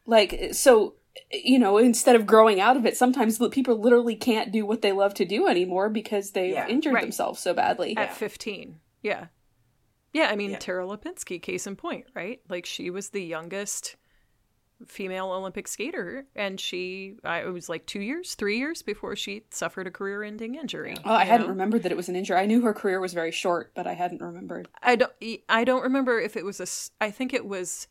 like 0.05 0.49
so 0.53 0.95
you 1.31 1.57
know 1.59 1.77
instead 1.77 2.15
of 2.15 2.25
growing 2.27 2.59
out 2.61 2.77
of 2.77 2.85
it, 2.85 2.95
sometimes 2.95 3.39
people 3.51 3.77
literally 3.79 4.15
can't 4.15 4.51
do 4.51 4.65
what 4.65 4.81
they 4.81 4.91
love 4.91 5.13
to 5.15 5.25
do 5.25 5.47
anymore 5.47 5.89
because 5.89 6.31
they've 6.31 6.51
Yeah. 6.53 6.67
injured 6.67 6.93
Right. 6.93 7.01
themselves 7.01 7.39
so 7.39 7.53
badly. 7.53 7.97
At 7.97 8.09
Yeah. 8.09 8.13
15. 8.13 8.79
Yeah. 9.01 9.25
Yeah, 10.13 10.29
I 10.31 10.35
mean, 10.35 10.51
Yeah. 10.51 10.59
Tara 10.59 10.85
Lipinski, 10.85 11.41
case 11.41 11.67
in 11.67 11.75
point, 11.75 12.05
right? 12.15 12.39
Like, 12.47 12.65
she 12.65 12.89
was 12.89 13.09
the 13.09 13.23
youngest 13.23 13.95
female 14.85 15.31
Olympic 15.31 15.67
skater, 15.67 16.25
and 16.35 16.59
she, 16.59 17.15
I, 17.23 17.39
it 17.41 17.53
was 17.53 17.69
like 17.69 17.85
two 17.85 17.99
years, 18.01 18.35
three 18.35 18.57
years 18.57 18.81
before 18.81 19.15
she 19.15 19.43
suffered 19.49 19.87
a 19.87 19.91
career 19.91 20.23
ending 20.23 20.55
injury. 20.55 20.95
Oh, 21.03 21.13
I 21.13 21.25
hadn't 21.25 21.47
know? 21.47 21.51
remembered 21.51 21.83
that 21.83 21.91
it 21.91 21.97
was 21.97 22.09
an 22.09 22.15
injury. 22.15 22.37
I 22.37 22.45
knew 22.45 22.61
her 22.61 22.73
career 22.73 22.99
was 22.99 23.13
very 23.13 23.31
short, 23.31 23.71
but 23.75 23.87
I 23.87 23.93
hadn't 23.93 24.21
remembered. 24.21 24.67
I 24.81 24.95
don't, 24.95 25.11
I 25.49 25.63
don't 25.63 25.83
remember 25.83 26.19
if 26.19 26.37
it 26.37 26.45
was 26.45 26.59
a. 26.59 26.67
I 27.03 27.11
think 27.11 27.33
it 27.33 27.45
was, 27.45 27.87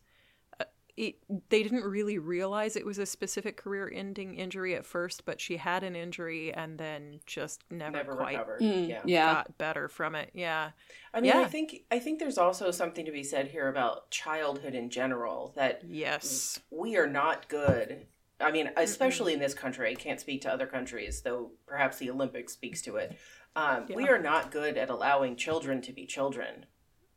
it, 0.97 1.15
they 1.49 1.61
didn't 1.61 1.83
really 1.83 2.17
realize 2.17 2.75
it 2.75 2.85
was 2.85 2.97
a 2.97 3.05
specific 3.05 3.55
career 3.55 3.89
ending 3.93 4.33
injury 4.35 4.73
at 4.75 4.83
first, 4.85 5.25
but 5.25 5.39
she 5.39 5.57
had 5.57 5.83
an 5.83 5.95
injury 5.95 6.51
and 6.53 6.77
then 6.77 7.19
just 7.27 7.63
never, 7.69 7.97
never 7.97 8.15
quite 8.15 8.31
recovered 8.33 8.61
Mm, 8.61 8.89
yeah 8.89 9.01
yeah. 9.05 9.33
got 9.35 9.57
better 9.59 9.87
from 9.87 10.15
it. 10.15 10.31
Yeah. 10.33 10.71
i 11.13 11.21
mean 11.21 11.31
i 11.33 11.45
think 11.45 11.83
i 11.91 11.99
think 11.99 12.17
there's 12.19 12.37
also 12.39 12.71
something 12.71 13.05
to 13.05 13.11
be 13.11 13.23
said 13.23 13.47
here 13.47 13.67
about 13.67 14.09
childhood 14.09 14.73
in 14.73 14.89
general 14.89 15.53
that 15.55 15.83
Yes. 15.87 16.59
we 16.71 16.97
are 16.97 17.07
not 17.07 17.47
good. 17.47 18.07
I 18.39 18.51
mean, 18.51 18.69
especially 18.77 19.33
in 19.33 19.39
this 19.39 19.55
country. 19.55 19.89
I 19.91 19.95
can't 19.95 20.19
speak 20.19 20.41
to 20.41 20.51
other 20.53 20.67
countries, 20.67 21.21
though 21.21 21.51
perhaps 21.65 21.97
the 21.97 22.11
Olympics 22.11 22.53
speaks 22.53 22.81
to 22.83 22.97
it. 22.97 23.17
Um, 23.55 23.85
We 23.93 24.07
are 24.09 24.19
not 24.19 24.51
good 24.51 24.77
at 24.77 24.91
allowing 24.91 25.35
children 25.35 25.81
to 25.81 25.91
be 25.93 26.05
children. 26.05 26.67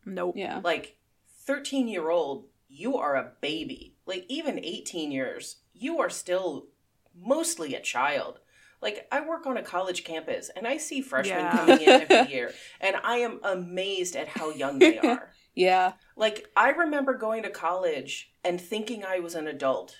Nope. 0.06 0.34
Yeah. 0.38 0.60
Like, 0.64 0.96
13 1.44 1.88
year 1.88 2.08
old, 2.08 2.46
you 2.72 2.96
are 2.96 3.16
a 3.16 3.32
baby. 3.40 3.96
Like, 4.06 4.24
even 4.28 4.58
18 4.64 5.10
years, 5.12 5.56
you 5.74 6.00
are 6.00 6.08
still 6.10 6.68
mostly 7.14 7.74
a 7.74 7.80
child. 7.80 8.38
Like, 8.80 9.06
I 9.12 9.20
work 9.26 9.44
on 9.46 9.56
a 9.56 9.62
college 9.62 10.04
campus 10.04 10.50
and 10.56 10.66
I 10.66 10.76
see 10.78 11.00
freshmen 11.02 11.38
Yeah. 11.40 11.56
coming 11.58 11.80
in 11.82 11.88
every 11.88 12.32
year, 12.32 12.52
and 12.80 12.96
I 13.02 13.16
am 13.18 13.40
amazed 13.42 14.16
at 14.16 14.28
how 14.28 14.50
young 14.50 14.78
they 14.78 14.98
are. 15.12 15.32
Yeah. 15.54 15.92
Like, 16.16 16.46
I 16.56 16.70
remember 16.70 17.14
going 17.14 17.42
to 17.42 17.50
college 17.50 18.32
and 18.44 18.60
thinking 18.60 19.04
I 19.04 19.18
was 19.18 19.34
an 19.34 19.46
adult. 19.48 19.96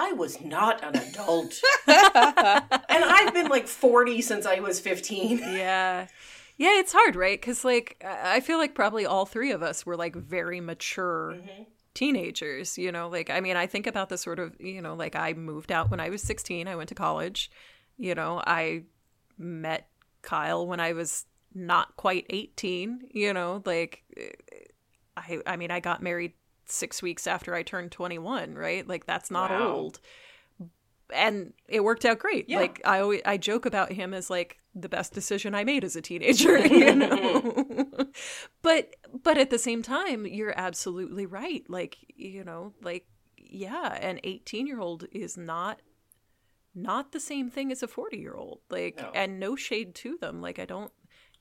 I 0.00 0.12
was 0.12 0.40
not 0.40 0.82
an 0.82 0.96
adult. 0.96 1.60
and 1.86 3.04
I've 3.04 3.34
been 3.34 3.48
like 3.48 3.66
40 3.68 4.22
since 4.22 4.46
I 4.46 4.60
was 4.60 4.80
15. 4.80 5.38
yeah 5.38 6.06
yeah 6.56 6.78
it's 6.80 6.92
hard 6.92 7.14
right 7.14 7.40
because 7.40 7.64
like 7.64 7.96
i 8.04 8.36
I 8.36 8.40
feel 8.40 8.58
like 8.58 8.74
probably 8.74 9.06
all 9.06 9.26
three 9.26 9.52
of 9.52 9.62
us 9.62 9.86
were 9.86 9.96
like 9.96 10.14
very 10.16 10.60
mature 10.60 11.36
Mhm. 11.36 11.66
Teenagers 11.98 12.78
you 12.78 12.92
know 12.92 13.08
like 13.08 13.28
i 13.28 13.40
mean 13.40 13.56
i 13.56 13.66
think 13.66 13.84
about 13.88 14.08
the 14.08 14.16
sort 14.16 14.38
of 14.38 14.54
you 14.60 14.80
know 14.80 14.94
like 14.94 15.16
i 15.16 15.32
moved 15.32 15.72
out 15.72 15.90
when 15.90 15.98
i 15.98 16.08
was 16.08 16.22
16 16.22 16.68
i 16.68 16.76
went 16.76 16.88
to 16.88 16.94
college 16.94 17.50
you 17.96 18.14
know 18.14 18.40
i 18.46 18.84
met 19.36 19.88
kyle 20.22 20.64
when 20.64 20.78
i 20.78 20.92
was 20.92 21.26
not 21.54 21.96
quite 21.96 22.24
18 22.30 23.08
you 23.10 23.32
know 23.32 23.62
like 23.66 24.04
i 25.16 25.40
i 25.44 25.56
mean 25.56 25.72
i 25.72 25.80
got 25.80 26.00
married 26.00 26.34
six 26.66 27.02
weeks 27.02 27.26
after 27.26 27.52
i 27.52 27.64
turned 27.64 27.90
21 27.90 28.54
right 28.54 28.86
like 28.86 29.04
that's 29.04 29.30
not 29.30 29.50
Wow. 29.50 29.72
old 29.74 30.00
and 31.14 31.52
it 31.68 31.82
worked 31.82 32.04
out 32.04 32.18
great. 32.18 32.48
Yeah. 32.48 32.58
like 32.60 32.80
i 32.84 33.00
always 33.00 33.22
i 33.24 33.36
joke 33.36 33.64
about 33.66 33.90
him 33.92 34.12
as 34.12 34.28
like 34.30 34.58
the 34.74 34.88
best 34.88 35.12
decision 35.14 35.54
i 35.54 35.64
made 35.64 35.82
as 35.84 35.96
a 35.96 36.02
teenager 36.02 36.58
you 36.66 36.94
know? 37.02 37.94
But 38.62 38.94
but 39.22 39.38
at 39.38 39.50
the 39.50 39.58
same 39.58 39.82
time 39.82 40.26
you're 40.26 40.54
absolutely 40.56 41.26
right. 41.26 41.64
Like 41.68 41.96
you 42.14 42.44
know 42.44 42.74
like 42.82 43.06
yeah 43.36 43.94
an 43.94 44.20
18 44.24 44.66
year 44.66 44.80
old 44.80 45.04
is 45.12 45.36
not 45.36 45.80
not 46.74 47.12
the 47.12 47.20
same 47.20 47.50
thing 47.50 47.72
as 47.72 47.82
a 47.82 47.88
40 47.88 48.18
year 48.18 48.34
old 48.34 48.60
like 48.70 48.98
No. 48.98 49.10
and 49.14 49.40
no 49.40 49.56
shade 49.56 49.94
to 49.96 50.18
them. 50.18 50.40
Like 50.42 50.58
i 50.58 50.64
don't 50.64 50.92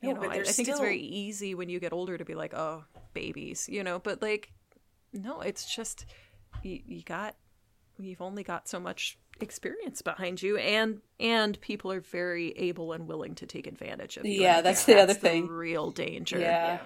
you 0.01 0.13
No, 0.13 0.21
know 0.21 0.29
I, 0.29 0.35
I 0.35 0.43
think 0.43 0.69
it's 0.69 0.79
very 0.79 0.99
easy 1.01 1.53
when 1.55 1.69
you 1.69 1.79
get 1.79 1.91
older 1.93 2.17
to 2.17 2.25
be 2.25 2.35
like 2.35 2.53
oh 2.53 2.85
babies 3.13 3.67
you 3.69 3.83
know? 3.83 3.99
But 3.99 4.21
like 4.21 4.53
no 5.13 5.41
it's 5.41 5.73
just 5.75 6.05
you, 6.63 6.79
you 6.85 7.03
got 7.03 7.35
you've 7.99 8.21
only 8.21 8.43
got 8.43 8.67
so 8.67 8.79
much 8.79 9.17
experience 9.41 10.01
behind 10.01 10.41
you 10.41 10.57
and 10.57 11.01
and 11.19 11.59
people 11.61 11.91
are 11.91 12.01
very 12.01 12.51
able 12.57 12.93
and 12.93 13.07
willing 13.07 13.35
to 13.35 13.45
take 13.45 13.67
advantage 13.67 14.17
of 14.17 14.25
you 14.25 14.41
Yeah, 14.41 14.57
And 14.57 14.59
I 14.59 14.61
that's 14.61 14.85
the 14.85 14.99
other 14.99 15.13
the 15.13 15.19
thing. 15.19 15.47
real 15.47 15.91
danger 15.91 16.39
Yeah. 16.39 16.79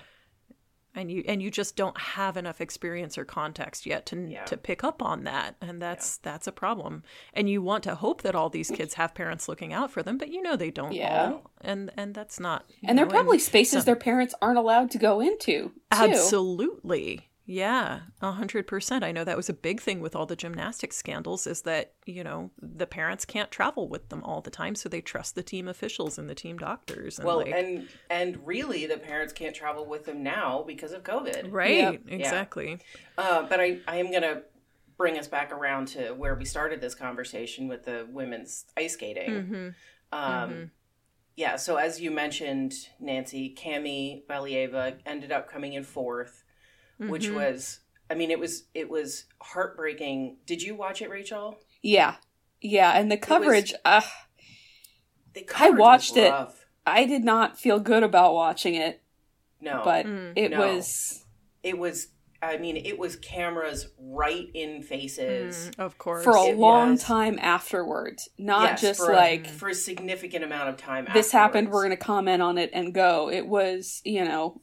and 0.94 1.10
you 1.12 1.24
and 1.28 1.42
you 1.42 1.50
just 1.50 1.76
don't 1.78 1.98
have 1.98 2.36
enough 2.38 2.60
experience 2.60 3.18
or 3.18 3.24
context 3.26 3.86
yet 3.86 4.06
to 4.08 4.28
Yeah. 4.30 4.44
to 4.46 4.58
pick 4.58 4.84
up 4.84 5.02
on 5.02 5.24
that 5.24 5.56
and 5.62 5.82
that's 5.82 6.18
that's 6.18 6.48
a 6.48 6.52
problem 6.52 7.04
and 7.34 7.50
you 7.50 7.62
want 7.62 7.84
to 7.86 7.96
hope 7.96 8.22
that 8.24 8.36
all 8.36 8.50
these 8.50 8.70
kids 8.76 8.96
have 8.96 9.14
parents 9.16 9.48
looking 9.48 9.72
out 9.74 9.90
for 9.92 10.04
them 10.04 10.18
but 10.18 10.30
you 10.30 10.42
know 10.42 10.56
they 10.58 10.72
don't 10.72 10.92
Yeah. 10.94 11.32
all 11.34 11.52
and 11.62 11.92
and 11.98 12.14
that's 12.14 12.40
not 12.40 12.70
And 12.84 12.98
there 12.98 13.06
are 13.06 13.10
probably 13.10 13.40
spaces 13.40 13.80
so- 13.82 13.86
their 13.86 13.96
parents 13.96 14.34
aren't 14.42 14.58
allowed 14.58 14.92
to 14.92 14.98
go 14.98 15.22
into. 15.22 15.40
Too. 15.40 15.72
absolutely 15.92 17.28
Yeah, 17.52 18.00
a 18.22 18.32
hundred 18.32 18.66
percent. 18.66 19.04
I 19.04 19.12
know 19.12 19.26
that 19.26 19.36
was 19.36 19.50
a 19.50 19.54
big 19.54 19.82
thing 19.82 20.00
with 20.00 20.16
all 20.16 20.26
the 20.26 20.38
gymnastics 20.38 20.96
scandals 20.96 21.46
is 21.46 21.64
that, 21.64 21.96
you 22.06 22.24
know, 22.24 22.50
the 22.62 22.88
parents 22.88 23.26
can't 23.26 23.52
travel 23.52 23.90
with 23.90 24.08
them 24.08 24.24
all 24.24 24.40
the 24.40 24.50
time, 24.50 24.74
so 24.74 24.88
they 24.88 25.02
trust 25.02 25.36
the 25.36 25.44
team 25.44 25.68
officials 25.68 26.18
and 26.18 26.30
the 26.30 26.36
team 26.36 26.58
doctors. 26.58 27.18
And 27.20 27.26
Well, 27.26 27.40
like, 27.40 27.54
and 27.54 27.90
and 28.10 28.48
really, 28.48 28.86
the 28.86 28.98
parents 28.98 29.34
can't 29.34 29.54
travel 29.54 29.86
with 29.86 30.06
them 30.06 30.24
now 30.24 30.64
because 30.66 30.94
of 30.94 31.04
COVID. 31.04 31.52
right, 31.52 31.94
Yep. 31.94 32.02
exactly. 32.08 32.80
Uh, 33.18 33.44
but 33.44 33.60
I, 33.60 33.80
I 33.86 33.98
am 33.98 34.14
gonna 34.14 34.44
bring 34.96 35.20
us 35.20 35.28
back 35.28 35.52
around 35.52 35.90
to 35.90 36.14
where 36.14 36.36
we 36.36 36.46
started 36.46 36.80
this 36.80 36.96
conversation 36.96 37.68
with 37.68 37.84
the 37.84 38.08
women's 38.10 38.64
ice 38.78 38.94
skating. 38.94 39.44
hmm 39.46 39.70
Um, 40.18 40.72
Yeah, 41.36 41.58
so 41.58 41.76
as 41.76 42.00
you 42.00 42.12
mentioned, 42.12 42.74
Nancy, 43.00 43.54
Cami 43.54 44.26
Valieva 44.28 45.00
ended 45.06 45.32
up 45.34 45.50
coming 45.52 45.74
in 45.74 45.84
4th 47.02 47.10
which 47.10 47.30
was, 47.30 47.80
I 48.10 48.16
mean, 48.16 48.32
it 48.32 48.40
was 48.40 48.66
it 48.74 48.90
was 48.90 49.26
heartbreaking. 49.42 50.38
Did 50.46 50.62
you 50.62 50.76
watch 50.76 51.02
it, 51.02 51.10
Rachel? 51.10 51.58
Yeah. 51.82 52.16
Yeah, 52.62 52.92
and 52.92 53.12
the 53.12 53.18
coverage, 53.18 53.74
uh, 53.86 54.02
The 55.34 55.42
I 55.42 55.44
coverage 55.44 55.72
was 55.74 55.80
watched 55.80 56.18
it. 56.18 56.34
I 56.86 57.06
did 57.06 57.24
not 57.24 57.58
feel 57.58 57.80
good 57.80 58.04
about 58.04 58.34
watching 58.34 58.76
it, 58.76 59.02
No, 59.60 59.82
but 59.84 60.06
Mm. 60.06 60.34
it 60.36 60.52
No. 60.52 60.60
was 60.76 61.26
it 61.64 61.78
was. 61.78 62.08
I 62.44 62.58
mean, 62.58 62.76
it 62.76 62.98
was 62.98 63.16
cameras 63.18 63.90
right 64.00 64.48
in 64.56 64.82
faces. 64.82 65.70
Mm, 65.78 65.80
of 65.80 66.00
course. 66.00 66.24
for 66.24 66.36
a 66.36 66.46
It 66.48 66.58
long 66.58 66.92
was. 66.94 67.04
time 67.04 67.38
afterwards, 67.40 68.30
not 68.40 68.64
Yes, 68.64 68.82
just 68.82 69.00
for 69.00 69.12
a- 69.12 69.16
like 69.16 69.46
for 69.48 69.70
a 69.70 69.76
significant 69.76 70.44
amount 70.44 70.70
of 70.70 70.78
time. 70.78 71.08
this 71.14 71.32
happened, 71.32 71.70
we're 71.70 71.84
going 71.84 71.92
to 71.96 72.04
comment 72.04 72.42
on 72.42 72.58
it 72.58 72.72
and 72.74 72.96
go. 72.96 73.30
It 73.30 73.46
was, 73.48 74.02
you 74.04 74.26
know, 74.26 74.60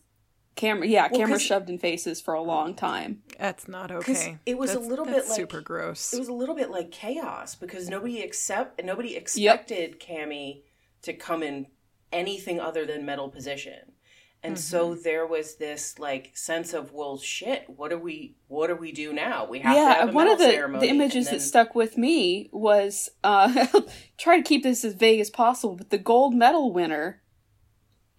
camera, 0.58 0.86
yeah, 0.86 1.08
Well, 1.10 1.20
camera 1.20 1.34
'cause- 1.36 1.42
shoved 1.42 1.70
in 1.70 1.78
faces 1.78 2.20
for 2.20 2.34
a 2.34 2.42
long 2.42 2.74
time. 2.74 3.22
That's 3.38 3.66
not 3.68 3.90
okay. 3.90 4.38
it 4.44 4.58
was 4.58 4.70
a 4.70 4.74
That's- 4.74 4.90
little 4.90 5.04
bit 5.06 5.14
that's 5.14 5.28
like- 5.30 5.36
super 5.36 5.60
gross. 5.62 6.12
It 6.12 6.18
was 6.18 6.28
a 6.28 6.34
little 6.34 6.54
bit 6.54 6.70
like 6.70 6.90
chaos 6.90 7.54
because 7.54 7.88
nobody 7.88 8.20
accept 8.20 8.82
nobody 8.84 9.16
expected 9.16 9.98
Cammy 10.00 10.62
to 11.02 11.14
come 11.14 11.42
in 11.42 11.68
anything 12.12 12.60
other 12.60 12.84
than 12.84 13.06
medal 13.06 13.28
position. 13.30 13.92
And 14.40 14.56
so 14.56 14.90
Mm-hmm. 14.90 15.02
there 15.02 15.26
was 15.26 15.56
this 15.56 15.98
like 15.98 16.36
sense 16.36 16.72
of 16.72 16.92
well 16.92 17.18
shit, 17.18 17.64
what 17.68 17.90
do 17.90 17.98
we 17.98 18.36
what 18.46 18.68
do 18.68 18.76
we 18.76 18.92
do 18.92 19.12
now? 19.12 19.44
We 19.46 19.58
have 19.60 19.74
to 19.74 19.80
yeah, 19.80 19.94
have 19.94 20.08
a 20.10 20.12
one 20.12 20.28
of 20.28 20.38
the, 20.38 20.44
ceremony. 20.50 20.86
the 20.86 20.90
images 20.92 21.26
and 21.26 21.36
that 21.36 21.40
stuck 21.42 21.74
with 21.74 21.98
me 21.98 22.48
was 22.52 23.10
uh, 23.24 23.66
try 24.16 24.36
to 24.36 24.42
keep 24.44 24.62
this 24.62 24.84
as 24.84 24.94
vague 24.94 25.18
as 25.20 25.28
possible, 25.30 25.74
but 25.74 25.90
the 25.90 25.98
gold 25.98 26.34
medal 26.36 26.72
winner, 26.72 27.20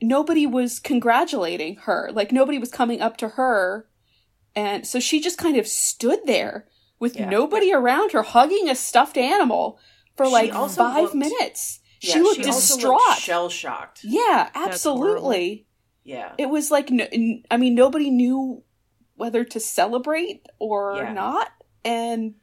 nobody 0.02 0.46
was 0.48 0.80
congratulating 0.80 1.76
her. 1.84 2.10
Like 2.14 2.32
nobody 2.32 2.58
was 2.58 2.72
coming 2.72 3.02
up 3.02 3.18
to 3.18 3.30
her, 3.30 3.88
and 4.56 4.86
so 4.88 5.00
she 5.00 5.20
just 5.20 5.38
kind 5.38 5.58
of 5.58 5.68
stood 5.68 6.20
there 6.26 6.68
with 7.00 7.16
Yeah, 7.16 7.30
nobody 7.30 7.74
around 7.74 8.12
her, 8.12 8.24
hugging 8.24 8.70
a 8.70 8.76
stuffed 8.76 9.18
animal 9.18 9.80
for 10.18 10.26
She 10.26 10.32
like 10.32 10.52
five 10.54 11.04
looked- 11.04 11.16
minutes. 11.16 11.80
yeah, 12.02 12.14
she 12.14 12.20
looked 12.20 12.46
also 12.46 12.76
distraught. 12.76 13.18
shell 13.20 13.50
shocked. 13.50 14.02
yeah, 14.04 14.50
absolutely. 14.54 15.66
Yeah. 16.04 16.34
It 16.38 16.50
was 16.50 16.72
like, 16.72 16.90
I 17.52 17.58
mean, 17.58 17.76
nobody 17.76 18.10
knew 18.10 18.64
whether 19.16 19.44
to 19.44 19.60
celebrate 19.60 20.46
or 20.58 20.96
Yeah. 20.98 21.14
not, 21.14 21.52
and 21.86 22.36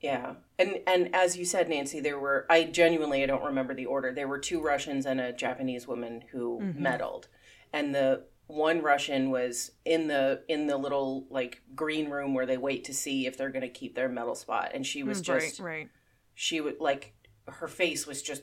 Yeah. 0.00 0.34
And 0.60 0.80
and 0.86 1.14
as 1.14 1.36
you 1.36 1.44
said, 1.44 1.68
Nancy, 1.68 2.00
there 2.00 2.18
were 2.18 2.46
I 2.50 2.64
genuinely 2.64 3.22
I 3.22 3.26
don't 3.26 3.44
remember 3.44 3.74
the 3.74 3.86
order. 3.86 4.12
There 4.12 4.28
were 4.28 4.38
two 4.38 4.60
Russians 4.60 5.06
and 5.06 5.20
a 5.20 5.32
Japanese 5.32 5.88
woman 5.88 6.24
who 6.32 6.60
Mhm. 6.60 6.76
medaled. 6.80 7.24
And 7.72 7.94
the 7.94 8.24
one 8.46 8.82
Russian 8.82 9.30
was 9.30 9.72
in 9.84 10.08
the 10.08 10.42
in 10.48 10.66
the 10.66 10.76
little 10.76 11.26
like 11.30 11.62
green 11.74 12.10
room 12.10 12.34
where 12.34 12.46
they 12.46 12.58
wait 12.58 12.84
to 12.84 12.94
see 12.94 13.26
if 13.26 13.36
they're 13.36 13.50
going 13.50 13.62
to 13.62 13.68
keep 13.80 13.94
their 13.94 14.08
medal 14.08 14.34
spot 14.34 14.72
and 14.74 14.84
she 14.86 15.02
was 15.04 15.20
Mm, 15.22 15.24
just 15.24 15.60
right, 15.60 15.66
right. 15.66 15.88
she 16.34 16.60
would 16.60 16.80
like 16.80 17.14
her 17.46 17.68
face 17.68 18.06
was 18.06 18.22
just 18.22 18.42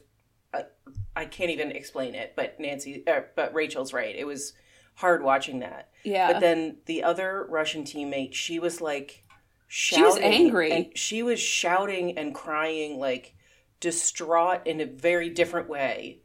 uh, 0.53 0.63
I 1.15 1.25
can't 1.25 1.51
even 1.51 1.71
explain 1.71 2.15
it, 2.15 2.33
but 2.37 2.57
Nancy 2.59 3.03
uh, 3.05 3.21
but 3.35 3.53
Rachel's 3.53 3.91
right. 3.93 4.15
It 4.15 4.25
was 4.25 4.53
hard 4.95 5.21
watching 5.23 5.59
that. 5.59 5.91
yeah. 6.03 6.31
But 6.31 6.39
then 6.39 6.77
the 6.85 7.03
other 7.03 7.45
Russian 7.49 7.83
teammate, 7.83 8.33
she 8.33 8.57
was 8.59 8.79
like 8.81 9.25
She 9.67 10.01
was 10.01 10.17
angry. 10.17 10.71
and 10.71 10.97
she 10.97 11.23
was 11.23 11.39
shouting 11.39 12.17
and 12.17 12.33
crying 12.33 12.99
like 12.99 13.35
distraught 13.79 14.65
in 14.65 14.81
a 14.81 14.85
very 14.85 15.29
different 15.29 15.69
way. 15.69 16.21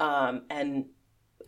Um, 0.00 0.42
and 0.50 0.86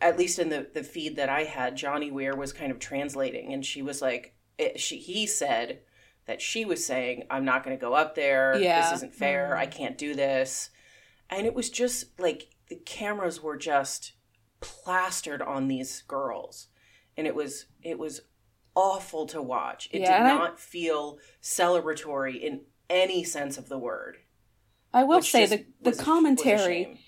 at 0.01 0.17
least 0.17 0.39
in 0.39 0.49
the, 0.49 0.67
the 0.73 0.83
feed 0.83 1.17
that 1.17 1.29
I 1.29 1.43
had, 1.43 1.75
Johnny 1.75 2.11
Weir 2.11 2.35
was 2.35 2.53
kind 2.53 2.71
of 2.71 2.79
translating, 2.79 3.53
and 3.53 3.65
she 3.65 3.81
was 3.81 4.01
like, 4.01 4.35
it, 4.57 4.79
she 4.79 4.97
he 4.97 5.25
said 5.27 5.81
that 6.25 6.41
she 6.41 6.65
was 6.65 6.85
saying, 6.85 7.23
"I'm 7.29 7.45
not 7.45 7.63
going 7.63 7.77
to 7.77 7.81
go 7.81 7.93
up 7.93 8.15
there. 8.15 8.57
Yeah. 8.57 8.81
This 8.81 8.97
isn't 8.97 9.15
fair. 9.15 9.55
I 9.57 9.65
can't 9.65 9.97
do 9.97 10.15
this." 10.15 10.69
And 11.29 11.45
it 11.45 11.53
was 11.53 11.69
just 11.69 12.19
like 12.19 12.49
the 12.69 12.75
cameras 12.75 13.41
were 13.41 13.57
just 13.57 14.13
plastered 14.61 15.41
on 15.41 15.67
these 15.67 16.01
girls, 16.03 16.67
and 17.17 17.27
it 17.27 17.35
was 17.35 17.65
it 17.83 17.97
was 17.99 18.21
awful 18.79 19.25
to 19.27 19.41
watch. 19.41 19.89
It 19.91 20.01
Yeah, 20.01 20.11
did 20.11 20.19
and 20.19 20.27
I- 20.27 20.37
not 20.37 20.59
feel 20.59 21.17
celebratory 21.41 22.39
in 22.41 22.61
any 22.89 23.23
sense 23.23 23.57
of 23.57 23.69
the 23.69 23.77
word. 23.77 24.17
I 24.93 25.03
will 25.03 25.21
say 25.21 25.45
the 25.45 25.57
the 25.57 25.63
was 25.63 25.65
a- 25.65 25.89
was 25.89 25.99
a 25.99 26.03
commentary 26.03 26.99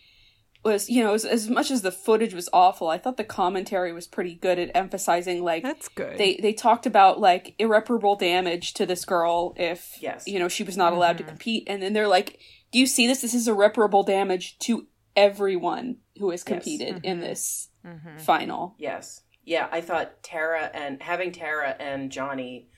was, 0.64 0.90
you 0.92 1.04
know, 1.04 1.16
as, 1.16 1.26
as 1.26 1.50
much 1.50 1.72
as 1.72 1.82
the 1.82 1.92
footage 1.92 2.36
was 2.36 2.48
awful, 2.54 2.88
I 2.88 3.00
thought 3.00 3.18
the 3.18 3.24
commentary 3.24 3.92
was 3.94 4.06
pretty 4.08 4.36
good 4.36 4.60
at 4.60 4.70
emphasizing 4.76 5.44
like 5.44 5.64
That's 5.64 5.88
good. 5.88 6.20
they 6.20 6.36
they 6.36 6.54
talked 6.54 6.86
about 6.86 7.20
like 7.20 7.56
irreparable 7.58 8.16
damage 8.16 8.74
to 8.76 8.86
this 8.86 9.04
girl 9.04 9.54
if 9.58 9.98
Yes. 10.00 10.28
you 10.28 10.38
know 10.38 10.48
she 10.48 10.64
was 10.64 10.78
not 10.78 10.94
allowed 10.94 11.18
to 11.18 11.24
Mhm. 11.24 11.30
compete, 11.30 11.64
and 11.68 11.82
then 11.82 11.94
they're 11.94 12.08
like, 12.08 12.40
"Do 12.72 12.78
you 12.78 12.86
see 12.86 13.08
this? 13.08 13.22
This 13.22 13.34
is 13.34 13.48
irreparable 13.48 14.04
damage 14.04 14.60
to 14.60 14.88
everyone 15.16 15.98
who 16.20 16.30
has 16.30 16.44
competed 16.44 17.04
in 17.04 17.18
Mhm. 17.18 17.22
this 17.22 17.70
Mhm. 17.84 18.22
final." 18.22 18.76
Yes. 18.78 19.22
Yeah, 19.43 19.67
I 19.71 19.82
thought 19.82 20.21
Tara 20.23 20.69
and 20.73 21.01
having 21.01 21.32
Tara 21.32 21.75
and 21.80 22.12
Johnny 22.12 22.69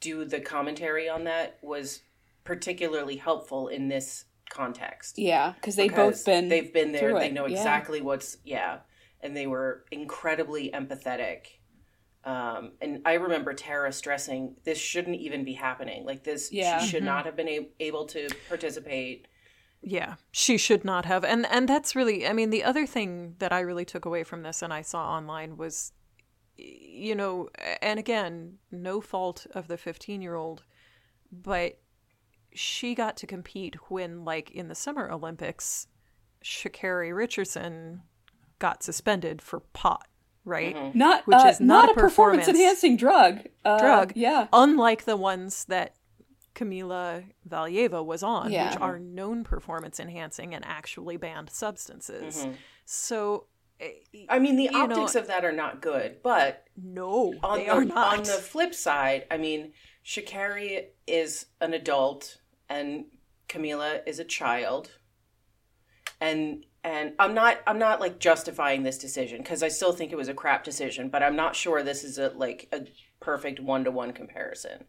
do 0.00 0.24
the 0.24 0.40
commentary 0.40 1.08
on 1.08 1.24
that 1.24 1.58
was 1.62 2.02
particularly 2.44 3.16
helpful 3.16 3.68
in 3.68 3.88
this 3.88 4.24
context. 4.48 5.18
Yeah, 5.18 5.52
because 5.56 5.76
they've 5.76 5.90
Because 5.90 6.18
both 6.18 6.24
been 6.26 6.48
they've 6.48 6.72
been 6.72 6.92
there, 6.92 7.00
through 7.10 7.18
they 7.18 7.26
it, 7.28 7.32
know 7.34 7.46
yeah. 7.46 7.56
exactly 7.56 8.00
what's 8.00 8.38
yeah, 8.44 8.78
and 9.20 9.36
they 9.36 9.46
were 9.46 9.84
incredibly 9.90 10.70
empathetic. 10.70 11.46
Um, 12.24 12.72
and 12.80 13.02
I 13.04 13.14
remember 13.14 13.54
Tara 13.54 13.92
stressing 13.92 14.56
this 14.64 14.78
shouldn't 14.78 15.16
even 15.16 15.44
be 15.44 15.52
happening. 15.52 16.04
Like 16.04 16.24
this, 16.24 16.50
Yeah. 16.52 16.80
she 16.80 16.88
should 16.88 17.02
Mhm. 17.02 17.06
not 17.06 17.24
have 17.26 17.36
been 17.36 17.48
a- 17.48 17.68
able 17.78 18.04
to 18.06 18.28
participate. 18.48 19.28
Yeah, 19.82 20.14
she 20.32 20.58
should 20.58 20.84
not 20.84 21.04
have. 21.04 21.24
And 21.24 21.46
and 21.46 21.68
that's 21.68 21.94
really 21.94 22.26
I 22.26 22.32
mean 22.32 22.50
the 22.50 22.64
other 22.64 22.86
thing 22.86 23.36
that 23.38 23.52
I 23.52 23.60
really 23.60 23.84
took 23.84 24.04
away 24.04 24.24
from 24.24 24.42
this 24.42 24.62
and 24.62 24.72
I 24.72 24.82
saw 24.82 25.08
online 25.16 25.56
was 25.56 25.92
y- 25.92 26.05
you 26.56 27.14
know, 27.14 27.48
and 27.82 27.98
again, 27.98 28.58
no 28.70 29.00
fault 29.00 29.46
of 29.54 29.68
the 29.68 29.76
15-year-old, 29.76 30.62
but 31.30 31.78
she 32.54 32.94
got 32.94 33.16
to 33.18 33.26
compete 33.26 33.74
when 33.90 34.24
like 34.24 34.50
in 34.50 34.68
the 34.68 34.74
Summer 34.74 35.10
Olympics, 35.10 35.88
Sha'Carri 36.42 37.14
Richardson 37.14 38.02
got 38.58 38.82
suspended 38.82 39.42
for 39.42 39.60
pot, 39.60 40.06
right? 40.44 40.74
Mhm. 40.74 40.94
not 40.94 41.26
Which 41.26 41.36
uh, 41.36 41.48
is 41.48 41.60
not 41.60 41.90
a 41.90 41.94
performance 41.94 42.46
performance 42.46 42.48
enhancing 42.48 42.96
drug. 42.96 43.40
Uh, 43.64 43.78
drug. 43.78 44.12
yeah, 44.16 44.48
Unlike 44.52 45.04
the 45.04 45.16
ones 45.16 45.66
that 45.66 45.94
Kamila 46.54 47.24
Valieva 47.46 48.02
was 48.02 48.22
on, 48.22 48.50
Yeah. 48.50 48.70
which 48.70 48.80
are 48.80 48.98
known 48.98 49.44
performance 49.44 50.00
enhancing 50.00 50.54
and 50.54 50.64
actually 50.64 51.18
banned 51.18 51.50
substances. 51.50 52.46
Mhm. 52.46 52.54
So, 52.86 53.48
Eh, 53.80 53.90
I 54.28 54.38
mean, 54.38 54.56
the 54.56 54.64
you 54.64 54.70
know, 54.70 54.82
optics 54.82 55.14
of 55.14 55.26
that 55.26 55.44
are 55.44 55.52
not 55.52 55.82
good, 55.82 56.22
but 56.22 56.64
no, 56.76 57.34
on 57.42 57.58
they 57.58 57.66
the, 57.66 57.72
are 57.72 57.84
not. 57.84 58.18
On 58.18 58.24
the 58.24 58.32
flip 58.32 58.74
side, 58.74 59.26
I 59.30 59.36
mean, 59.36 59.72
Sha'Carri 60.04 60.86
is 61.06 61.46
an 61.60 61.74
adult 61.74 62.38
and 62.68 63.06
Kamila 63.48 64.00
is 64.06 64.18
a 64.18 64.24
child. 64.24 64.90
And 66.20 66.64
and 66.82 67.12
I'm 67.18 67.34
not 67.34 67.58
I'm 67.66 67.78
not 67.78 68.00
like 68.00 68.20
justifying 68.20 68.82
this 68.82 68.96
decision 68.96 69.38
because 69.38 69.62
I 69.62 69.68
still 69.68 69.92
think 69.92 70.12
it 70.12 70.16
was 70.16 70.28
a 70.28 70.34
crap 70.34 70.64
decision, 70.64 71.08
but 71.08 71.22
I'm 71.22 71.36
not 71.36 71.56
sure 71.56 71.82
this 71.82 72.04
is 72.04 72.18
a 72.18 72.28
like 72.28 72.68
a 72.72 72.82
perfect 73.20 73.60
one 73.60 73.84
to 73.84 73.90
one 73.90 74.12
comparison. 74.12 74.84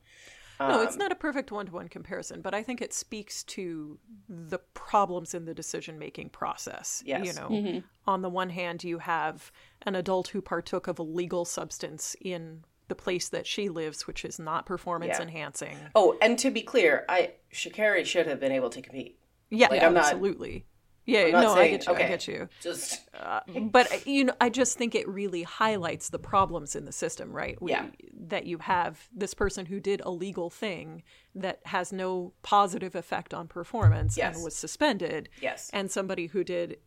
No, 0.59 0.81
it's 0.81 0.93
Um, 0.93 0.99
not 0.99 1.11
a 1.11 1.15
perfect 1.15 1.51
one 1.51 1.67
to 1.67 1.71
one 1.73 1.87
comparison, 1.87 2.41
but 2.41 2.53
I 2.53 2.63
think 2.63 2.81
it 2.81 2.93
speaks 2.93 3.43
to 3.45 3.99
the 4.27 4.57
problems 4.73 5.33
in 5.33 5.45
the 5.45 5.53
decision 5.53 5.99
making 5.99 6.29
process. 6.29 7.03
Yes. 7.05 7.25
You 7.27 7.33
know, 7.33 7.49
Mhm. 7.49 7.83
on 8.07 8.21
the 8.21 8.29
one 8.29 8.49
hand, 8.49 8.83
you 8.83 8.97
have 8.99 9.51
an 9.83 9.95
adult 9.95 10.29
who 10.29 10.41
partook 10.41 10.87
of 10.87 10.97
a 10.99 11.03
legal 11.03 11.45
substance 11.45 12.15
in 12.21 12.63
the 12.87 12.95
place 12.95 13.29
that 13.29 13.45
she 13.45 13.67
lives, 13.69 14.07
which 14.07 14.23
is 14.25 14.39
not 14.39 14.65
performance 14.65 15.17
Yeah. 15.17 15.23
enhancing. 15.23 15.77
Oh, 15.93 16.17
and 16.21 16.39
to 16.39 16.49
be 16.49 16.61
clear, 16.61 17.05
I 17.09 17.33
Sha'Carri 17.51 18.05
should 18.05 18.27
have 18.27 18.39
been 18.39 18.51
able 18.51 18.69
to 18.69 18.81
compete. 18.81 19.19
Yeah, 19.49 19.67
Like, 19.67 19.83
I'm 19.83 19.93
not- 19.93 20.05
absolutely. 20.05 20.65
Yeah, 21.07 21.31
no, 21.31 21.53
I 21.53 21.69
get 21.69 21.87
you. 21.87 21.93
okay. 21.93 22.05
I 22.05 22.07
get 22.09 22.27
you. 22.27 22.49
Just 22.61 23.01
Uh, 23.13 23.39
but 23.71 23.91
uh, 23.91 23.97
you 24.05 24.25
know, 24.25 24.33
I 24.39 24.49
just 24.49 24.77
think 24.77 24.93
it 24.93 25.07
really 25.07 25.43
highlights 25.43 26.09
the 26.09 26.19
problems 26.19 26.75
in 26.75 26.85
the 26.85 26.91
system, 26.91 27.31
right? 27.31 27.59
We, 27.61 27.71
Yeah. 27.71 27.87
That 28.13 28.45
you 28.45 28.57
have 28.59 29.07
this 29.15 29.33
person 29.33 29.65
who 29.65 29.79
did 29.79 30.01
a 30.01 30.11
legal 30.11 30.49
thing 30.49 31.03
that 31.33 31.61
has 31.65 31.91
no 31.93 32.33
positive 32.43 32.93
effect 32.93 33.33
on 33.33 33.47
performance 33.47 34.17
Yes. 34.17 34.35
and 34.35 34.43
was 34.43 34.55
suspended, 34.55 35.29
yes. 35.41 35.69
and 35.73 35.89
somebody 35.89 36.27
who 36.27 36.43
did 36.43 36.77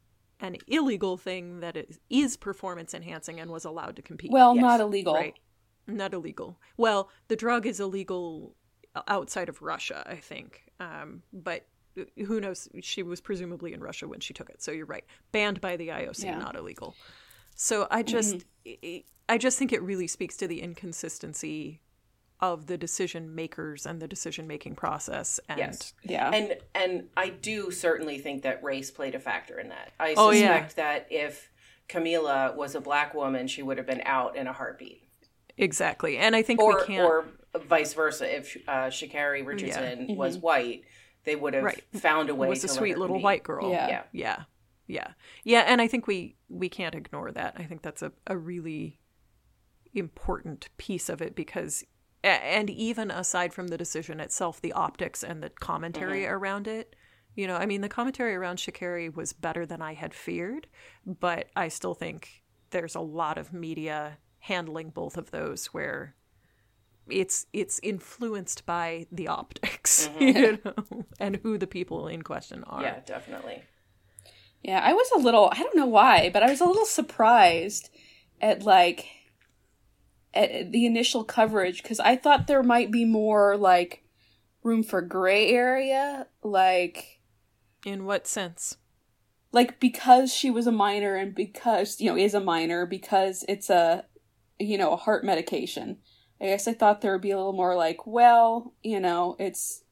an 0.40 0.56
illegal 0.68 1.16
thing 1.16 1.60
that 1.60 1.76
is, 1.76 1.98
is 2.10 2.36
performance 2.36 2.94
enhancing 2.94 3.40
and 3.40 3.50
was 3.50 3.64
allowed 3.64 3.96
to 3.96 4.02
compete. 4.02 4.30
Well, 4.30 4.54
Yes, 4.54 4.62
not 4.62 4.80
illegal. 4.80 5.14
right. 5.14 5.34
Not 5.86 6.12
illegal. 6.14 6.58
Well, 6.76 7.08
the 7.28 7.36
drug 7.36 7.66
is 7.66 7.80
illegal 7.80 8.54
outside 9.08 9.48
of 9.48 9.62
Russia, 9.62 10.02
I 10.06 10.16
think. 10.16 10.64
Um, 10.78 11.22
but 11.32 11.66
who 12.26 12.40
knows? 12.40 12.68
She 12.82 13.02
was 13.02 13.20
presumably 13.20 13.72
in 13.72 13.80
Russia 13.80 14.06
when 14.08 14.20
she 14.20 14.32
took 14.34 14.50
it. 14.50 14.62
So 14.62 14.70
you're 14.72 14.86
right. 14.86 15.04
Banned 15.32 15.60
by 15.60 15.76
the 15.76 15.88
IOC, 15.88 16.24
Yeah. 16.24 16.38
not 16.38 16.56
illegal. 16.56 16.94
So 17.54 17.86
I 17.90 18.02
just, 18.02 18.44
I- 18.66 19.04
I 19.28 19.38
just 19.38 19.58
think 19.58 19.72
it 19.72 19.80
really 19.82 20.06
speaks 20.08 20.36
to 20.38 20.48
the 20.48 20.60
inconsistency 20.60 21.80
of 22.40 22.66
the 22.66 22.76
decision 22.78 23.34
makers 23.34 23.84
and 23.86 24.00
the 24.00 24.08
decision 24.08 24.46
making 24.46 24.74
process. 24.74 25.38
And 25.48 25.58
Yes. 25.58 25.92
Yeah. 26.02 26.30
And 26.32 26.56
and 26.74 27.08
I 27.16 27.28
do 27.28 27.70
certainly 27.70 28.18
think 28.18 28.42
that 28.42 28.62
race 28.64 28.90
played 28.90 29.14
a 29.14 29.20
factor 29.20 29.60
in 29.60 29.68
that. 29.68 29.92
I 30.00 30.14
Oh, 30.16 30.30
yeah. 30.30 30.40
suspect 30.40 30.76
that 30.76 31.06
if 31.10 31.50
Kamila 31.88 32.56
was 32.56 32.74
a 32.74 32.80
black 32.80 33.14
woman, 33.14 33.46
she 33.46 33.62
would 33.62 33.76
have 33.76 33.86
been 33.86 34.02
out 34.06 34.36
in 34.36 34.46
a 34.46 34.52
heartbeat. 34.52 35.02
exactly. 35.58 36.16
And 36.16 36.34
I 36.34 36.40
think 36.42 36.60
Or 36.60 36.78
we 36.78 36.86
can't. 36.86 37.04
or 37.04 37.26
vice 37.66 37.92
versa. 37.92 38.34
If 38.34 38.56
uh, 38.66 38.86
Sha'Carri 38.88 39.44
Richardson 39.44 40.16
was 40.16 40.38
white, 40.38 40.84
they 41.24 41.36
would 41.36 41.54
have 41.54 41.64
Right. 41.64 41.84
found 41.94 42.30
a 42.30 42.34
way. 42.34 42.48
was 42.48 42.60
to 42.60 42.66
a 42.66 42.68
let 42.68 42.76
sweet 42.76 42.98
little 42.98 43.16
compete. 43.16 43.24
white 43.24 43.42
girl. 43.42 43.70
Yeah. 43.70 43.88
Yeah. 43.88 44.02
Yeah. 44.12 44.42
Yeah. 44.86 45.08
Yeah. 45.44 45.60
And 45.66 45.80
I 45.80 45.86
think 45.86 46.06
we 46.06 46.36
we 46.48 46.68
can't 46.68 46.94
ignore 46.94 47.30
that. 47.32 47.54
I 47.58 47.64
think 47.64 47.82
that's 47.82 48.02
a, 48.02 48.12
a 48.26 48.36
really 48.36 48.98
important 49.94 50.68
piece 50.78 51.08
of 51.08 51.20
it 51.20 51.34
because 51.34 51.84
and 52.22 52.68
even 52.68 53.10
aside 53.10 53.54
from 53.54 53.68
the 53.68 53.78
decision 53.78 54.20
itself, 54.20 54.60
the 54.60 54.72
optics 54.72 55.22
and 55.22 55.42
the 55.42 55.48
commentary 55.50 56.22
mm-hmm. 56.22 56.34
around 56.34 56.68
it, 56.68 56.94
you 57.34 57.46
know, 57.46 57.56
I 57.56 57.66
mean 57.66 57.80
the 57.80 57.88
commentary 57.88 58.34
around 58.34 58.56
Sha'Carri 58.56 59.14
was 59.14 59.32
better 59.32 59.64
than 59.64 59.80
I 59.80 59.94
had 59.94 60.12
feared, 60.12 60.66
but 61.06 61.46
I 61.56 61.68
still 61.68 61.94
think 61.94 62.42
there's 62.70 62.94
a 62.94 63.00
lot 63.00 63.38
of 63.38 63.52
media 63.52 64.18
handling 64.40 64.90
both 64.90 65.16
of 65.16 65.30
those 65.30 65.66
where 65.66 66.14
it's 67.12 67.46
it's 67.52 67.80
influenced 67.82 68.66
by 68.66 69.06
the 69.10 69.28
optics, 69.28 70.08
mm-hmm. 70.18 70.22
you 70.22 70.58
know, 70.64 71.04
and 71.18 71.36
who 71.36 71.58
the 71.58 71.66
people 71.66 72.08
in 72.08 72.22
question 72.22 72.64
are. 72.64 72.82
Yeah, 72.82 73.00
definitely. 73.04 73.62
Yeah, 74.62 74.80
I 74.84 74.92
was 74.92 75.10
a 75.16 75.18
little, 75.18 75.48
I 75.52 75.58
don't 75.62 75.76
know 75.76 75.86
why, 75.86 76.28
but 76.30 76.42
I 76.42 76.50
was 76.50 76.60
a 76.60 76.66
little 76.66 76.84
surprised 76.84 77.88
at 78.40 78.62
like 78.62 79.06
at 80.34 80.70
the 80.70 80.86
initial 80.86 81.24
coverage 81.24 81.82
because 81.82 81.98
I 81.98 82.16
thought 82.16 82.46
there 82.46 82.62
might 82.62 82.90
be 82.90 83.04
more 83.04 83.56
like 83.56 84.04
room 84.62 84.82
for 84.82 85.00
gray 85.00 85.50
area, 85.50 86.26
like 86.42 87.20
In 87.84 88.04
what 88.04 88.26
sense? 88.26 88.76
like 89.52 89.80
because 89.80 90.32
she 90.32 90.50
was 90.50 90.66
a 90.66 90.72
minor 90.72 91.16
and 91.16 91.34
because, 91.34 92.00
you 92.00 92.10
know, 92.10 92.16
is 92.16 92.34
a 92.34 92.40
minor 92.40 92.86
because 92.86 93.44
it's 93.48 93.70
a 93.70 94.04
you 94.60 94.76
know, 94.76 94.92
a 94.92 94.96
heart 94.96 95.24
medication. 95.24 95.96
I 96.40 96.46
guess 96.46 96.66
I 96.66 96.72
thought 96.72 97.00
there 97.00 97.12
would 97.12 97.20
be 97.20 97.30
a 97.32 97.36
little 97.36 97.52
more 97.52 97.74
like, 97.76 98.06
well, 98.06 98.72
you 98.82 98.98
know, 99.00 99.36
it's 99.38 99.82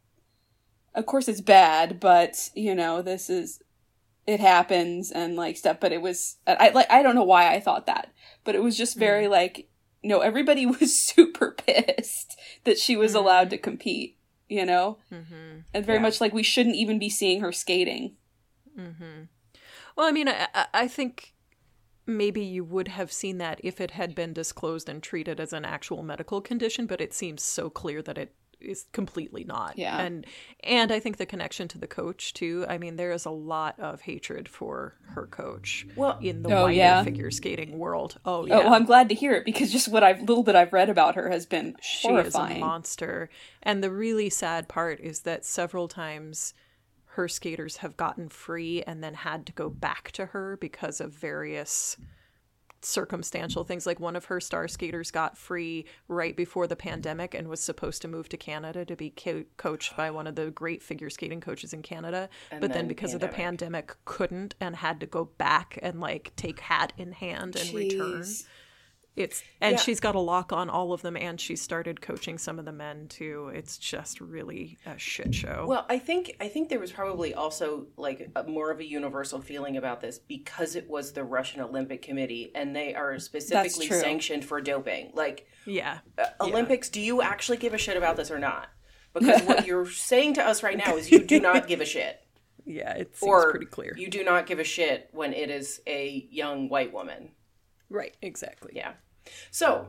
of 0.94 1.06
course 1.06 1.28
it's 1.28 1.40
bad, 1.40 2.00
but 2.00 2.50
you 2.54 2.74
know, 2.74 3.02
this 3.02 3.28
is 3.30 3.62
it 4.26 4.40
happens 4.40 5.10
and 5.10 5.36
like 5.36 5.56
stuff 5.56 5.78
but 5.80 5.90
it 5.90 6.02
was 6.02 6.36
i 6.46 6.68
like 6.74 6.90
i 6.90 7.02
don't 7.02 7.14
know 7.14 7.24
why 7.24 7.50
i 7.54 7.58
thought 7.58 7.86
that 7.86 8.12
but 8.44 8.54
it 8.54 8.62
was 8.62 8.76
just 8.76 8.94
very 8.98 9.26
like 9.26 9.70
no 10.04 10.20
everybody 10.20 10.66
was 10.80 10.94
super 11.00 11.52
pissed 11.52 12.38
that 12.64 12.76
she 12.76 12.94
was 12.94 13.14
allowed 13.14 13.48
to 13.48 13.56
compete 13.56 14.18
you 14.46 14.66
know 14.66 14.98
Mm-hmm. 15.10 15.60
and 15.72 15.86
very 15.86 15.96
Yeah. 15.96 16.02
much 16.02 16.20
like 16.20 16.34
we 16.34 16.42
shouldn't 16.42 16.76
even 16.76 16.98
be 16.98 17.08
seeing 17.08 17.40
her 17.40 17.52
skating 17.52 18.16
Mm-hmm. 18.78 19.22
Well, 19.96 20.06
I 20.06 20.12
mean, 20.12 20.28
I- 20.28 20.66
I 20.74 20.86
think 20.88 21.32
maybe 22.08 22.40
you 22.40 22.64
would 22.64 22.88
have 22.88 23.12
seen 23.12 23.38
that 23.38 23.60
if 23.62 23.80
it 23.80 23.92
had 23.92 24.14
been 24.14 24.32
disclosed 24.32 24.88
and 24.88 25.02
treated 25.02 25.38
as 25.38 25.52
an 25.52 25.64
actual 25.64 26.02
medical 26.02 26.40
condition, 26.40 26.86
but 26.86 27.00
it 27.00 27.14
seems 27.14 27.42
so 27.42 27.70
clear 27.70 28.02
that 28.02 28.18
it 28.18 28.34
is 28.60 28.86
completely 28.92 29.44
not. 29.44 29.78
Yeah. 29.78 30.00
And 30.00 30.26
and 30.64 30.90
I 30.90 30.98
think 30.98 31.18
the 31.18 31.26
connection 31.26 31.68
to 31.68 31.78
the 31.78 31.86
coach 31.86 32.34
too. 32.34 32.66
I 32.68 32.76
mean, 32.76 32.96
there 32.96 33.12
is 33.12 33.24
a 33.24 33.30
lot 33.30 33.78
of 33.78 34.00
hatred 34.00 34.48
for 34.48 34.96
her 35.14 35.26
coach 35.28 35.86
Well, 35.94 36.18
in 36.20 36.42
the 36.42 36.48
Oh, 36.52 36.62
wider 36.62 36.72
yeah. 36.74 37.04
figure 37.04 37.30
skating 37.30 37.78
world. 37.78 38.18
Oh, 38.24 38.38
oh 38.42 38.46
yeah. 38.46 38.56
oh 38.56 38.60
well 38.64 38.74
i'm 38.74 38.84
glad 38.84 39.08
to 39.10 39.14
hear 39.14 39.32
it 39.34 39.44
because 39.44 39.70
just 39.70 39.86
what 39.88 40.02
i've 40.02 40.20
little 40.20 40.42
bit 40.42 40.56
i've 40.56 40.72
read 40.72 40.90
about 40.90 41.14
her 41.14 41.30
has 41.30 41.46
been 41.46 41.76
she 41.80 42.08
horrifying 42.08 42.56
is 42.56 42.56
a 42.56 42.60
monster. 42.60 43.30
And 43.62 43.84
the 43.84 43.92
really 43.92 44.28
sad 44.30 44.66
part 44.66 44.98
is 44.98 45.20
that 45.20 45.44
several 45.44 45.86
times 45.86 46.52
her 47.18 47.26
skaters 47.26 47.78
have 47.78 47.96
gotten 47.96 48.28
free 48.28 48.80
and 48.84 49.02
then 49.02 49.12
had 49.12 49.44
to 49.44 49.52
go 49.52 49.68
back 49.68 50.12
to 50.12 50.26
her 50.26 50.56
because 50.60 51.00
of 51.00 51.12
various 51.12 51.96
circumstantial 52.80 53.64
things 53.64 53.86
like 53.86 53.98
one 53.98 54.14
of 54.14 54.26
her 54.26 54.38
star 54.38 54.68
skaters 54.68 55.10
got 55.10 55.36
free 55.36 55.84
right 56.06 56.36
before 56.36 56.68
the 56.68 56.76
pandemic 56.76 57.34
and 57.34 57.48
was 57.48 57.58
supposed 57.60 58.00
to 58.02 58.06
move 58.06 58.28
to 58.28 58.36
Canada 58.36 58.84
to 58.84 58.94
be 58.94 59.10
co- 59.10 59.42
coached 59.56 59.96
by 59.96 60.12
one 60.12 60.28
of 60.28 60.36
the 60.36 60.52
great 60.52 60.80
figure 60.80 61.10
skating 61.10 61.40
coaches 61.40 61.72
in 61.72 61.82
Canada 61.82 62.28
And 62.52 62.60
but 62.60 62.68
then, 62.68 62.82
then 62.82 62.88
because 62.88 63.14
of 63.14 63.20
the 63.20 63.26
pandemic. 63.26 63.88
pandemic 63.88 63.96
couldn't 64.04 64.54
and 64.60 64.76
had 64.76 65.00
to 65.00 65.06
go 65.06 65.24
back 65.24 65.76
and 65.82 65.98
like 66.00 66.32
take 66.36 66.60
hat 66.60 66.92
in 66.96 67.10
hand 67.10 67.56
and 67.56 67.74
return 67.74 68.22
Jeez. 68.22 68.46
It's 69.18 69.42
and 69.60 69.72
Yeah. 69.72 69.78
she's 69.80 70.00
got 70.00 70.14
a 70.14 70.20
lock 70.20 70.52
on 70.52 70.70
all 70.70 70.92
of 70.92 71.02
them, 71.02 71.16
and 71.16 71.40
she 71.40 71.56
started 71.56 72.00
coaching 72.00 72.38
some 72.38 72.58
of 72.58 72.64
the 72.64 72.72
men 72.72 73.08
too. 73.08 73.50
It's 73.54 73.76
just 73.76 74.20
really 74.20 74.78
a 74.86 74.96
shit 74.98 75.34
show. 75.34 75.66
Well, 75.68 75.84
I 75.88 75.98
think 75.98 76.36
I 76.40 76.48
think 76.48 76.68
there 76.68 76.78
was 76.80 76.92
probably 76.92 77.34
also 77.34 77.88
like 77.96 78.30
a, 78.36 78.44
more 78.44 78.70
of 78.70 78.80
a 78.80 78.84
universal 78.86 79.40
feeling 79.40 79.76
about 79.76 80.00
this 80.00 80.18
because 80.18 80.76
it 80.76 80.88
was 80.88 81.12
the 81.12 81.24
Russian 81.24 81.60
Olympic 81.60 82.02
Committee 82.02 82.52
and 82.54 82.74
they 82.74 82.94
are 82.94 83.18
specifically 83.18 83.88
sanctioned 83.88 84.44
for 84.44 84.60
doping. 84.60 85.10
Like 85.14 85.46
yeah, 85.66 85.98
uh, 86.16 86.26
Olympics, 86.40 86.88
do 86.88 87.00
you 87.00 87.20
actually 87.20 87.58
give 87.58 87.74
a 87.74 87.78
shit 87.78 87.96
about 87.96 88.16
this 88.16 88.30
or 88.30 88.38
not? 88.38 88.68
Because 89.14 89.42
what 89.42 89.66
you're 89.66 89.88
saying 89.90 90.34
to 90.34 90.42
us 90.46 90.62
right 90.62 90.76
now 90.76 90.96
is 90.96 91.10
you 91.10 91.24
do 91.24 91.40
not 91.40 91.66
give 91.70 91.80
a 91.80 91.84
shit, 91.86 92.20
yeah, 92.64 92.92
it 92.92 93.16
seems 93.16 93.28
or 93.28 93.50
pretty 93.50 93.66
clear. 93.66 93.94
you 93.96 94.08
do 94.08 94.22
not 94.22 94.46
give 94.46 94.58
a 94.60 94.64
shit 94.64 95.08
when 95.12 95.32
it 95.32 95.50
is 95.50 95.80
a 95.86 96.28
young 96.30 96.68
white 96.68 96.92
woman. 96.92 97.30
right, 97.88 98.14
exactly. 98.22 98.72
Yeah. 98.76 98.92
So, 99.50 99.88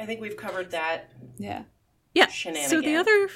I 0.00 0.06
think 0.06 0.20
we've 0.20 0.36
covered 0.36 0.70
that. 0.72 1.10
yeah 1.38 1.62
Yeah. 2.14 2.26
So 2.28 2.80
the 2.80 2.96
other 2.96 3.28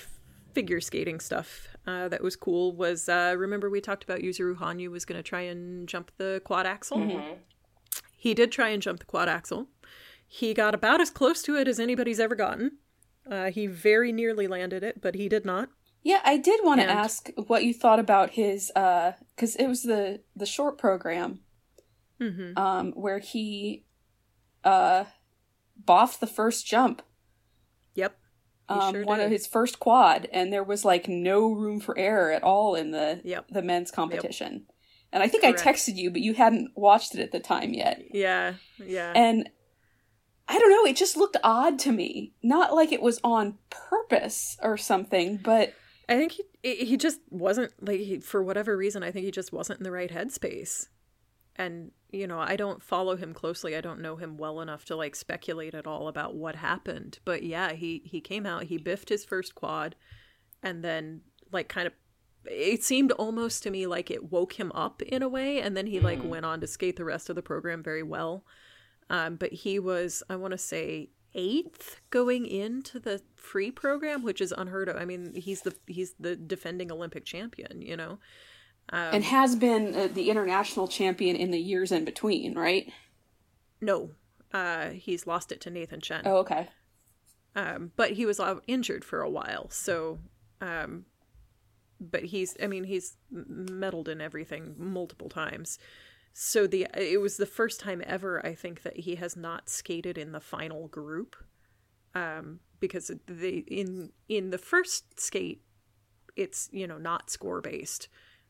figure 0.54 0.80
skating 0.80 1.20
stuff 1.20 1.68
uh, 1.86 2.08
that 2.08 2.22
was 2.22 2.34
cool 2.36 2.74
was 2.74 3.08
uh, 3.08 3.34
remember 3.36 3.68
we 3.70 3.80
talked 3.80 4.04
about 4.04 4.20
Yuzuru 4.20 4.56
Hanyu 4.56 4.90
was 4.90 5.04
going 5.04 5.18
to 5.18 5.22
try 5.22 5.42
and 5.42 5.88
jump 5.88 6.10
the 6.16 6.40
quad 6.44 6.66
axel. 6.66 6.98
Mm-hmm. 6.98 7.34
He 8.16 8.34
did 8.34 8.50
try 8.52 8.70
and 8.70 8.82
jump 8.82 8.98
the 9.00 9.06
quad 9.06 9.28
axel. 9.28 9.68
He 10.26 10.54
got 10.54 10.74
about 10.74 11.00
as 11.00 11.10
close 11.10 11.42
to 11.42 11.56
it 11.56 11.68
as 11.68 11.78
anybody's 11.78 12.18
ever 12.18 12.34
gotten. 12.34 12.78
Uh, 13.30 13.50
he 13.50 13.66
very 13.66 14.10
nearly 14.12 14.46
landed 14.48 14.82
it, 14.82 15.00
but 15.00 15.14
he 15.14 15.28
did 15.28 15.44
not. 15.44 15.68
yeah 16.02 16.20
i 16.24 16.36
did 16.36 16.60
want 16.62 16.80
to 16.80 16.86
And- 16.88 16.98
ask 17.04 17.30
what 17.50 17.64
you 17.64 17.72
thought 17.74 17.98
about 17.98 18.30
his 18.40 18.70
uh 18.76 19.12
because 19.34 19.56
it 19.56 19.66
was 19.66 19.82
the 19.82 20.20
the 20.36 20.46
short 20.46 20.78
program 20.78 21.40
Mm-hmm. 22.20 22.56
um 22.56 22.92
where 22.92 23.18
he 23.18 23.84
uh 24.64 25.04
boffed 25.84 26.20
the 26.20 26.26
first 26.26 26.66
jump 26.66 27.02
Yep. 27.96 28.18
He 28.68 28.74
um, 28.74 28.94
sure 28.94 29.04
one 29.04 29.20
of 29.20 29.30
his 29.30 29.46
first 29.46 29.78
quad, 29.78 30.28
and 30.32 30.52
there 30.52 30.64
was 30.64 30.84
like 30.84 31.08
no 31.08 31.52
room 31.52 31.80
for 31.80 31.96
error 31.98 32.32
at 32.32 32.42
all 32.42 32.74
in 32.74 32.90
the 32.90 33.20
Yep. 33.24 33.48
the 33.50 33.62
men's 33.62 33.90
competition. 33.90 34.66
And 35.12 35.22
I 35.22 35.28
think 35.28 35.44
Correct. 35.44 35.66
I 35.66 35.72
texted 35.72 35.96
you, 35.96 36.10
but 36.10 36.20
you 36.20 36.34
hadn't 36.34 36.72
watched 36.74 37.14
it 37.14 37.20
at 37.20 37.32
the 37.32 37.40
time 37.40 37.72
yet. 37.72 38.02
Yeah. 38.12 38.54
Yeah. 38.84 39.12
And 39.14 39.48
I 40.48 40.58
don't 40.58 40.70
know, 40.70 40.84
it 40.84 40.96
just 40.96 41.16
looked 41.16 41.36
odd 41.42 41.78
to 41.80 41.92
me. 41.92 42.34
Not 42.42 42.74
like 42.74 42.92
it 42.92 43.02
was 43.02 43.20
on 43.24 43.58
purpose 43.70 44.56
or 44.62 44.76
something, 44.76 45.38
but 45.38 45.72
I 46.08 46.16
think 46.16 46.32
he 46.32 46.74
he 46.74 46.96
just 46.96 47.20
wasn't 47.30 47.72
like 47.80 48.00
he, 48.00 48.18
for 48.18 48.42
whatever 48.42 48.76
reason. 48.76 49.02
I 49.02 49.10
think 49.10 49.24
he 49.24 49.30
just 49.30 49.52
wasn't 49.52 49.80
in 49.80 49.84
the 49.84 49.92
right 49.92 50.10
headspace. 50.10 50.88
And 51.54 51.92
you 52.10 52.26
know, 52.26 52.38
I 52.38 52.56
don't 52.56 52.82
follow 52.82 53.16
him 53.16 53.34
closely. 53.34 53.76
I 53.76 53.80
don't 53.80 54.00
know 54.00 54.16
him 54.16 54.36
well 54.36 54.60
enough 54.60 54.84
to 54.86 54.96
like 54.96 55.16
speculate 55.16 55.74
at 55.74 55.86
all 55.86 56.08
about 56.08 56.34
what 56.34 56.56
happened. 56.56 57.18
But 57.24 57.42
yeah, 57.42 57.72
he 57.72 58.02
he 58.04 58.20
came 58.20 58.46
out, 58.46 58.64
he 58.64 58.78
biffed 58.78 59.08
his 59.08 59.24
first 59.24 59.54
quad, 59.54 59.96
and 60.62 60.82
then 60.84 61.22
like 61.52 61.68
kind 61.68 61.86
of. 61.86 61.92
It 62.48 62.84
seemed 62.84 63.10
almost 63.12 63.64
to 63.64 63.70
me 63.70 63.88
like 63.88 64.08
it 64.08 64.30
woke 64.30 64.52
him 64.52 64.70
up 64.72 65.02
in 65.02 65.20
a 65.22 65.28
way, 65.28 65.60
and 65.60 65.76
then 65.76 65.88
he 65.88 65.98
like 65.98 66.20
Mhm. 66.20 66.28
went 66.28 66.46
on 66.46 66.60
to 66.60 66.66
skate 66.68 66.94
the 66.96 67.04
rest 67.04 67.28
of 67.28 67.34
the 67.34 67.42
program 67.42 67.82
very 67.82 68.04
well. 68.04 68.44
Um, 69.10 69.34
but 69.34 69.52
he 69.52 69.80
was, 69.80 70.22
I 70.30 70.36
want 70.36 70.52
to 70.52 70.58
say, 70.58 71.10
eighth 71.34 72.00
going 72.10 72.46
into 72.46 72.98
the 73.00 73.20
free 73.34 73.70
program, 73.72 74.22
which 74.22 74.40
is 74.40 74.54
unheard 74.56 74.88
of. 74.88 74.96
I 74.96 75.04
mean, 75.04 75.34
he's 75.34 75.62
the 75.62 75.74
he's 75.88 76.14
the 76.20 76.36
defending 76.36 76.92
Olympic 76.92 77.24
champion, 77.24 77.82
you 77.82 77.96
know. 77.96 78.20
And 78.90 79.24
has 79.24 79.56
been 79.56 79.94
uh, 79.94 80.08
the 80.12 80.30
international 80.30 80.88
champion 80.88 81.36
in 81.36 81.50
the 81.50 81.58
years 81.58 81.90
in 81.92 82.04
between, 82.04 82.54
right? 82.54 82.92
No, 83.80 84.10
uh, 84.52 84.90
he's 84.90 85.26
lost 85.26 85.52
it 85.52 85.60
to 85.62 85.70
Nathan 85.70 86.00
Chen. 86.00 86.22
Oh, 86.24 86.38
okay. 86.38 86.68
Um, 87.54 87.92
but 87.96 88.12
he 88.12 88.26
was 88.26 88.38
out 88.38 88.62
injured 88.66 89.04
for 89.04 89.20
a 89.20 89.30
while, 89.30 89.68
so. 89.70 90.18
Um, 90.60 91.06
but 91.98 92.24
he's, 92.24 92.56
I 92.62 92.66
mean, 92.66 92.84
he's 92.84 93.16
medaled 93.32 94.08
in 94.08 94.20
everything 94.20 94.74
multiple 94.78 95.30
times. 95.30 95.78
So 96.38 96.66
the 96.66 96.86
it 96.94 97.18
was 97.22 97.38
the 97.38 97.46
first 97.46 97.80
time 97.80 98.02
ever 98.06 98.44
I 98.44 98.54
think 98.54 98.82
that 98.82 98.98
he 98.98 99.14
has 99.14 99.38
not 99.38 99.70
skated 99.70 100.18
in 100.18 100.32
the 100.32 100.40
final 100.40 100.86
group, 100.86 101.34
um, 102.14 102.60
because 102.78 103.10
the 103.26 103.60
in 103.60 104.10
in 104.28 104.50
the 104.50 104.58
first 104.58 105.18
skate, 105.18 105.62
it's 106.36 106.68
you 106.72 106.86
know 106.86 106.98
not 106.98 107.30
score 107.30 107.62
based, 107.62 108.08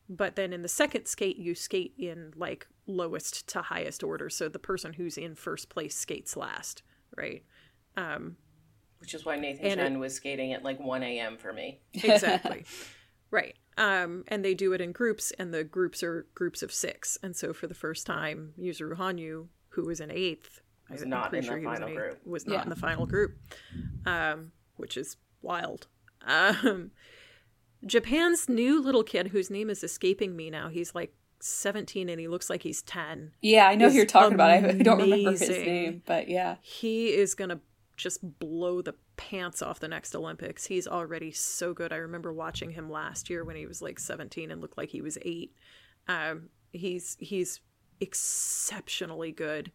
but 0.09 0.35
then 0.35 0.53
in 0.53 0.61
the 0.61 0.67
second 0.69 1.05
skate 1.07 1.37
you 1.37 1.53
skate 1.55 1.93
in 1.97 2.33
like 2.35 2.67
lowest 2.85 3.47
to 3.49 3.61
highest 3.61 4.03
order, 4.03 4.29
so 4.29 4.47
the 4.49 4.59
person 4.59 4.93
who's 4.93 5.17
in 5.17 5.35
first 5.35 5.69
place 5.69 5.95
skates 5.95 6.37
last, 6.37 6.83
right? 7.17 7.43
Um, 7.95 8.37
Which 8.99 9.13
is 9.13 9.25
why 9.25 9.35
Nathan 9.37 9.65
And 9.65 9.79
Chen 9.81 9.93
it- 9.95 9.97
was 9.99 10.13
skating 10.15 10.53
at 10.53 10.63
like 10.63 10.79
1 10.79 11.03
a.m. 11.03 11.37
for 11.37 11.51
me. 11.53 11.79
exactly 11.93 12.63
right 13.29 13.55
um 13.77 14.23
and 14.29 14.45
they 14.45 14.53
do 14.53 14.71
it 14.71 14.79
in 14.79 14.93
groups 14.93 15.31
and 15.37 15.53
the 15.53 15.61
groups 15.61 16.01
are 16.01 16.25
groups 16.33 16.63
of 16.63 16.71
six 16.73 17.17
and 17.21 17.35
so 17.35 17.51
for 17.51 17.67
the 17.67 17.73
first 17.73 18.07
time 18.07 18.53
Yuzuru 18.57 18.95
Hanyu 18.95 19.47
who 19.71 19.85
was 19.85 19.99
in 19.99 20.09
eighth 20.11 20.61
Was 20.89 21.01
I'm 21.01 21.09
not 21.09 21.29
pretty 21.31 21.45
in 21.45 21.53
the 21.53 21.59
he 21.59 21.65
was 21.67 21.75
final 21.77 21.89
eighth, 21.89 21.97
group. 21.97 22.19
was 22.25 22.47
not 22.47 22.53
Yeah. 22.53 22.63
in 22.63 22.69
the 22.69 22.75
final 22.77 23.05
group 23.05 23.37
um 24.05 24.53
which 24.77 24.95
is 24.95 25.17
wild 25.41 25.87
um 26.25 26.91
Japan's 27.85 28.49
new 28.49 28.81
little 28.81 29.03
kid 29.03 29.27
whose 29.29 29.49
name 29.49 29.69
is 29.69 29.83
escaping 29.83 30.35
me 30.35 30.49
now 30.49 30.69
he's 30.69 30.95
like 30.95 31.13
17 31.39 32.09
and 32.09 32.19
he 32.19 32.27
looks 32.27 32.49
like 32.49 32.63
he's 32.63 32.81
10 32.81 33.31
Yeah, 33.41 33.67
I 33.67 33.75
know 33.75 33.89
who 33.89 33.95
you're 33.95 34.05
talking 34.05 34.33
about. 34.33 34.49
I 34.49 34.55
I 34.55 34.71
don't 34.81 34.99
remember 34.99 35.31
his 35.31 35.47
name, 35.47 36.01
but 36.05 36.27
yeah. 36.27 36.55
he 36.61 37.09
is 37.09 37.35
gonna 37.35 37.59
just 37.95 38.39
blow 38.39 38.81
the 38.81 38.95
pants 39.17 39.61
off 39.61 39.79
the 39.79 39.87
next 39.87 40.15
Olympics. 40.15 40.65
He's 40.67 40.87
already 40.87 41.31
so 41.31 41.73
good. 41.73 41.91
I 41.91 41.97
remember 41.97 42.31
watching 42.31 42.71
him 42.71 42.89
last 42.89 43.29
year 43.29 43.43
when 43.43 43.55
he 43.55 43.65
was 43.65 43.81
like 43.81 43.99
17 43.99 44.51
and 44.51 44.61
looked 44.61 44.77
like 44.77 44.89
he 44.89 45.01
was 45.01 45.17
eight. 45.23 45.53
Um, 46.07 46.49
he's 46.71 47.17
he's 47.19 47.59
exceptionally 47.99 49.31
good. 49.31 49.71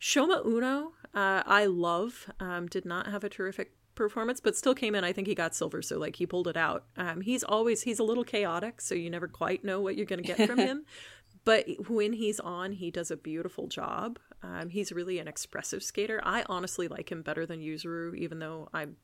Shoma 0.00 0.44
Uno, 0.44 0.92
uh, 1.14 1.42
I 1.46 1.66
love. 1.66 2.30
Um, 2.40 2.66
did 2.66 2.84
not 2.84 3.06
have 3.06 3.22
a 3.22 3.28
terrific 3.28 3.72
performance, 4.00 4.40
but 4.40 4.56
still 4.56 4.74
came 4.74 4.94
in. 4.94 5.04
I 5.04 5.12
think 5.12 5.28
he 5.28 5.34
got 5.34 5.54
silver, 5.54 5.82
so 5.82 5.98
like 5.98 6.16
he 6.16 6.26
pulled 6.26 6.48
it 6.48 6.56
out. 6.56 6.84
Um, 6.96 7.20
he's 7.20 7.44
always 7.44 7.82
he's 7.82 7.98
a 7.98 8.04
little 8.04 8.24
chaotic, 8.24 8.80
so 8.80 8.94
you 8.94 9.10
never 9.10 9.28
quite 9.28 9.64
know 9.64 9.80
what 9.80 9.96
you're 9.96 10.06
going 10.06 10.22
to 10.22 10.26
get 10.26 10.46
from 10.48 10.58
him. 10.58 10.84
But 11.42 11.66
when 11.88 12.12
he's 12.12 12.38
on, 12.38 12.72
he 12.72 12.90
does 12.90 13.10
a 13.10 13.16
beautiful 13.16 13.66
job. 13.66 14.18
Um, 14.42 14.68
he's 14.68 14.92
really 14.92 15.18
an 15.18 15.26
expressive 15.26 15.82
skater. 15.82 16.20
I 16.22 16.44
honestly 16.50 16.86
like 16.86 17.10
him 17.10 17.22
better 17.22 17.46
than 17.46 17.60
Yuzuru, 17.60 18.14
even 18.14 18.40
though 18.40 18.68
I'm 18.74 18.96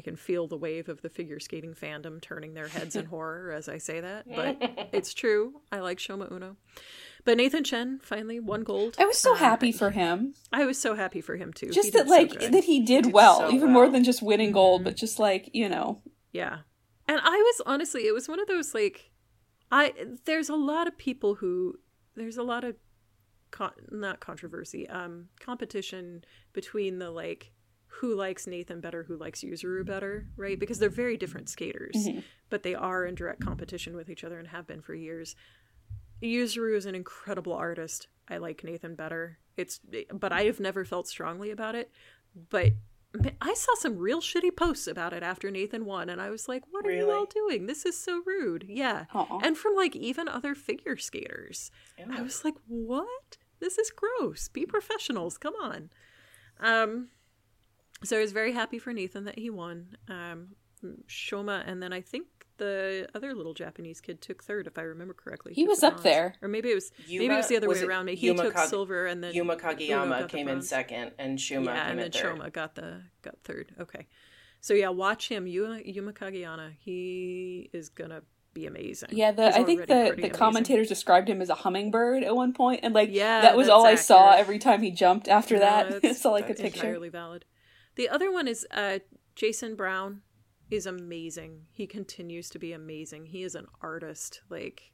I 0.00 0.02
can 0.02 0.16
feel 0.16 0.46
the 0.48 0.56
wave 0.56 0.88
of 0.88 1.02
the 1.02 1.10
figure 1.10 1.38
skating 1.38 1.74
fandom 1.74 2.22
turning 2.22 2.54
their 2.54 2.68
heads 2.68 2.96
in 2.96 3.04
horror 3.14 3.52
as 3.52 3.68
I 3.68 3.76
say 3.76 4.00
that. 4.00 4.24
But 4.34 4.56
it's 4.94 5.12
true. 5.12 5.60
I 5.70 5.80
like 5.80 5.98
Shoma 5.98 6.32
Uno. 6.32 6.56
But 7.26 7.36
Nathan 7.36 7.64
Chen 7.64 7.98
finally 8.02 8.40
won 8.40 8.62
gold. 8.64 8.96
I 8.98 9.04
was 9.04 9.18
so 9.18 9.34
Uh, 9.34 9.36
happy 9.36 9.72
for 9.72 9.90
him. 9.90 10.32
I 10.50 10.64
was 10.64 10.80
so 10.80 10.94
happy 10.94 11.20
for 11.20 11.36
him 11.36 11.52
too. 11.52 11.68
Just 11.68 11.92
that, 11.92 12.06
like, 12.08 12.30
good. 12.30 12.50
that 12.54 12.64
he 12.64 12.80
did, 12.80 13.04
did 13.04 13.12
well, 13.12 13.40
so 13.40 13.52
even 13.52 13.70
more 13.70 13.90
than 13.90 14.02
just 14.02 14.22
winning 14.22 14.52
gold, 14.52 14.84
but 14.84 14.96
just 14.96 15.18
like 15.18 15.50
you 15.52 15.68
know, 15.68 16.00
Yeah. 16.32 16.60
And 17.06 17.20
I 17.22 17.36
was 17.36 17.60
honestly, 17.66 18.06
it 18.06 18.14
was 18.14 18.26
one 18.26 18.40
of 18.40 18.46
those 18.48 18.72
like 18.72 19.10
I 19.70 19.92
there's 20.24 20.48
a 20.48 20.56
lot 20.56 20.88
of 20.88 20.96
people 20.96 21.34
who 21.34 21.74
there's 22.16 22.38
a 22.38 22.42
lot 22.42 22.64
of 22.64 22.74
con- 23.50 23.72
not 23.90 24.20
controversy, 24.20 24.88
um 24.88 25.28
competition 25.40 26.24
between 26.54 26.98
the 27.00 27.10
like 27.10 27.52
who 27.94 28.14
likes 28.14 28.46
Nathan 28.46 28.80
better, 28.80 29.02
who 29.04 29.16
likes 29.16 29.40
Yuzuru 29.42 29.84
better, 29.84 30.26
right? 30.36 30.58
Because 30.58 30.78
they're 30.78 30.88
very 30.88 31.16
different 31.16 31.48
skaters, 31.48 31.94
Mhm. 31.96 32.24
but 32.48 32.62
they 32.62 32.74
are 32.74 33.04
in 33.04 33.14
direct 33.14 33.40
competition 33.42 33.94
with 33.96 34.08
each 34.08 34.24
other 34.24 34.38
and 34.38 34.48
have 34.48 34.66
been 34.66 34.80
for 34.80 34.94
years. 34.94 35.34
Yuzuru 36.22 36.76
is 36.76 36.86
an 36.86 36.94
incredible 36.94 37.52
artist. 37.52 38.08
I 38.28 38.36
like 38.38 38.62
Nathan 38.64 38.94
better. 38.94 39.38
It's 39.56 39.80
but 40.12 40.32
I 40.32 40.44
have 40.44 40.60
never 40.60 40.84
felt 40.84 41.08
strongly 41.08 41.50
about 41.50 41.74
it. 41.74 41.90
But 42.50 42.72
I 43.40 43.54
saw 43.54 43.74
some 43.74 43.96
real 43.98 44.20
shitty 44.20 44.54
posts 44.54 44.86
about 44.86 45.12
it 45.12 45.22
after 45.24 45.50
Nathan 45.50 45.84
won, 45.84 46.08
and 46.08 46.20
I 46.22 46.30
was 46.30 46.46
like, 46.48 46.62
"What 46.70 46.86
are 46.86 46.92
you 46.92 47.10
all 47.10 47.26
doing? 47.26 47.66
This 47.66 47.84
is 47.84 47.98
so 47.98 48.22
rude." 48.24 48.66
Yeah, 48.68 49.06
Aw. 49.12 49.40
and 49.42 49.58
from 49.58 49.74
like 49.74 49.96
even 49.96 50.28
other 50.28 50.54
figure 50.54 50.96
skaters, 50.96 51.70
I 52.08 52.22
was 52.22 52.44
like, 52.44 52.54
"What? 52.68 53.36
This 53.58 53.78
is 53.78 53.90
gross. 53.90 54.48
Be 54.48 54.64
professionals. 54.64 55.38
Come 55.38 55.54
on." 55.56 55.90
Um, 56.60 57.10
so 58.04 58.16
I 58.16 58.20
was 58.20 58.32
very 58.32 58.52
happy 58.52 58.78
for 58.78 58.92
Nathan 58.92 59.24
that 59.24 59.38
he 59.38 59.50
won. 59.50 59.96
Um, 60.08 60.48
Shoma, 61.08 61.62
and 61.66 61.82
then 61.82 61.92
I 61.92 62.00
think 62.00 62.26
the 62.56 63.08
other 63.14 63.34
little 63.34 63.54
Japanese 63.54 64.00
kid 64.00 64.20
took 64.20 64.42
third, 64.42 64.66
if 64.66 64.78
I 64.78 64.82
remember 64.82 65.14
correctly. 65.14 65.52
He 65.54 65.64
was 65.66 65.80
the 65.80 65.88
up 65.88 65.92
bronze. 65.94 66.04
there. 66.04 66.34
or 66.42 66.48
maybe 66.48 66.70
it 66.70 66.74
was 66.74 66.90
maybe 67.08 67.26
it 67.26 67.36
was 67.36 67.48
the 67.48 67.56
other 67.56 67.68
was 67.68 67.80
way 67.80 67.86
around. 67.86 68.06
Maybe 68.06 68.16
he 68.20 68.26
Yuma 68.28 68.44
took 68.44 68.54
Kag- 68.54 68.68
silver, 68.68 69.06
and 69.06 69.22
then 69.22 69.34
Yuma 69.34 69.54
Uno 69.54 69.62
Kagiyama 69.62 70.22
the 70.22 70.28
came 70.28 70.48
in 70.48 70.62
second, 70.62 71.12
and 71.18 71.38
Shoma 71.38 71.66
yeah, 71.66 71.82
came 71.84 71.90
and 71.92 72.00
in 72.00 72.10
then 72.10 72.12
third. 72.12 72.38
Shoma 72.38 72.52
got 72.52 72.74
the 72.74 73.02
got 73.22 73.36
third. 73.44 73.72
Okay, 73.80 74.06
so 74.60 74.72
yeah, 74.74 74.88
watch 74.88 75.28
him, 75.28 75.46
Yuma, 75.46 75.80
Yuma 75.84 76.12
Kagiyama. 76.12 76.72
He 76.78 77.68
is 77.72 77.88
gonna 77.90 78.22
be 78.52 78.66
amazing. 78.66 79.10
yeah. 79.12 79.32
The 79.32 79.48
I 79.48 79.62
think 79.64 79.80
already 79.80 79.80
the 79.80 79.84
pretty 79.86 80.10
the 80.10 80.12
amazing. 80.28 80.30
commentators 80.32 80.88
described 80.88 81.28
him 81.28 81.40
as 81.42 81.50
a 81.50 81.54
hummingbird 81.54 82.24
at 82.24 82.34
one 82.34 82.52
point, 82.52 82.80
and 82.82 82.94
like 82.94 83.10
Yeah, 83.12 83.42
that 83.42 83.56
was 83.56 83.66
that's 83.68 83.72
all 83.74 83.86
I 83.86 83.94
saw 83.96 84.32
every 84.32 84.58
time 84.58 84.82
he 84.82 84.90
jumped. 84.90 85.28
After 85.28 85.54
No, 85.54 85.60
that, 85.60 85.84
that's- 85.90 86.02
that's 86.14 86.26
all 86.26 86.34
I 86.34 86.42
could 86.42 86.56
picture. 86.56 86.78
entirely 86.86 87.10
valid. 87.10 87.44
The 88.00 88.08
other 88.08 88.32
one 88.32 88.48
is 88.48 88.66
uh, 88.70 89.00
Jason 89.36 89.74
Brown 89.74 90.22
is 90.70 90.86
amazing. 90.86 91.66
He 91.70 91.86
continues 91.86 92.48
to 92.48 92.58
be 92.58 92.72
amazing. 92.72 93.26
He 93.26 93.42
is 93.42 93.54
an 93.54 93.66
artist. 93.82 94.40
Like 94.48 94.92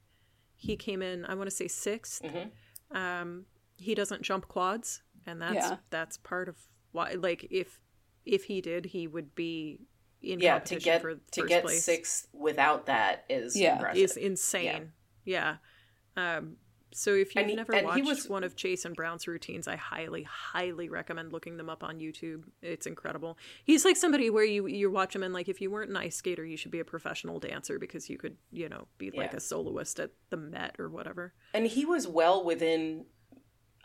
he 0.55 0.75
came 0.75 1.01
in, 1.01 1.23
I 1.23 1.33
want 1.35 1.49
to 1.49 1.55
say 1.55 1.67
6th 1.69 2.21
Mhm. 2.21 2.51
Um, 2.91 3.45
he 3.77 3.95
doesn't 3.95 4.23
jump 4.23 4.49
quads, 4.49 5.03
and 5.25 5.41
that's 5.41 5.55
Yeah. 5.55 5.77
that's 5.89 6.17
part 6.17 6.49
of 6.49 6.57
why. 6.91 7.13
Like 7.13 7.47
if 7.49 7.79
if 8.25 8.43
he 8.43 8.59
did, 8.59 8.87
he 8.87 9.07
would 9.07 9.33
be 9.35 9.87
in 10.21 10.41
Yeah, 10.41 10.59
to 10.59 10.75
get 10.75 11.01
for 11.01 11.15
to 11.15 11.41
first 11.43 11.47
get 11.47 11.63
place. 11.63 11.85
sixth 11.85 12.27
without 12.33 12.87
that 12.87 13.23
is 13.29 13.55
Yeah. 13.55 13.75
impressive. 13.75 14.03
is 14.03 14.17
insane. 14.17 14.91
Yeah. 15.23 15.59
Um, 16.17 16.57
so 16.93 17.13
if 17.13 17.35
you've 17.35 17.45
And 17.45 17.55
never 17.55 17.73
and 17.73 17.89
he 17.91 18.01
watched 18.01 18.23
was- 18.23 18.29
one 18.29 18.43
of 18.43 18.55
Jason 18.55 18.93
Brown's 18.93 19.27
routines, 19.27 19.67
I 19.67 19.75
highly, 19.75 20.23
highly 20.23 20.89
recommend 20.89 21.33
looking 21.33 21.57
them 21.57 21.69
up 21.69 21.83
on 21.83 21.99
YouTube. 21.99 22.43
It's 22.61 22.85
incredible. 22.87 23.37
He's 23.63 23.83
like 23.85 23.97
somebody 23.97 24.29
where 24.29 24.43
you 24.45 24.67
you 24.67 24.89
watch 24.89 25.15
him 25.15 25.23
and 25.23 25.33
like 25.33 25.49
if 25.49 25.59
you 25.61 25.69
weren't 25.69 25.89
an 25.89 25.97
ice 25.97 26.15
skater, 26.15 26.45
you 26.45 26.57
should 26.57 26.71
be 26.71 26.79
a 26.79 26.85
professional 26.85 27.39
dancer 27.39 27.77
because 27.79 28.09
you 28.09 28.17
could 28.17 28.37
you 28.51 28.69
know 28.69 28.87
be 28.97 29.11
like 29.11 29.31
Yeah. 29.31 29.37
a 29.37 29.39
soloist 29.41 29.99
at 29.99 30.11
the 30.29 30.37
Met 30.37 30.75
or 30.79 30.89
whatever. 30.89 31.33
and 31.53 31.67
he 31.67 31.85
was 31.85 32.07
well 32.07 32.43
within 32.43 33.05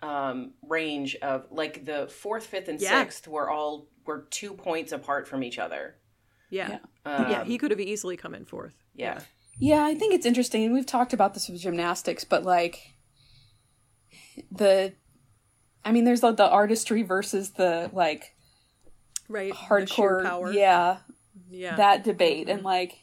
um 0.03 0.53
range 0.69 1.15
of 1.17 1.47
like 1.51 1.85
the 1.85 2.09
fourth 2.09 2.47
fifth 2.47 2.69
and 2.69 2.81
Yeah. 2.81 3.01
sixth 3.03 3.29
were 3.29 3.49
all 3.51 3.89
were 4.05 4.27
two 4.31 4.53
points 4.55 4.91
apart 4.93 5.29
from 5.29 5.45
each 5.45 5.59
other 5.59 5.97
Yeah. 6.51 6.81
um, 7.05 7.31
yeah, 7.31 7.45
he 7.45 7.57
could 7.59 7.71
have 7.71 7.79
easily 7.81 8.17
come 8.17 8.35
in 8.35 8.45
fourth. 8.45 8.75
yeah 8.95 9.21
Yeah, 9.59 9.85
I 9.85 9.95
think 9.95 10.13
it's 10.15 10.27
interesting. 10.27 10.73
We've 10.73 10.87
talked 10.87 11.13
about 11.13 11.35
this 11.35 11.49
with 11.49 11.61
gymnastics, 11.61 12.25
but 12.25 12.43
like 12.43 12.92
the, 14.51 14.93
I 15.85 15.93
mean, 15.93 16.05
there's 16.05 16.21
the, 16.21 16.33
the 16.33 16.49
artistry 16.49 17.03
versus 17.03 17.51
the 17.53 17.91
like 17.93 18.35
Right. 19.29 19.53
Hardcore. 19.53 20.25
power. 20.25 20.53
Yeah, 20.53 20.99
Yeah. 21.51 21.77
that 21.77 22.05
debate 22.05 22.49
and 22.49 22.63
like 22.63 22.99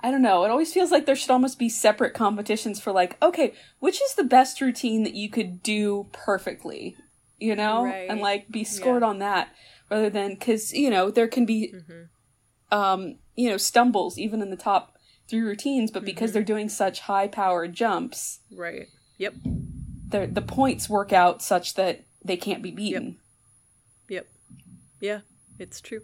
I 0.00 0.10
don't 0.12 0.22
know. 0.22 0.44
It 0.44 0.50
always 0.50 0.72
feels 0.72 0.92
like 0.92 1.06
there 1.06 1.16
should 1.16 1.30
almost 1.32 1.58
be 1.58 1.68
separate 1.68 2.14
competitions 2.14 2.78
for 2.80 2.92
like, 2.92 3.20
okay, 3.20 3.52
which 3.80 4.00
is 4.00 4.14
the 4.14 4.22
best 4.22 4.60
routine 4.60 5.02
that 5.02 5.14
you 5.14 5.28
could 5.28 5.60
do 5.60 6.06
perfectly, 6.12 6.96
you 7.38 7.56
know, 7.56 7.82
Right. 7.84 8.08
and 8.08 8.20
like 8.20 8.48
be 8.48 8.62
scored 8.62 9.02
on 9.02 9.18
that 9.18 9.48
rather 9.90 10.08
than 10.08 10.30
because 10.34 10.72
you 10.72 10.88
know 10.88 11.10
there 11.10 11.26
can 11.28 11.44
be, 11.46 11.74
Mm-hmm. 11.74 12.76
um, 12.78 13.16
you 13.34 13.50
know, 13.50 13.56
stumbles 13.56 14.18
even 14.18 14.40
in 14.40 14.50
the 14.50 14.56
top 14.56 14.96
three 15.28 15.40
routines, 15.40 15.90
but 15.90 16.00
Mm-hmm. 16.00 16.06
because 16.06 16.32
they're 16.32 16.42
doing 16.44 16.68
such 16.68 17.00
high 17.00 17.26
power 17.28 17.66
jumps, 17.66 18.38
right. 18.52 18.86
Yep. 19.18 19.34
The 20.08 20.26
the 20.26 20.42
points 20.42 20.88
work 20.88 21.12
out 21.12 21.42
such 21.42 21.74
that 21.74 22.04
they 22.24 22.36
can't 22.36 22.62
be 22.62 22.70
beaten. 22.70 23.16
Yep. 24.08 24.26
Yeah. 25.00 25.20
It's 25.58 25.80
true. 25.80 26.02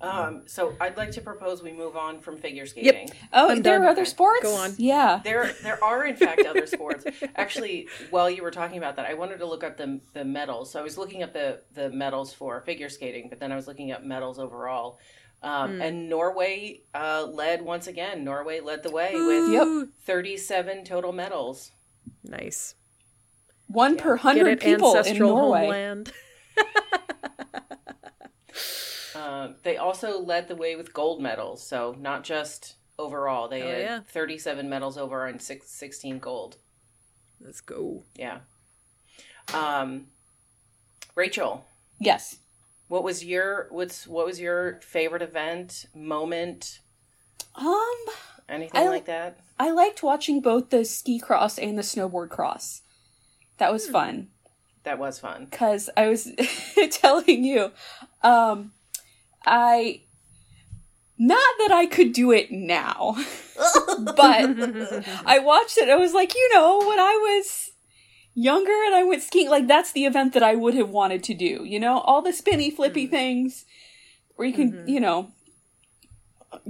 um 0.00 0.42
so 0.46 0.74
i'd 0.80 0.96
like 0.96 1.12
to 1.12 1.20
propose 1.20 1.62
we 1.62 1.70
move 1.72 1.94
on 1.96 2.18
from 2.20 2.36
figure 2.36 2.66
skating 2.66 3.08
Oh, 3.32 3.50
I'm 3.50 3.62
there 3.62 3.78
done. 3.78 3.86
are 3.86 3.90
other 3.90 4.04
sports. 4.04 4.42
Go 4.42 4.54
on. 4.56 4.74
Yeah. 4.76 5.20
there 5.22 5.52
there 5.62 5.82
are 5.84 6.04
in 6.04 6.16
fact 6.16 6.44
other 6.44 6.66
sports 6.66 7.04
actually 7.36 7.86
while 8.10 8.28
you 8.28 8.42
were 8.42 8.50
talking 8.50 8.78
about 8.78 8.96
that 8.96 9.06
i 9.06 9.14
wanted 9.14 9.38
to 9.38 9.46
look 9.46 9.62
up 9.62 9.76
the 9.76 10.00
the 10.12 10.24
medals 10.24 10.72
so 10.72 10.80
i 10.80 10.82
was 10.82 10.98
looking 10.98 11.22
up 11.22 11.32
the 11.32 11.60
the 11.74 11.88
medals 11.90 12.32
for 12.34 12.60
figure 12.62 12.88
skating 12.88 13.28
but 13.28 13.38
then 13.38 13.52
i 13.52 13.56
was 13.56 13.66
looking 13.68 13.92
up 13.92 14.02
medals 14.04 14.38
overall 14.38 14.98
Um, 15.42 15.74
Hmm. 15.76 15.82
And 15.82 16.08
Norway 16.08 16.82
uh, 16.94 17.26
led 17.40 17.62
once 17.62 17.88
again. 17.88 18.22
Norway 18.22 18.60
led 18.60 18.82
the 18.84 18.92
way 18.92 19.10
with 19.14 19.50
Yep. 19.50 19.88
37 20.06 20.84
total 20.84 21.12
medals. 21.12 21.72
Nice. 22.22 22.76
One 23.72 23.96
per 23.96 24.16
hundred 24.16 24.48
it, 24.48 24.60
people 24.60 24.92
in 24.92 24.98
ancestral 24.98 25.30
Norway. 25.36 25.60
homeland. 25.60 26.12
Um, 29.14 29.54
they 29.62 29.76
also 29.76 30.20
led 30.20 30.48
the 30.48 30.56
way 30.56 30.76
with 30.76 30.92
gold 30.92 31.20
medals, 31.22 31.66
so 31.66 31.96
not 31.98 32.24
just 32.24 32.74
overall. 32.98 33.48
They 33.48 33.60
Hell 33.60 33.70
had 33.70 33.80
yeah. 33.80 34.00
37 34.08 34.68
medals 34.68 34.98
over 34.98 35.26
and 35.26 35.40
six, 35.40 35.70
16 35.70 36.18
gold. 36.18 36.56
Let's 37.40 37.60
go. 37.60 38.04
Yeah. 38.14 38.40
Um, 39.52 40.06
Rachel, 41.14 41.64
Yes. 41.98 42.38
what 42.88 43.02
was 43.02 43.24
your 43.24 43.66
what's 43.70 44.06
what 44.06 44.24
was 44.26 44.40
your 44.40 44.80
favorite 44.82 45.22
event 45.22 45.86
moment? 45.94 46.78
Um, 47.54 47.94
Anything 48.48 48.80
I- 48.82 48.88
like 48.88 49.06
that? 49.06 49.38
I 49.58 49.70
liked 49.70 50.02
watching 50.02 50.40
both 50.40 50.70
the 50.70 50.84
ski 50.84 51.18
cross 51.20 51.58
and 51.58 51.76
the 51.78 51.82
snowboard 51.82 52.30
cross. 52.30 52.82
That 53.58 53.72
was 53.72 53.86
hmm. 53.86 53.92
fun 53.92 54.28
That 54.84 54.98
was 54.98 55.18
fun. 55.18 55.46
because 55.50 55.90
I 55.96 56.08
was 56.08 56.28
telling 56.90 57.44
you, 57.44 57.72
um, 58.22 58.72
I 59.44 60.02
not 61.18 61.54
that 61.58 61.70
I 61.70 61.86
could 61.86 62.12
do 62.12 62.32
it 62.32 62.50
now, 62.50 63.16
but 64.16 64.50
I 65.26 65.38
watched 65.38 65.78
it. 65.78 65.88
I 65.88 65.96
was 65.96 66.12
like, 66.12 66.34
you 66.34 66.50
know, 66.54 66.78
when 66.88 66.98
I 66.98 67.16
was 67.20 67.70
younger 68.34 68.72
and 68.86 68.94
I 68.94 69.04
went 69.04 69.22
skiing, 69.22 69.48
like 69.48 69.68
that's 69.68 69.92
the 69.92 70.04
event 70.04 70.32
that 70.34 70.42
I 70.42 70.54
would 70.54 70.74
have 70.74 70.90
wanted 70.90 71.22
to 71.24 71.34
do. 71.34 71.64
You 71.64 71.78
know, 71.78 72.00
all 72.00 72.22
the 72.22 72.32
spinny, 72.32 72.70
flippy 72.70 73.04
hmm. 73.06 73.12
things 73.12 73.64
where 74.34 74.48
you 74.48 74.54
can, 74.54 74.72
mm-hmm. 74.72 74.88
you 74.88 75.00
know, 75.00 75.30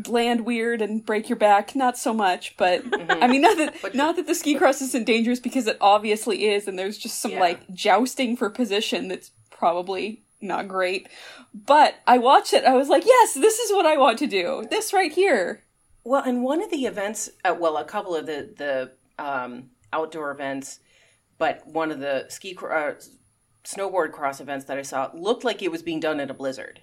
land 0.07 0.43
weird 0.43 0.80
and 0.83 1.05
break 1.05 1.28
your 1.28 1.37
back. 1.37 1.74
Not 1.74 1.99
so 1.99 2.12
much, 2.14 2.57
but 2.57 2.83
I 3.11 3.26
mean, 3.26 3.43
not 3.43 3.57
that 3.59 3.95
not 3.95 4.16
that 4.16 4.26
the 4.26 4.35
ski 4.35 4.55
cross 4.55 4.80
isn't 4.83 5.05
dangerous 5.07 5.41
because 5.41 5.66
it 5.66 5.76
obviously 5.80 6.47
is, 6.49 6.68
and 6.68 6.78
there's 6.78 6.99
just 6.99 7.20
some 7.20 7.33
Yeah. 7.33 7.41
like 7.41 7.70
jousting 7.72 8.37
for 8.37 8.49
position 8.51 9.09
that's 9.09 9.30
probably 9.51 10.22
not 10.41 10.68
great. 10.68 11.09
But 11.55 11.97
I 12.07 12.18
watched 12.18 12.53
it. 12.53 12.64
I 12.64 12.74
was 12.74 12.89
like, 12.89 13.05
yes, 13.05 13.35
this 13.35 13.59
is 13.59 13.72
what 13.72 13.87
I 13.87 13.97
want 13.97 14.18
to 14.20 14.26
do. 14.26 14.64
This 14.70 14.93
right 14.93 15.12
here. 15.12 15.62
Well, 16.05 16.22
and 16.24 16.43
one 16.43 16.62
of 16.62 16.70
the 16.70 16.87
events, 16.87 17.30
uh, 17.45 17.55
well, 17.59 17.76
a 17.76 17.85
couple 17.85 18.14
of 18.16 18.26
the 18.26 18.53
the 18.57 19.24
um, 19.24 19.70
outdoor 19.93 20.30
events, 20.33 20.80
but 21.39 21.66
one 21.66 21.91
of 21.93 22.01
the 22.01 22.26
ski 22.28 22.57
uh, 22.61 22.93
snowboard 23.64 24.12
cross 24.12 24.41
events 24.41 24.64
that 24.66 24.78
I 24.78 24.83
saw 24.83 25.11
looked 25.14 25.45
like 25.45 25.62
it 25.62 25.70
was 25.70 25.83
being 25.83 26.01
done 26.01 26.18
in 26.18 26.30
a 26.30 26.35
blizzard, 26.35 26.80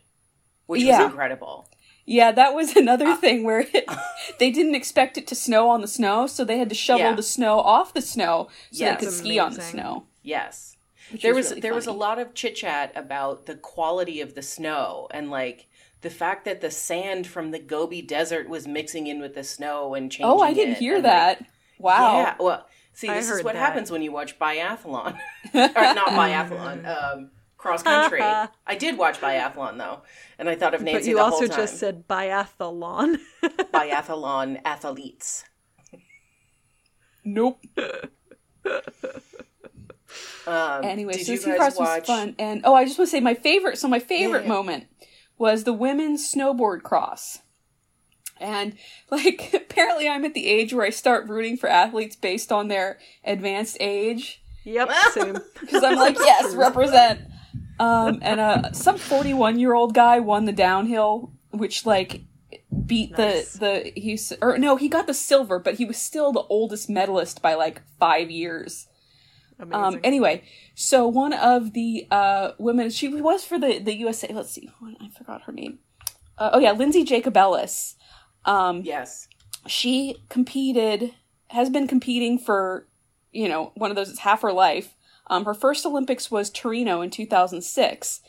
which 0.68 0.82
Yeah. 0.84 1.00
was 1.04 1.12
incredible. 1.12 1.68
Yeah, 2.10 2.32
that 2.32 2.54
was 2.56 2.76
another 2.84 3.08
Uh, 3.10 3.16
thing 3.16 3.44
where 3.44 3.62
it, 3.72 3.86
they 4.40 4.50
didn't 4.52 4.76
expect 4.76 5.18
it 5.18 5.28
to 5.28 5.36
snow 5.36 5.70
on 5.70 5.82
the 5.82 5.88
snow, 5.88 6.26
so 6.28 6.44
they 6.44 6.58
had 6.58 6.70
to 6.70 6.76
shovel 6.76 7.06
Yeah. 7.06 7.14
the 7.16 7.24
snow 7.24 7.60
off 7.60 7.94
the 7.94 8.02
snow 8.02 8.48
so 8.72 8.84
Yes. 8.84 9.00
they 9.00 9.06
could 9.06 9.14
ski 9.14 9.40
on 9.40 9.54
the 9.54 9.62
snow. 9.62 10.06
Yes. 10.24 10.76
which 11.12 11.22
there 11.22 11.34
was 11.36 11.50
really 11.50 11.62
there 11.62 11.74
was 11.74 11.88
a 11.88 11.92
lot 11.92 12.18
of 12.20 12.34
chit 12.34 12.56
chat 12.56 12.92
about 12.96 13.46
the 13.46 13.56
quality 13.56 14.22
of 14.22 14.34
the 14.36 14.42
snow 14.44 15.08
and 15.12 15.30
like 15.32 15.68
the 16.02 16.10
fact 16.10 16.46
that 16.46 16.62
the 16.62 16.72
sand 16.72 17.28
from 17.28 17.52
the 17.52 17.60
Gobi 17.60 18.02
Desert 18.02 18.48
was 18.50 18.68
mixing 18.68 19.08
in 19.08 19.20
with 19.22 19.34
the 19.36 19.44
snow 19.44 19.94
and 19.96 20.12
changing. 20.12 20.26
Oh, 20.26 20.40
I 20.40 20.54
didn't 20.54 20.76
it, 20.76 20.80
hear 20.80 20.96
and, 20.96 21.04
like, 21.04 21.12
that. 21.40 21.46
Wow. 21.78 22.18
Yeah, 22.22 22.36
well, 22.40 22.66
see, 22.94 23.08
this 23.08 23.30
is 23.30 23.44
what 23.44 23.54
that. 23.56 23.60
happens 23.60 23.92
when 23.92 24.02
you 24.02 24.12
watch 24.12 24.38
biathlon, 24.40 25.18
or 25.54 25.70
not 26.02 26.10
biathlon, 26.10 26.78
um, 26.88 27.32
cross 27.60 27.84
country. 27.84 28.22
I 28.66 28.76
did 28.80 28.98
watch 28.98 29.22
biathlon 29.22 29.78
though, 29.78 30.02
and 30.40 30.50
I 30.50 30.56
thought 30.56 30.74
of 30.74 30.82
Nancy 30.82 31.00
But 31.00 31.08
you 31.08 31.16
the 31.18 31.22
also 31.22 31.38
whole 31.40 31.48
time. 31.50 31.58
just 31.58 31.78
said 31.78 32.08
biathlon. 32.08 33.20
biathlon 33.44 34.60
athletes. 34.66 35.44
Nope. 37.24 37.64
Um, 40.48 40.84
Anyway, 40.84 41.14
so 41.14 41.34
you 41.34 41.38
Ski 41.38 41.56
Cross 41.56 41.78
watch? 41.78 42.00
was 42.00 42.08
fun. 42.08 42.36
And 42.40 42.62
oh, 42.64 42.74
I 42.74 42.86
just 42.86 42.98
want 42.98 43.10
to 43.10 43.12
say 43.12 43.20
my 43.20 43.36
favorite. 43.36 43.78
So 43.78 43.88
my 43.88 44.00
favorite 44.00 44.44
yeah. 44.44 44.50
moment 44.50 44.88
was 45.38 45.64
the 45.64 45.74
women's 45.74 46.34
snowboard 46.34 46.82
cross. 46.82 47.40
And 48.40 48.76
like, 49.12 49.52
apparently, 49.54 50.10
I'm 50.10 50.26
at 50.26 50.34
the 50.34 50.48
age 50.48 50.74
where 50.74 50.86
I 50.86 50.90
start 50.90 51.28
rooting 51.28 51.58
for 51.58 51.70
athletes 51.70 52.16
based 52.16 52.52
on 52.52 52.70
their 52.70 52.98
advanced 53.24 53.78
age. 53.80 54.42
yep, 54.64 54.90
same. 55.12 55.38
because 55.60 55.84
I'm 55.84 55.98
like, 55.98 56.18
yes, 56.18 56.56
represent. 56.56 57.22
Um, 57.80 58.20
and 58.22 58.40
uh, 58.40 58.72
some 58.74 58.98
41 58.98 59.60
year 59.60 59.74
old 59.74 59.94
guy 59.94 60.20
won 60.20 60.46
the 60.46 60.52
downhill, 60.52 61.32
which 61.52 61.86
like 61.86 62.22
beat 62.86 63.18
Nice. 63.18 63.54
the 63.54 63.60
the 63.60 63.92
he's 64.00 64.34
or 64.42 64.58
no, 64.58 64.76
he 64.76 64.90
got 64.90 65.08
the 65.08 65.14
silver, 65.14 65.60
but 65.60 65.76
he 65.76 65.86
was 65.86 65.98
still 65.98 66.32
the 66.32 66.44
oldest 66.50 66.90
medalist 66.90 67.42
by 67.42 67.54
like 67.54 67.82
five 68.00 68.30
years. 68.30 68.88
Amazing. 69.60 69.84
Um, 69.84 70.00
anyway, 70.04 70.44
so 70.76 71.08
one 71.08 71.34
of 71.34 71.74
the 71.74 72.08
uh 72.12 72.52
women, 72.60 72.90
she 72.90 73.08
was 73.08 73.44
for 73.46 73.58
the 73.60 73.80
the 73.80 73.96
USA. 73.98 74.28
Let's 74.34 74.52
see, 74.52 74.70
I 75.02 75.10
forgot 75.18 75.44
her 75.44 75.52
name. 75.54 75.80
Uh, 76.38 76.52
oh 76.54 76.60
yeah, 76.60 76.72
Lindsay 76.72 77.04
Jacobellis. 77.06 77.96
Um, 78.46 78.82
Yes. 78.84 79.28
she 79.68 80.24
competed 80.30 81.14
has 81.50 81.70
been 81.70 81.88
competing 81.88 82.38
for 82.40 82.88
you 83.32 83.48
know 83.50 83.72
one 83.76 83.90
of 83.90 83.96
those 83.96 84.10
it's 84.10 84.20
half 84.20 84.42
her 84.42 84.54
life 84.54 84.96
um, 85.30 85.46
her 85.46 85.54
first 85.54 85.86
olympics 85.86 86.30
was 86.30 86.50
torino 86.50 87.02
in 87.02 87.10
2006 87.10 88.22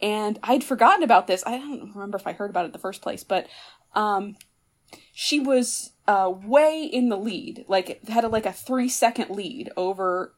and 0.00 0.38
i'd 0.42 0.64
forgotten 0.64 1.02
about 1.02 1.26
this. 1.26 1.42
I 1.46 1.58
don't 1.58 1.94
remember 1.94 2.16
if 2.16 2.26
i 2.26 2.32
heard 2.32 2.50
about 2.50 2.64
it 2.64 2.66
in 2.68 2.72
the 2.72 2.78
first 2.78 3.02
place 3.02 3.24
but 3.24 3.46
um, 3.94 4.36
she 5.12 5.40
was 5.40 5.92
uh, 6.06 6.30
way 6.30 6.84
in 6.84 7.08
the 7.08 7.16
lead 7.16 7.64
like 7.66 8.06
had 8.08 8.24
a, 8.24 8.28
like 8.28 8.46
a 8.46 8.52
three 8.52 8.88
second 8.88 9.30
lead 9.30 9.70
over 9.76 10.34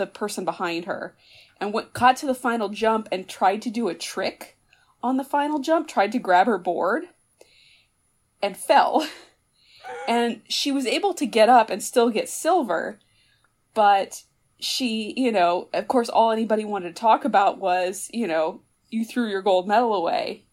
the 0.00 0.06
person 0.06 0.44
behind 0.44 0.86
her. 0.86 1.14
And 1.60 1.72
went 1.72 1.92
got 1.92 2.16
to 2.16 2.26
the 2.26 2.34
final 2.34 2.70
jump 2.70 3.06
and 3.12 3.28
tried 3.28 3.62
to 3.62 3.70
do 3.70 3.88
a 3.88 3.94
trick 3.94 4.56
on 5.02 5.18
the 5.18 5.24
final 5.24 5.60
jump 5.60 5.86
tried 5.86 6.10
to 6.12 6.18
grab 6.18 6.46
her 6.46 6.58
board 6.58 7.04
and 8.42 8.56
fell. 8.56 9.06
And 10.06 10.42
she 10.48 10.70
was 10.70 10.86
able 10.86 11.14
to 11.14 11.26
get 11.26 11.48
up 11.48 11.68
and 11.68 11.82
still 11.82 12.10
get 12.10 12.28
silver 12.28 13.00
but 13.74 14.22
she 14.60 15.14
you 15.16 15.32
know 15.32 15.68
of 15.72 15.88
course 15.88 16.08
all 16.08 16.30
anybody 16.30 16.64
wanted 16.64 16.94
to 16.94 17.00
talk 17.00 17.24
about 17.24 17.58
was 17.58 18.08
you 18.12 18.26
know 18.26 18.62
you 18.90 19.04
threw 19.04 19.28
your 19.28 19.42
gold 19.42 19.66
medal 19.66 19.94
away. 19.94 20.44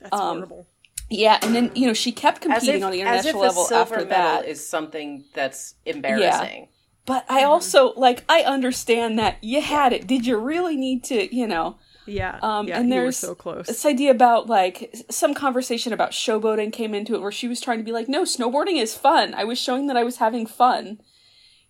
That's 0.00 0.14
um, 0.14 0.36
horrible. 0.38 0.66
yeah 1.08 1.38
and 1.42 1.54
then 1.54 1.70
you 1.74 1.86
know 1.86 1.92
she 1.92 2.12
kept 2.12 2.40
competing 2.40 2.76
if, 2.76 2.84
on 2.84 2.92
the 2.92 3.02
as 3.02 3.24
if 3.24 3.34
international 3.34 3.42
a 3.42 3.46
level 3.46 3.74
after 3.74 3.94
medal 3.96 4.08
that. 4.08 4.46
is 4.46 4.66
something 4.66 5.24
that's 5.34 5.74
embarrassing. 5.86 6.68
but 7.06 7.24
i 7.30 7.42
also 7.44 7.92
like 7.94 8.22
i 8.28 8.42
understand 8.42 9.18
that 9.18 9.42
you 9.42 9.62
had 9.62 9.92
it. 9.92 10.06
Did 10.06 10.26
you 10.26 10.36
really 10.36 10.76
need 10.76 11.04
to 11.04 11.34
you 11.34 11.46
know? 11.46 11.78
Yeah. 12.06 12.38
um, 12.42 12.68
yeah, 12.68 12.80
and 12.80 12.90
you 12.90 12.96
were 12.96 13.00
there's 13.02 13.16
so 13.16 13.34
close. 13.34 13.66
this 13.66 13.86
idea 13.86 14.10
about 14.10 14.46
like 14.46 14.94
some 15.08 15.32
conversation 15.32 15.94
about 15.94 16.10
showboating 16.10 16.70
came 16.70 16.94
into 16.94 17.14
it 17.14 17.22
where 17.22 17.32
she 17.32 17.48
was 17.48 17.62
trying 17.62 17.78
to 17.78 17.84
be 17.84 17.92
like 17.92 18.08
no 18.08 18.24
snowboarding 18.24 18.76
is 18.76 18.94
fun. 18.94 19.32
I 19.32 19.44
was 19.44 19.58
showing 19.58 19.86
that 19.86 19.96
i 19.96 20.04
was 20.04 20.16
having 20.16 20.46
fun. 20.46 21.00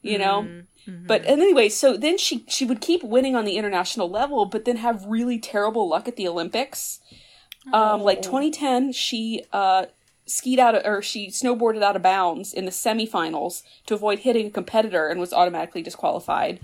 You 0.02 0.18
know 0.18 0.62
Mm-hmm. 0.88 1.06
but 1.06 1.24
and 1.24 1.40
anyway 1.40 1.70
so 1.70 1.96
then 1.96 2.18
she 2.18 2.44
she 2.46 2.66
would 2.66 2.82
keep 2.82 3.02
winning 3.02 3.34
on 3.34 3.46
the 3.46 3.56
international 3.56 4.10
level 4.10 4.44
but 4.44 4.66
then 4.66 4.76
have 4.76 5.06
really 5.06 5.38
terrible 5.38 5.88
luck 5.88 6.06
at 6.08 6.16
the 6.16 6.28
olympics 6.28 7.00
um 7.72 8.02
like 8.02 8.20
2010 8.20 8.92
she 8.92 9.44
uh 9.52 9.86
skied 10.26 10.58
out 10.58 10.74
of, 10.74 10.84
or 10.84 11.00
she 11.00 11.28
snowboarded 11.28 11.82
out 11.82 11.96
of 11.96 12.02
bounds 12.02 12.52
in 12.52 12.66
the 12.66 12.70
semifinals 12.70 13.62
to 13.86 13.94
avoid 13.94 14.20
hitting 14.20 14.48
a 14.48 14.50
competitor 14.50 15.08
and 15.08 15.20
was 15.20 15.32
automatically 15.32 15.82
disqualified 15.82 16.60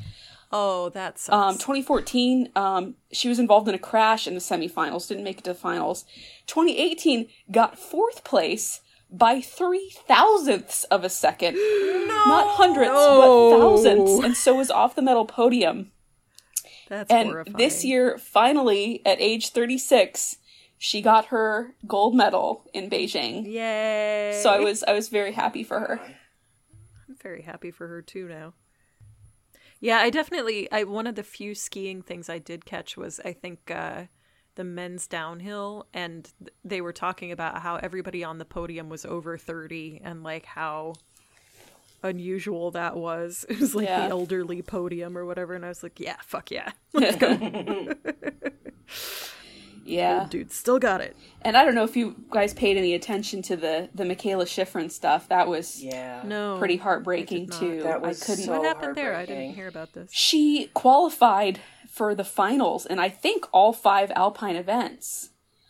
Oh, 0.53 0.89
that's 0.89 1.29
um, 1.29 1.55
2014, 1.55 2.51
um, 2.57 2.97
she 3.13 3.29
was 3.29 3.39
involved 3.39 3.69
in 3.69 3.75
a 3.75 3.79
crash 3.79 4.27
in 4.27 4.35
the 4.35 4.41
semifinals, 4.41 5.07
didn't 5.07 5.23
make 5.23 5.39
it 5.39 5.45
to 5.45 5.53
the 5.53 5.59
finals. 5.59 6.05
2018, 6.49 7.29
got 7.53 7.79
fourth 7.79 8.25
place 8.25 8.81
by 9.13 9.41
three 9.41 9.91
thousandths 10.07 10.85
of 10.85 11.05
a 11.05 11.09
second. 11.11 11.55
Not 11.57 12.57
hundredths, 12.57 12.93
but 12.93 13.27
No. 13.27 13.51
thousandths. 13.51 14.25
And 14.25 14.37
so 14.37 14.55
was 14.57 14.71
off 14.71 14.95
the 14.95 15.03
medal 15.03 15.25
podium. 15.27 15.93
That's 16.89 17.11
And 17.11 17.29
horrifying. 17.29 17.57
this 17.57 17.85
year, 17.85 18.19
finally, 18.19 19.01
at 19.07 19.21
age 19.21 19.51
36, 19.51 20.37
she 20.77 21.01
got 21.01 21.27
her 21.27 21.75
gold 21.87 22.15
medal 22.17 22.65
in 22.75 22.91
Beijing. 22.91 23.45
Yay. 23.47 24.41
So 24.43 24.51
I 24.51 24.59
was 24.59 24.83
I 24.85 24.93
was 24.93 25.09
very 25.09 25.33
happy 25.33 25.63
for 25.63 25.79
her. 25.81 26.01
I'm 27.09 27.17
very 27.23 27.43
happy 27.43 27.71
for 27.71 27.87
her 27.89 28.03
too 28.03 28.27
now. 28.29 28.55
Yeah, 29.81 29.99
I 29.99 30.11
definitely 30.11 30.71
I 30.73 30.85
one 30.85 31.07
of 31.07 31.15
the 31.15 31.23
few 31.23 31.55
skiing 31.55 32.03
things 32.03 32.29
I 32.29 32.39
did 32.39 32.65
catch 32.65 32.97
was 32.97 33.21
I 33.25 33.33
think 33.33 33.71
uh 33.71 34.05
the 34.57 34.65
men's 34.65 35.07
downhill 35.07 35.87
and 35.95 36.31
they 36.65 36.81
were 36.81 36.93
talking 36.93 37.33
about 37.33 37.61
how 37.63 37.77
everybody 37.77 38.25
on 38.25 38.39
the 38.39 38.45
podium 38.45 38.89
was 38.89 39.05
over 39.05 39.39
30 39.39 40.01
and 40.05 40.23
like 40.23 40.45
how 40.45 40.95
unusual 42.03 42.71
that 42.73 42.97
was. 42.97 43.45
It 43.51 43.61
was 43.61 43.75
like 43.75 43.87
Yeah. 43.87 44.05
the 44.07 44.11
elderly 44.11 44.63
podium 44.63 45.17
or 45.17 45.25
whatever 45.25 45.55
and 45.55 45.65
I 45.65 45.69
was 45.69 45.83
like, 45.83 46.01
yeah, 46.01 46.17
fuck 46.23 46.51
yeah. 46.51 46.73
Let's 46.93 47.17
go. 47.17 47.95
Yeah. 49.85 50.27
Dude, 50.31 50.53
still 50.53 50.79
got 50.79 51.01
it. 51.01 51.17
And 51.43 51.57
I 51.57 51.65
don't 51.65 51.75
know 51.75 51.83
if 51.85 51.97
you 51.97 52.15
guys 52.31 52.55
paid 52.55 52.77
any 52.77 52.95
attention 52.95 53.43
to 53.43 53.57
the 53.57 53.89
the 53.95 54.05
Mikaela 54.05 54.45
Shiffrin 54.45 54.91
stuff. 54.91 55.29
That 55.31 55.49
was 55.49 55.83
Yeah. 55.83 56.23
No. 56.25 56.59
pretty 56.59 56.77
heartbreaking 56.77 57.47
not. 57.47 57.59
too. 57.59 57.83
That 57.83 58.01
was 58.01 58.23
I 58.23 58.27
couldn't. 58.27 58.45
so 58.45 58.53
what 58.59 58.65
happened 58.67 58.95
there? 58.95 59.17
I 59.17 59.27
didn't 59.27 59.55
hear 59.55 59.67
about 59.69 59.93
this. 59.93 60.11
She 60.13 60.71
qualified 60.75 61.61
for 62.01 62.15
the 62.15 62.25
finals, 62.25 62.87
and 62.87 62.99
I 62.99 63.11
think 63.11 63.47
all 63.53 63.75
five 63.75 64.11
Alpine 64.17 64.57
events. 64.57 65.29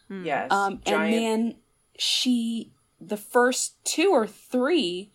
Yes. 0.08 0.48
Um, 0.52 0.80
and 0.86 1.12
then 1.12 1.54
she, 1.98 2.70
the 3.00 3.16
first 3.16 3.74
two 3.84 4.10
or 4.12 4.28
three, 4.28 5.10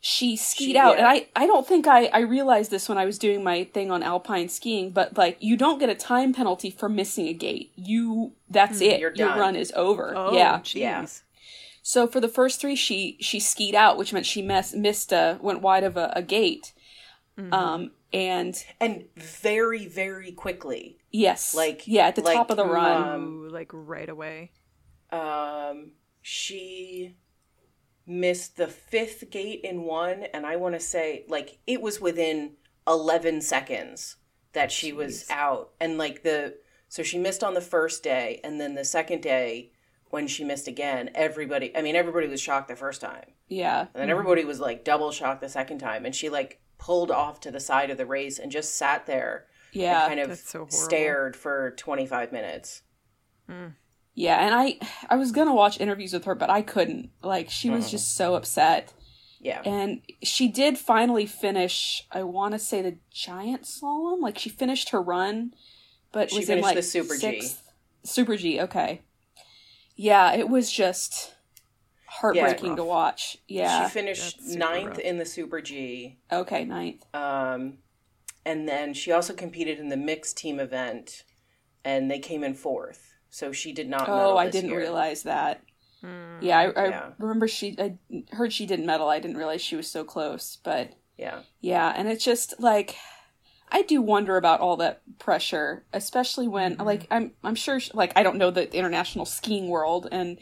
she 0.00 0.36
skied 0.36 0.72
She- 0.72 0.76
out. 0.78 0.98
yeah. 0.98 0.98
And 0.98 1.06
I, 1.06 1.26
I 1.34 1.46
don't 1.46 1.66
think 1.66 1.86
I, 1.86 2.06
I 2.08 2.20
realized 2.20 2.70
this 2.70 2.90
when 2.90 2.98
I 2.98 3.06
was 3.06 3.18
doing 3.18 3.42
my 3.42 3.64
thing 3.64 3.90
on 3.90 4.02
Alpine 4.02 4.50
skiing, 4.50 4.90
but 4.90 5.16
like, 5.16 5.38
you 5.40 5.56
don't 5.56 5.78
get 5.78 5.88
a 5.88 5.94
time 5.94 6.34
penalty 6.34 6.68
for 6.70 6.90
missing 6.90 7.26
a 7.28 7.32
gate. 7.32 7.72
You, 7.74 8.32
that's 8.50 8.82
it. 8.82 8.96
Hmm, 8.96 9.00
You're 9.00 9.14
Your 9.14 9.28
done. 9.28 9.38
run 9.38 9.56
is 9.56 9.72
over. 9.74 10.12
Oh, 10.14 10.34
yeah. 10.34 10.58
jeez. 10.58 10.74
Yeah. 10.80 11.06
So 11.82 12.06
for 12.06 12.20
the 12.20 12.28
first 12.28 12.60
three, 12.60 12.76
she, 12.76 13.16
she 13.20 13.40
skied 13.40 13.74
out, 13.74 13.96
which 13.96 14.12
meant 14.12 14.26
she 14.26 14.42
mess, 14.42 14.74
missed 14.74 15.10
a, 15.10 15.38
went 15.40 15.62
wide 15.62 15.84
of 15.84 15.96
a, 15.96 16.12
a 16.14 16.20
gate. 16.20 16.74
Mm-hmm. 17.38 17.52
Um, 17.54 17.90
and 18.12 18.54
and 18.80 19.04
very, 19.16 19.86
very 19.86 20.32
quickly. 20.32 20.98
yes, 21.10 21.54
Like- 21.54 21.86
yeah, 21.86 22.06
at 22.08 22.14
the 22.16 22.22
like, 22.22 22.36
top 22.36 22.50
of 22.50 22.56
the 22.56 22.66
run. 22.66 23.02
um, 23.08 23.48
like 23.48 23.70
right 23.72 24.08
away. 24.08 24.52
Um, 25.10 25.92
she 26.20 27.16
missed 28.06 28.56
the 28.56 28.66
fifth 28.68 29.30
gate 29.30 29.60
in 29.64 29.82
one, 29.82 30.24
and 30.34 30.44
I 30.46 30.56
want 30.56 30.74
to 30.74 30.80
say 30.80 31.24
like 31.28 31.58
it 31.66 31.80
was 31.80 32.00
within 32.00 32.52
eleven 32.86 33.40
seconds 33.40 34.16
that 34.52 34.70
she 34.72 34.92
was 34.92 35.24
out, 35.30 35.72
and 35.80 35.96
like 35.98 36.22
the 36.22 36.56
so 36.88 37.02
she 37.02 37.18
missed 37.18 37.42
on 37.42 37.54
the 37.54 37.60
first 37.60 38.02
day, 38.02 38.40
and 38.44 38.60
then 38.60 38.74
the 38.74 38.84
second 38.84 39.22
day 39.22 39.72
when 40.10 40.26
she 40.26 40.44
missed 40.44 40.68
again, 40.68 41.08
everybody. 41.14 41.74
I 41.76 41.80
mean, 41.80 41.96
everybody 41.96 42.26
was 42.28 42.40
shocked 42.40 42.68
the 42.68 42.76
first 42.76 43.00
time, 43.00 43.32
yeah. 43.48 43.80
and 43.80 43.88
then 43.94 44.10
everybody 44.10 44.44
was 44.44 44.60
like 44.60 44.84
double 44.84 45.10
shocked 45.12 45.40
the 45.40 45.48
second 45.48 45.78
time, 45.78 46.04
and 46.04 46.14
she 46.14 46.28
like 46.28 46.60
pulled 46.82 47.12
off 47.12 47.38
to 47.38 47.52
the 47.52 47.60
side 47.60 47.90
of 47.90 47.96
the 47.96 48.04
race 48.04 48.40
and 48.40 48.50
just 48.50 48.74
sat 48.74 49.06
there 49.06 49.46
Yeah. 49.72 50.06
and 50.06 50.18
kind 50.18 50.32
of 50.32 50.36
so 50.36 50.66
stared 50.68 51.36
for 51.36 51.70
twenty 51.76 52.06
five 52.06 52.32
minutes. 52.32 52.82
Mm. 53.48 53.74
Yeah, 54.14 54.44
and 54.44 54.52
I 54.52 54.78
I 55.08 55.14
was 55.14 55.30
gonna 55.30 55.54
watch 55.54 55.80
interviews 55.80 56.12
with 56.12 56.24
her, 56.24 56.34
but 56.34 56.50
I 56.50 56.60
couldn't. 56.60 57.10
Like 57.22 57.50
she 57.50 57.70
was 57.70 57.84
mm-hmm. 57.84 57.92
just 57.92 58.16
so 58.16 58.34
upset. 58.34 58.92
Yeah. 59.38 59.62
And 59.64 60.02
she 60.22 60.48
did 60.48 60.76
finally 60.76 61.24
finish 61.26 62.04
I 62.10 62.24
wanna 62.24 62.58
say 62.58 62.82
the 62.82 62.98
giant 63.12 63.62
slalom. 63.62 64.20
Like 64.20 64.36
she 64.36 64.50
finished 64.50 64.90
her 64.90 65.00
run, 65.00 65.54
but 66.10 66.30
She 66.30 66.38
was 66.38 66.50
in 66.50 66.60
like 66.60 66.74
the 66.74 66.82
Super 66.82 67.14
G. 67.14 67.20
sixth- 67.20 67.62
Super 68.04 68.36
G, 68.36 68.60
okay. 68.60 69.02
Yeah, 69.94 70.32
it 70.32 70.48
was 70.48 70.72
just 70.72 71.34
heartbreaking 72.20 72.70
rough. 72.70 72.76
to 72.76 72.84
watch. 72.84 73.38
Yeah. 73.48 73.86
She 73.88 73.92
finished 73.92 74.40
ninth 74.42 74.88
rough. 74.88 74.98
in 74.98 75.18
the 75.18 75.24
Super 75.24 75.60
G. 75.60 76.18
okay, 76.30 76.64
ninth. 76.64 77.04
Um, 77.14 77.78
and 78.44 78.68
then 78.68 78.92
she 78.94 79.12
also 79.12 79.32
competed 79.34 79.78
in 79.78 79.88
the 79.88 79.96
mixed 79.96 80.36
team 80.36 80.58
event, 80.60 81.24
and 81.84 82.10
they 82.10 82.18
came 82.18 82.42
in 82.44 82.54
fourth. 82.54 83.08
So 83.30 83.52
she 83.52 83.72
did 83.72 83.88
not. 83.88 84.08
Oh, 84.08 84.16
medal 84.16 84.38
I 84.38 84.46
this 84.46 84.54
didn't 84.56 84.70
year. 84.70 84.80
realize 84.80 85.22
that. 85.24 85.62
Yeah, 86.40 86.58
I, 86.58 86.64
I 86.70 86.88
Yeah. 86.88 87.10
remember 87.18 87.46
she. 87.46 87.76
I 87.78 87.96
heard 88.32 88.52
she 88.52 88.66
didn't 88.66 88.86
medal. 88.86 89.08
I 89.08 89.20
didn't 89.20 89.36
realize 89.36 89.60
she 89.62 89.76
was 89.76 89.88
so 89.88 90.02
close. 90.04 90.58
But 90.64 90.90
Yeah, 91.16 91.42
Yeah, 91.60 91.92
and 91.96 92.08
it's 92.08 92.24
just 92.24 92.54
like 92.58 92.96
I 93.74 93.82
do 93.82 94.02
wonder 94.02 94.36
about 94.36 94.60
all 94.60 94.76
that 94.76 95.00
pressure, 95.18 95.84
especially 95.92 96.46
when 96.46 96.76
like 96.76 97.06
I'm 97.10 97.32
I'm 97.42 97.54
sure 97.54 97.80
she- 97.80 97.90
like 97.94 98.12
I 98.14 98.22
don't 98.22 98.36
know 98.36 98.50
the 98.50 98.72
international 98.76 99.24
skiing 99.24 99.68
world 99.68 100.06
and 100.12 100.38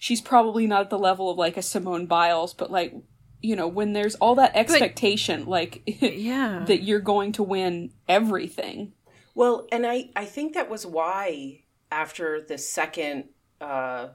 she's 0.00 0.20
probably 0.20 0.66
not 0.66 0.82
at 0.82 0.90
the 0.90 0.98
level 0.98 1.30
of 1.30 1.38
like 1.38 1.56
a 1.56 1.62
Simone 1.62 2.06
Biles, 2.06 2.52
but 2.52 2.70
like 2.70 2.92
you 3.40 3.56
know, 3.56 3.66
when 3.68 3.92
there's 3.92 4.14
all 4.16 4.34
that 4.36 4.54
expectation 4.56 5.46
like 5.46 5.82
Yeah. 5.86 6.64
that 6.66 6.82
you're 6.82 7.00
going 7.00 7.32
to 7.32 7.42
win 7.42 7.92
everything. 8.08 8.92
Well, 9.34 9.66
and 9.72 9.86
I 9.86 10.10
I 10.16 10.24
think 10.24 10.54
that 10.54 10.68
was 10.68 10.84
why 10.84 11.62
after 11.90 12.40
the 12.40 12.58
second, 12.58 13.28
uh, 13.60 14.08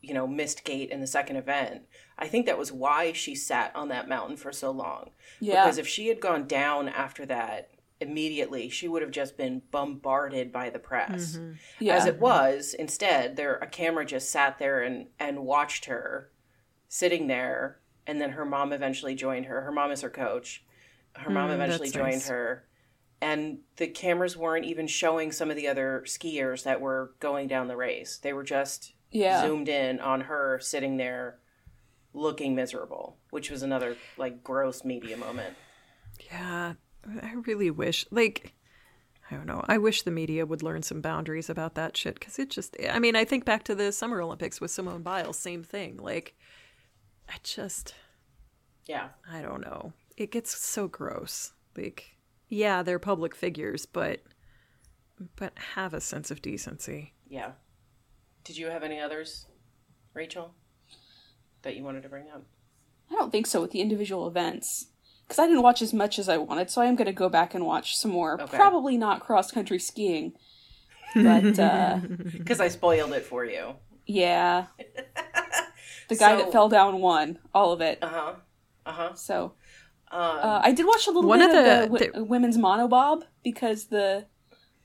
you 0.00 0.14
know, 0.14 0.26
missed 0.26 0.64
gate 0.64 0.90
in 0.90 1.00
the 1.00 1.06
second 1.06 1.36
event, 1.36 1.82
I 2.18 2.28
think 2.28 2.46
that 2.46 2.58
was 2.58 2.70
why 2.70 3.12
she 3.12 3.34
sat 3.34 3.74
on 3.74 3.88
that 3.88 4.08
mountain 4.08 4.36
for 4.36 4.52
so 4.52 4.70
long. 4.70 5.10
Yeah. 5.40 5.64
Because 5.64 5.78
if 5.78 5.88
she 5.88 6.08
had 6.08 6.20
gone 6.20 6.46
down 6.46 6.88
after 6.88 7.26
that 7.26 7.70
immediately, 8.00 8.68
she 8.68 8.88
would 8.88 9.02
have 9.02 9.10
just 9.10 9.36
been 9.36 9.62
bombarded 9.70 10.52
by 10.52 10.70
the 10.70 10.78
press. 10.78 11.38
Yeah. 11.78 11.94
As 11.96 12.06
it 12.06 12.18
was, 12.18 12.74
instead, 12.74 13.36
there 13.36 13.56
a 13.56 13.66
camera 13.66 14.04
just 14.04 14.30
sat 14.30 14.58
there 14.58 14.82
and 14.82 15.06
and 15.18 15.40
watched 15.44 15.86
her 15.86 16.30
sitting 16.88 17.26
there, 17.26 17.80
and 18.06 18.20
then 18.20 18.30
her 18.30 18.44
mom 18.44 18.72
eventually 18.72 19.14
joined 19.14 19.46
her. 19.46 19.62
Her 19.62 19.72
mom 19.72 19.90
is 19.90 20.00
her 20.02 20.10
coach. 20.10 20.64
Her 21.16 21.30
mom 21.30 21.50
Mm, 21.50 21.54
eventually 21.54 21.90
joined 21.90 22.14
nice. 22.14 22.28
her, 22.28 22.66
and 23.20 23.58
the 23.76 23.86
cameras 23.86 24.36
weren't 24.36 24.64
even 24.66 24.86
showing 24.88 25.30
some 25.32 25.48
of 25.50 25.56
the 25.56 25.68
other 25.68 26.02
skiers 26.06 26.64
that 26.64 26.80
were 26.80 27.14
going 27.20 27.46
down 27.48 27.68
the 27.68 27.76
race. 27.76 28.18
They 28.18 28.32
were 28.32 28.42
just 28.44 28.94
Yeah. 29.12 29.40
zoomed 29.42 29.68
in 29.68 30.00
on 30.00 30.22
her 30.22 30.58
sitting 30.60 30.96
there 30.96 31.38
looking 32.12 32.54
miserable, 32.54 33.18
which 33.30 33.50
was 33.50 33.62
another 33.62 33.96
like 34.16 34.42
gross 34.42 34.84
media 34.84 35.16
moment. 35.16 35.56
Yeah, 36.30 36.74
I 37.22 37.34
really 37.46 37.70
wish, 37.70 38.06
like, 38.10 38.54
I 39.30 39.36
don't 39.36 39.46
know. 39.46 39.64
I 39.68 39.78
wish 39.78 40.02
the 40.02 40.10
media 40.10 40.46
would 40.46 40.62
learn 40.62 40.82
some 40.82 41.00
boundaries 41.00 41.48
about 41.50 41.74
that 41.74 41.96
shit 41.96 42.14
because 42.14 42.38
it 42.38 42.50
just, 42.50 42.76
I 42.90 42.98
mean, 42.98 43.16
I 43.16 43.24
think 43.24 43.44
back 43.44 43.64
to 43.64 43.74
the 43.74 43.92
Summer 43.92 44.20
Olympics 44.20 44.60
with 44.60 44.70
Simone 44.70 45.02
Biles, 45.02 45.38
same 45.38 45.62
thing. 45.62 45.96
Like, 45.96 46.34
I 47.28 47.34
just, 47.42 47.94
Yeah. 48.86 49.08
I 49.30 49.42
don't 49.42 49.62
know. 49.62 49.92
It 50.16 50.30
gets 50.30 50.56
so 50.56 50.88
gross. 50.88 51.52
Like, 51.76 52.16
yeah, 52.48 52.82
they're 52.82 52.98
public 52.98 53.34
figures, 53.34 53.86
but, 53.86 54.22
but 55.36 55.52
have 55.74 55.94
a 55.94 56.00
sense 56.00 56.30
of 56.30 56.42
decency. 56.42 57.14
Yeah. 57.28 57.52
Did 58.44 58.58
you 58.58 58.66
have 58.66 58.82
any 58.82 59.00
others, 59.00 59.46
Rachel, 60.12 60.54
that 61.62 61.76
you 61.76 61.82
wanted 61.82 62.02
to 62.02 62.08
bring 62.08 62.28
up? 62.28 62.44
I 63.10 63.14
don't 63.14 63.32
think 63.32 63.46
so 63.46 63.60
with 63.62 63.70
the 63.70 63.80
individual 63.80 64.26
events. 64.28 64.88
Because 65.26 65.38
I 65.38 65.46
didn't 65.46 65.62
watch 65.62 65.80
as 65.82 65.92
much 65.94 66.18
as 66.18 66.28
I 66.28 66.36
wanted, 66.36 66.70
so 66.70 66.82
I 66.82 66.86
am 66.86 66.96
going 66.96 67.06
to 67.06 67.12
go 67.12 67.28
back 67.28 67.54
and 67.54 67.64
watch 67.66 67.96
some 67.96 68.10
more. 68.10 68.40
Okay. 68.40 68.56
Probably 68.56 68.96
not 68.98 69.20
cross 69.20 69.50
country 69.50 69.78
skiing. 69.78 70.34
But 71.14 71.58
uh, 71.58 72.00
Because 72.32 72.60
I 72.60 72.68
spoiled 72.68 73.12
it 73.12 73.24
for 73.24 73.44
you. 73.44 73.74
Yeah. 74.06 74.66
The 76.08 76.16
guy 76.16 76.36
So- 76.36 76.44
that 76.44 76.52
fell 76.52 76.68
down 76.68 77.00
won 77.00 77.38
all 77.54 77.72
of 77.72 77.80
it. 77.80 77.98
Uh 78.02 78.08
huh. 78.08 78.32
Uh 78.84 78.92
huh. 78.92 79.14
So 79.14 79.54
Um, 80.12 80.20
uh, 80.20 80.60
I 80.62 80.72
did 80.72 80.84
watch 80.84 81.06
a 81.06 81.10
little 81.10 81.28
One 81.30 81.38
bit 81.38 81.48
of 81.48 81.56
of, 81.56 81.64
the- 81.64 81.70
the, 81.70 81.86
wi- 81.86 82.10
the- 82.12 82.24
women's 82.24 82.58
monobob 82.58 83.22
because 83.42 83.86
the 83.86 84.26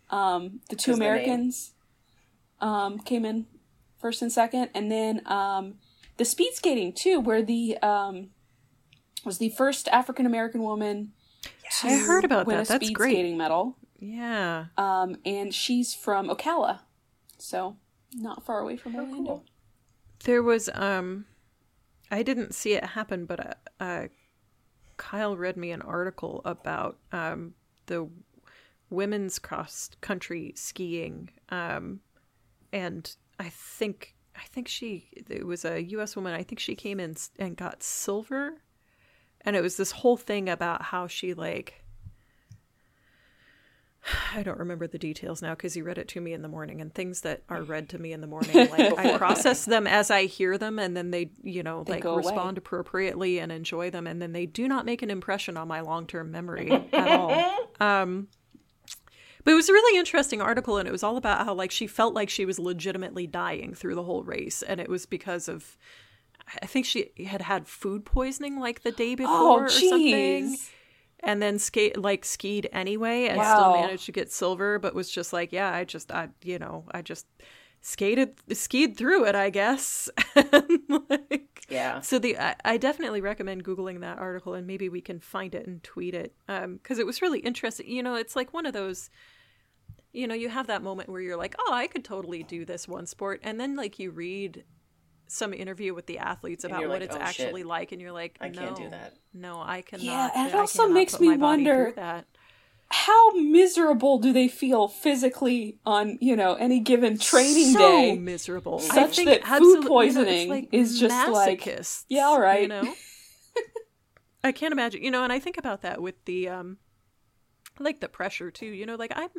um, 0.09 0.61
the 0.69 0.77
two 0.77 0.91
'Cause 0.91 0.99
the. 0.99 1.05
Americans 1.05 1.73
um, 2.61 2.99
came 2.99 3.25
in 3.25 3.47
first 3.99 4.21
and 4.21 4.31
second, 4.31 4.69
and 4.73 4.89
then 4.89 5.21
um, 5.27 5.75
the 6.15 6.23
speed 6.23 6.53
skating 6.53 6.93
too, 6.93 7.19
where 7.19 7.41
the 7.43 7.77
um, 7.79 8.29
was 9.25 9.37
the 9.37 9.49
first 9.49 9.87
African 9.89 10.25
American 10.25 10.61
woman 10.63 11.11
to 11.81 11.87
I 11.87 11.97
heard 11.97 12.23
about 12.23 12.47
win 12.47 12.57
that. 12.57 12.65
a 12.65 12.67
That's 12.67 12.85
speed 12.85 12.95
great. 12.95 13.13
skating 13.13 13.37
medal, 13.37 13.77
Yeah. 13.99 14.65
um, 14.77 15.15
and 15.25 15.53
she's 15.53 15.93
from 15.93 16.27
Ocala, 16.29 16.79
so 17.37 17.77
not 18.15 18.45
far 18.45 18.59
away 18.59 18.73
Oh, 18.73 18.77
from 18.77 18.95
Orlando. 18.95 19.43
There 20.23 20.43
was 20.43 20.69
um 20.73 21.25
I 22.11 22.23
didn't 22.23 22.53
see 22.55 22.73
it 22.73 22.83
happen, 22.83 23.25
but 23.25 23.39
uh, 23.79 23.83
uh 23.83 24.07
Kyle 24.97 25.37
read 25.37 25.55
me 25.55 25.71
an 25.71 25.81
article 25.81 26.41
about 26.43 26.97
um 27.11 27.53
the 27.85 28.09
women's 28.89 29.37
cross 29.39 29.91
country 30.01 30.51
skiing 30.55 31.29
um 31.49 31.99
and 32.73 33.15
I 33.39 33.49
think 33.49 34.15
I 34.35 34.41
think 34.51 34.67
she 34.67 35.09
it 35.15 35.45
was 35.45 35.63
a 35.65 35.81
US 35.83 36.15
woman. 36.15 36.33
I 36.33 36.43
think 36.43 36.59
she 36.59 36.75
came 36.75 36.99
in 36.99 37.15
and 37.37 37.55
got 37.55 37.83
silver 37.83 38.61
and 39.41 39.55
it 39.55 39.61
was 39.61 39.77
this 39.77 39.91
whole 39.91 40.17
thing 40.17 40.49
about 40.49 40.83
how 40.83 41.07
she 41.07 41.33
like 41.33 41.83
I 44.33 44.43
don't 44.43 44.59
remember 44.59 44.87
the 44.87 44.97
details 44.97 45.41
now 45.41 45.51
because 45.51 45.73
he 45.73 45.81
read 45.81 45.97
it 45.97 46.07
to 46.09 46.21
me 46.21 46.33
in 46.33 46.41
the 46.41 46.47
morning, 46.47 46.81
and 46.81 46.93
things 46.93 47.21
that 47.21 47.43
are 47.49 47.61
read 47.61 47.89
to 47.89 47.99
me 47.99 48.13
in 48.13 48.21
the 48.21 48.27
morning, 48.27 48.55
like 48.71 48.97
I 48.97 49.17
process 49.17 49.65
them 49.65 49.85
as 49.87 50.09
I 50.09 50.25
hear 50.25 50.57
them, 50.57 50.79
and 50.79 50.95
then 50.95 51.11
they, 51.11 51.31
you 51.43 51.63
know, 51.63 51.83
like 51.87 52.03
go 52.03 52.13
away. 52.13 52.23
respond 52.23 52.57
appropriately 52.57 53.39
and 53.39 53.51
enjoy 53.51 53.89
them, 53.89 54.07
and 54.07 54.21
then 54.21 54.31
they 54.31 54.45
do 54.45 54.67
not 54.67 54.85
make 54.85 55.01
an 55.01 55.09
impression 55.09 55.57
on 55.57 55.67
my 55.67 55.81
long 55.81 56.07
term 56.07 56.31
memory 56.31 56.71
at 56.93 57.07
all. 57.07 57.69
Um, 57.79 58.27
but 59.43 59.51
it 59.51 59.55
was 59.55 59.69
a 59.69 59.73
really 59.73 59.99
interesting 59.99 60.41
article, 60.41 60.77
and 60.77 60.87
it 60.87 60.91
was 60.91 61.03
all 61.03 61.17
about 61.17 61.45
how 61.45 61.53
like 61.53 61.71
she 61.71 61.87
felt 61.87 62.13
like 62.13 62.29
she 62.29 62.45
was 62.45 62.57
legitimately 62.57 63.27
dying 63.27 63.73
through 63.73 63.95
the 63.95 64.03
whole 64.03 64.23
race, 64.23 64.61
and 64.61 64.79
it 64.79 64.89
was 64.89 65.05
because 65.05 65.47
of. 65.47 65.77
I 66.61 66.65
think 66.65 66.85
she 66.85 67.11
had 67.27 67.41
had 67.41 67.67
food 67.67 68.05
poisoning 68.05 68.59
like 68.59 68.83
the 68.83 68.91
day 68.91 69.15
before 69.15 69.67
Oh, 69.67 69.75
or 69.75 69.81
something. 69.81 70.57
and 71.23 71.41
then 71.41 71.59
skate 71.59 71.97
like 71.97 72.23
skied 72.25 72.69
anyway 72.71 73.27
and 73.27 73.37
Wow. 73.37 73.51
still 73.51 73.69
managed 73.69 74.05
to 74.05 74.11
get 74.11 74.31
silver 74.31 74.79
but 74.79 74.95
was 74.95 75.09
just 75.11 75.33
like 75.33 75.51
yeah 75.51 75.73
i 75.73 75.83
just 75.83 76.11
i 76.11 76.29
you 76.43 76.57
know 76.57 76.85
i 76.91 77.01
just 77.01 77.27
skated 77.81 78.35
skied 78.53 78.97
through 78.97 79.25
it 79.25 79.35
i 79.35 79.49
guess. 79.49 80.09
Like, 80.89 81.67
Yeah. 81.67 82.01
so 82.01 82.19
the 82.19 82.37
I, 82.37 82.55
I 82.65 82.77
definitely 82.77 83.21
recommend 83.21 83.63
googling 83.63 84.01
that 84.01 84.17
article 84.17 84.53
and 84.55 84.65
maybe 84.65 84.89
we 84.89 85.01
can 85.01 85.19
find 85.19 85.53
it 85.55 85.67
and 85.67 85.83
tweet 85.83 86.13
it 86.15 86.33
um 86.47 86.75
because 86.77 86.99
it 86.99 87.05
was 87.05 87.21
really 87.21 87.39
interesting. 87.39 87.87
You 87.89 88.03
know 88.03 88.15
it's 88.15 88.35
like 88.35 88.53
one 88.53 88.65
of 88.65 88.73
those 88.73 89.09
you 90.11 90.27
know 90.27 90.35
you 90.35 90.49
have 90.49 90.67
that 90.67 90.81
moment 90.81 91.09
where 91.09 91.21
you're 91.21 91.37
like 91.37 91.55
oh 91.59 91.73
i 91.73 91.87
could 91.87 92.03
totally 92.03 92.43
do 92.43 92.65
this 92.65 92.87
one 92.87 93.05
sport. 93.05 93.39
And 93.43 93.59
then 93.59 93.75
like 93.75 93.99
you 93.99 94.11
read 94.11 94.63
some 95.31 95.53
interview 95.53 95.93
with 95.93 96.05
the 96.07 96.17
athletes 96.19 96.63
about 96.63 96.81
what 96.81 96.89
like, 96.89 97.01
it's 97.03 97.15
"Oh, 97.15 97.19
shit. 97.19 97.45
actually 97.45 97.63
like 97.63 97.91
and 97.91 98.01
you're 98.01 98.11
like 98.11 98.37
I 98.41 98.49
can't 98.49 98.75
do 98.75 98.83
"No, 98.83 98.89
that." 98.89 99.13
no 99.33 99.61
i 99.61 99.81
cannot 99.81 100.03
Yeah, 100.03 100.29
and 100.35 100.47
it 100.49 100.55
also 100.55 100.87
makes 100.87 101.19
me 101.19 101.29
my 101.29 101.37
body 101.37 101.63
through 101.63 101.73
wonder- 101.75 101.93
that 101.95 102.25
How 102.91 103.31
miserable 103.35 104.17
do 104.17 104.33
they 104.33 104.47
feel 104.47 104.87
physically 104.87 105.77
on, 105.85 106.17
you 106.19 106.35
know, 106.35 106.55
any 106.55 106.79
given 106.79 107.19
training 107.19 107.73
so 107.73 107.79
day? 107.79 108.17
miserable. 108.17 108.79
I 108.89 108.95
such 108.95 109.15
think 109.17 109.29
that 109.29 109.43
food 109.43 109.51
absolute- 109.53 109.75
you 109.75 109.81
know, 109.81 109.87
poisoning 109.87 110.49
like 110.49 110.69
is 110.71 110.99
just 110.99 111.13
like, 111.31 111.61
masochists, 111.61 112.05
yeah, 112.09 112.23
all 112.23 112.41
right. 112.41 112.63
You 112.63 112.67
know, 112.69 112.93
I 114.43 114.51
can't 114.51 114.71
imagine. 114.71 115.03
You 115.03 115.11
know, 115.11 115.23
and 115.23 115.31
I 115.33 115.39
think 115.39 115.57
about 115.57 115.81
that 115.83 116.01
with 116.01 116.15
the 116.25 116.49
um, 116.49 116.77
like 117.77 117.99
the 117.99 118.09
pressure 118.09 118.49
too. 118.51 118.65
You 118.65 118.85
know, 118.87 118.95
like 118.95 119.11
I'm, 119.15 119.29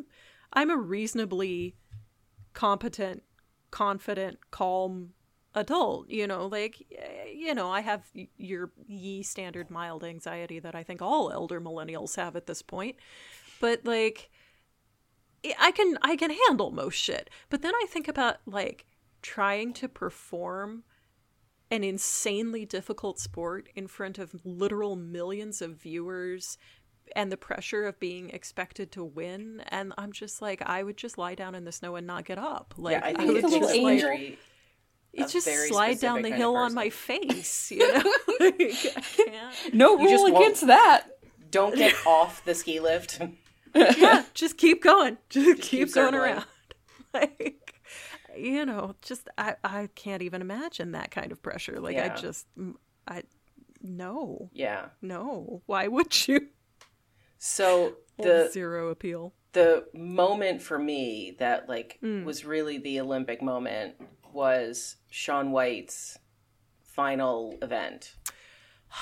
I'm 0.53 0.69
a 0.69 0.77
reasonably 0.77 1.75
competent, 2.53 3.23
confident, 3.71 4.39
calm 4.51 5.09
adult. 5.55 6.09
You 6.09 6.27
know, 6.27 6.47
like 6.47 6.85
eh, 6.97 7.31
you 7.33 7.53
know, 7.53 7.69
I 7.71 7.81
have 7.81 8.03
your 8.37 8.71
ye 8.87 9.23
standard 9.23 9.69
mild 9.69 10.03
anxiety 10.03 10.59
that 10.59 10.75
I 10.75 10.83
think 10.83 11.01
all 11.01 11.31
elder 11.31 11.61
millennials 11.61 12.15
have 12.15 12.35
at 12.35 12.47
this 12.47 12.61
point, 12.61 12.97
but 13.59 13.85
like. 13.85 14.29
I 15.59 15.71
can 15.71 15.97
I 16.03 16.17
can 16.17 16.29
handle 16.29 16.69
most 16.69 16.93
shit. 16.93 17.31
But 17.49 17.63
then 17.63 17.73
I 17.73 17.87
think 17.89 18.07
about 18.07 18.37
like 18.45 18.85
trying 19.23 19.73
to 19.73 19.89
perform 19.89 20.83
an 21.71 21.83
insanely 21.83 22.65
difficult 22.65 23.19
sport 23.19 23.67
in 23.73 23.87
front 23.87 24.19
of 24.19 24.35
literal 24.43 24.95
millions 24.95 25.59
of 25.59 25.77
viewers 25.81 26.59
and 27.15 27.31
the 27.31 27.37
pressure 27.37 27.85
of 27.85 27.99
being 27.99 28.29
expected 28.29 28.91
to 28.91 29.03
win 29.03 29.63
and 29.69 29.93
I'm 29.97 30.11
just 30.11 30.41
like 30.43 30.61
I 30.61 30.83
would 30.83 30.97
just 30.97 31.17
lie 31.17 31.33
down 31.33 31.55
in 31.55 31.65
the 31.65 31.71
snow 31.71 31.95
and 31.95 32.05
not 32.05 32.25
get 32.25 32.37
up. 32.37 32.75
Like 32.77 32.97
yeah, 32.97 33.05
I 33.05 33.09
I 33.09 33.13
think 33.15 33.27
would 33.29 33.37
it 33.37 33.41
the 33.41 33.47
little 33.47 33.67
a 33.67 33.71
just, 33.71 33.79
angel- 33.79 34.09
like, 34.09 34.39
very 35.13 35.23
it's 35.25 35.31
a 35.35 35.37
just 35.41 35.67
slide 35.67 35.99
down 35.99 36.21
the 36.21 36.29
hill 36.31 36.55
on 36.55 36.73
my 36.73 36.89
face, 36.89 37.71
you 37.75 37.79
know? 37.79 38.13
like, 38.39 38.61
I 38.61 39.01
can't. 39.01 39.73
No 39.73 39.97
You 39.99 40.09
just 40.09 40.23
rule 40.23 40.31
won't- 40.33 40.43
against 40.45 40.67
that. 40.67 41.07
don't 41.49 41.75
get 41.75 41.93
off 42.07 42.43
the 42.45 42.55
ski 42.55 42.79
lift. 42.79 43.19
yeah, 43.75 44.23
just 44.33 44.57
keep 44.57 44.81
going. 44.83 45.17
Just, 45.29 45.61
keep, 45.61 45.87
keep 45.87 45.93
going 45.93 46.13
circling. 46.13 46.31
around. 46.33 46.45
Like, 47.13 47.73
you 48.37 48.65
know, 48.65 48.95
just 49.01 49.27
I 49.37 49.55
I 49.63 49.89
can't 49.95 50.21
even 50.21 50.41
imagine 50.41 50.93
that 50.93 51.11
kind 51.11 51.31
of 51.33 51.41
pressure. 51.41 51.79
Like 51.81 51.97
I 51.97 52.09
just 52.15 52.47
I 53.07 53.23
no 53.81 54.49
Yeah. 54.53 54.85
no. 55.01 55.61
Why 55.65 55.87
would 55.89 56.27
you? 56.27 56.47
So 57.37 57.95
The 58.17 58.23
the 58.23 58.49
zero 58.51 58.89
appeal. 58.89 59.33
the 59.53 59.85
moment 59.93 60.61
for 60.61 60.79
me 60.79 61.35
that 61.39 61.67
like 61.67 61.97
Mm. 62.01 62.23
was 62.23 62.45
really 62.45 62.77
the 62.77 62.99
Olympic 63.01 63.41
moment 63.41 63.95
was 64.33 64.97
Shaun 65.09 65.51
White's 65.51 66.17
final 66.83 67.57
event. 67.61 68.15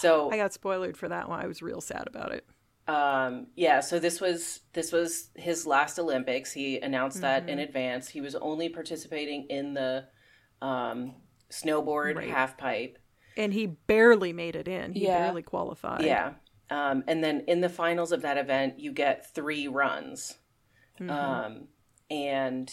So 0.00 0.32
I 0.32 0.36
got 0.36 0.52
spoiled 0.52 0.96
for 0.96 1.08
that 1.08 1.28
one. 1.28 1.38
I 1.38 1.46
was 1.46 1.62
real 1.62 1.80
sad 1.80 2.08
about 2.08 2.32
it. 2.32 2.44
um 2.88 3.46
yeah, 3.54 3.78
so 3.78 4.00
this 4.00 4.20
was 4.20 4.60
this 4.72 4.90
was 4.90 5.30
his 5.36 5.64
last 5.64 5.96
Olympics. 5.96 6.52
He 6.52 6.78
announced 6.80 7.20
that 7.20 7.42
Mm-hmm. 7.42 7.48
in 7.50 7.58
advance. 7.60 8.08
He 8.08 8.20
was 8.20 8.34
only 8.34 8.68
participating 8.68 9.46
in 9.48 9.74
the 9.74 10.08
um 10.60 11.14
snowboard 11.50 12.16
Right. 12.16 12.28
half 12.30 12.58
pipe. 12.58 12.98
And 13.36 13.52
he 13.54 13.66
barely 13.66 14.32
made 14.32 14.56
it 14.56 14.66
in. 14.66 14.92
He 14.92 15.04
Yeah. 15.04 15.20
barely 15.26 15.42
qualified. 15.42 16.04
Yeah. 16.04 16.32
Um, 16.68 17.04
and 17.06 17.22
then 17.22 17.44
in 17.46 17.60
the 17.60 17.68
finals 17.68 18.10
of 18.10 18.22
that 18.22 18.38
event, 18.38 18.80
you 18.80 18.90
get 18.92 19.32
three 19.34 19.68
runs. 19.68 20.36
Mm-hmm. 20.98 21.10
Um, 21.10 21.68
and 22.10 22.68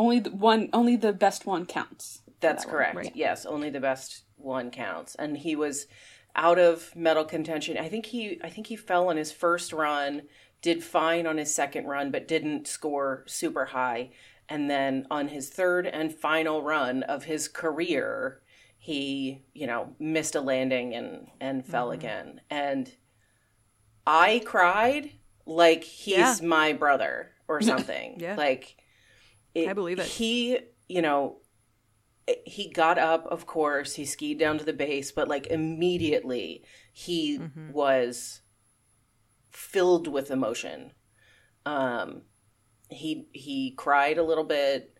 Only 0.00 0.18
the 0.20 0.30
one, 0.30 0.68
only 0.72 0.96
the 0.96 1.12
best 1.12 1.46
one 1.46 1.64
counts. 1.66 2.22
that's 2.40 2.64
that 2.64 2.68
one, 2.68 2.76
correct. 2.76 2.96
right. 2.96 3.12
Yes, 3.14 3.44
only 3.46 3.70
the 3.70 3.80
best 3.80 4.22
one 4.36 4.70
counts. 4.70 5.14
And 5.14 5.36
he 5.36 5.54
was 5.54 5.86
out 6.34 6.58
of 6.58 6.94
medal 6.96 7.24
contention. 7.24 7.76
I 7.76 7.88
think 7.88 8.06
he 8.06 8.40
I 8.42 8.48
think 8.48 8.66
he 8.68 8.76
fell 8.76 9.08
on 9.10 9.16
his 9.16 9.30
first 9.30 9.72
run, 9.72 10.22
did 10.62 10.82
fine 10.82 11.26
on 11.26 11.36
his 11.38 11.54
second 11.54 11.84
run, 11.86 12.10
but 12.10 12.26
didn't 12.26 12.66
score 12.66 13.24
super 13.26 13.66
high. 13.66 14.10
And 14.48 14.68
then 14.70 15.06
on 15.10 15.28
his 15.28 15.48
third 15.50 15.86
and 15.86 16.12
final 16.12 16.62
run 16.62 17.02
of 17.04 17.24
his 17.24 17.46
career, 17.46 18.40
he, 18.78 19.42
you 19.54 19.66
know, 19.66 19.94
missed 19.98 20.34
a 20.34 20.40
landing 20.40 20.94
and 20.94 21.28
and 21.40 21.64
fell 21.66 21.88
Mm-hmm. 21.90 22.00
again. 22.00 22.40
And 22.48 22.90
I 24.06 24.42
cried 24.44 25.10
like 25.46 25.84
he's 25.84 26.16
Yeah. 26.16 26.36
my 26.42 26.72
brother 26.72 27.32
or 27.48 27.60
something. 27.70 28.18
Yeah. 28.18 28.36
Like 28.36 28.76
I 29.64 29.72
believe 29.72 29.98
it. 29.98 30.12
He, 30.12 30.58
you 30.88 31.02
know, 31.02 31.38
he 32.46 32.70
got 32.70 32.98
up, 32.98 33.26
of 33.26 33.46
course, 33.46 33.94
he 33.94 34.04
skied 34.04 34.38
down 34.38 34.58
to 34.58 34.64
the 34.64 34.72
base, 34.72 35.12
but 35.12 35.28
like 35.28 35.46
immediately 35.48 36.64
he 36.92 37.40
Mm-hmm. 37.40 37.70
was 37.72 38.42
filled 39.50 40.06
with 40.08 40.30
emotion. 40.30 40.92
Um 41.66 42.22
he 42.90 43.28
he 43.32 43.72
cried 43.76 44.18
a 44.18 44.22
little 44.24 44.44
bit. 44.44 44.98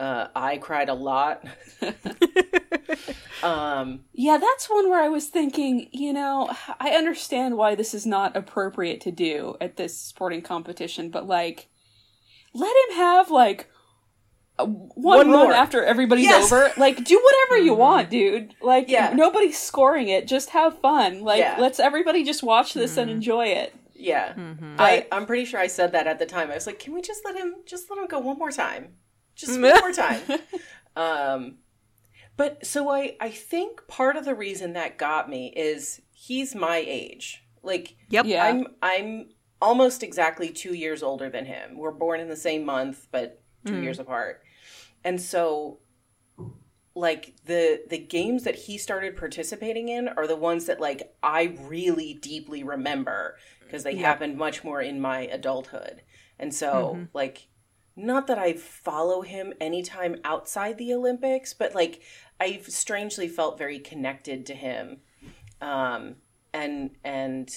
Uh 0.00 0.28
I 0.34 0.58
cried 0.58 0.88
a 0.88 0.94
lot. 0.94 1.44
um 3.42 4.04
Yeah, 4.14 4.36
that's 4.38 4.68
one 4.68 4.90
where 4.90 5.02
I 5.02 5.08
was 5.08 5.28
thinking, 5.28 5.88
you 5.92 6.12
know, 6.12 6.50
I 6.78 6.90
understand 6.90 7.56
why 7.56 7.74
this 7.74 7.94
is 7.94 8.04
not 8.04 8.36
appropriate 8.36 9.00
to 9.02 9.10
do 9.10 9.56
at 9.60 9.76
this 9.76 9.98
sporting 9.98 10.42
competition, 10.42 11.10
but 11.10 11.26
like, 11.26 11.68
let 12.54 12.74
him 12.90 12.96
have 12.96 13.30
like 13.30 13.62
a- 13.62 13.71
one, 14.66 15.18
One 15.18 15.30
run 15.30 15.44
more. 15.46 15.52
after 15.52 15.82
everybody's 15.84 16.24
Yes. 16.26 16.50
over. 16.52 16.70
Like, 16.76 17.04
do 17.04 17.20
whatever 17.22 17.62
you 17.64 17.74
want, 17.74 18.10
dude. 18.10 18.54
Like, 18.60 18.88
Yeah. 18.88 19.12
nobody's 19.14 19.58
scoring 19.58 20.08
it. 20.08 20.26
Just 20.26 20.50
have 20.50 20.78
fun. 20.80 21.22
Like, 21.22 21.40
Yeah. 21.40 21.56
let's 21.58 21.78
everybody 21.80 22.24
just 22.24 22.42
watch 22.42 22.74
this 22.74 22.96
and 22.96 23.10
enjoy 23.10 23.46
it. 23.46 23.74
yeah. 23.94 24.32
Mm-hmm. 24.34 24.76
I 24.78 25.06
I'm 25.12 25.26
pretty 25.26 25.44
sure 25.44 25.60
I 25.60 25.68
said 25.68 25.92
that 25.92 26.06
at 26.06 26.18
the 26.18 26.26
time. 26.26 26.50
I 26.50 26.54
was 26.54 26.66
like, 26.66 26.78
"Can 26.80 26.92
we 26.92 27.00
just 27.02 27.24
let 27.24 27.36
him 27.36 27.54
just 27.66 27.88
let 27.88 27.98
him 28.00 28.06
go 28.08 28.18
one 28.18 28.36
more 28.38 28.50
time? 28.50 28.94
Just 29.36 29.52
one 29.60 29.78
more 29.78 29.92
time." 29.92 30.20
Um, 30.96 31.58
but 32.36 32.66
so 32.66 32.88
I 32.88 33.16
I 33.20 33.30
think 33.30 33.86
part 33.86 34.16
of 34.16 34.24
the 34.24 34.34
reason 34.34 34.72
that 34.72 34.98
got 34.98 35.28
me 35.30 35.52
is 35.56 36.00
he's 36.12 36.54
my 36.54 36.78
age. 36.78 37.44
Like 37.62 37.94
Yep. 38.08 38.26
Yeah. 38.26 38.44
I'm 38.44 38.66
I'm 38.82 39.28
almost 39.60 40.02
exactly 40.02 40.48
two 40.50 40.74
years 40.74 41.02
older 41.02 41.30
than 41.30 41.46
him. 41.46 41.76
We're 41.76 41.92
born 41.92 42.18
in 42.20 42.28
the 42.28 42.34
same 42.36 42.64
month, 42.64 43.06
but 43.12 43.40
2 43.66 43.80
years 43.80 44.00
apart. 44.00 44.42
And 45.04 45.20
so 45.20 45.78
like 46.94 47.34
the 47.46 47.82
the 47.88 47.98
games 47.98 48.44
that 48.44 48.54
he 48.54 48.76
started 48.76 49.16
participating 49.16 49.88
in 49.88 50.08
are 50.08 50.26
the 50.26 50.36
ones 50.36 50.66
that 50.66 50.80
like 50.80 51.14
I 51.22 51.56
really 51.62 52.14
deeply 52.14 52.62
remember 52.62 53.36
because 53.60 53.82
they 53.82 53.96
happened 53.96 54.36
much 54.36 54.62
more 54.62 54.82
in 54.82 55.00
my 55.00 55.20
adulthood. 55.20 56.02
And 56.38 56.54
so 56.54 57.06
like 57.14 57.48
not 57.96 58.26
that 58.26 58.38
I 58.38 58.54
follow 58.54 59.22
him 59.22 59.52
anytime 59.60 60.16
outside 60.24 60.78
the 60.78 60.92
Olympics, 60.92 61.54
but 61.54 61.74
like 61.74 62.02
I've 62.38 62.68
strangely 62.68 63.28
felt 63.28 63.58
very 63.58 63.78
connected 63.78 64.44
to 64.46 64.54
him. 64.54 64.98
Um 65.62 66.16
and 66.52 66.90
and 67.04 67.50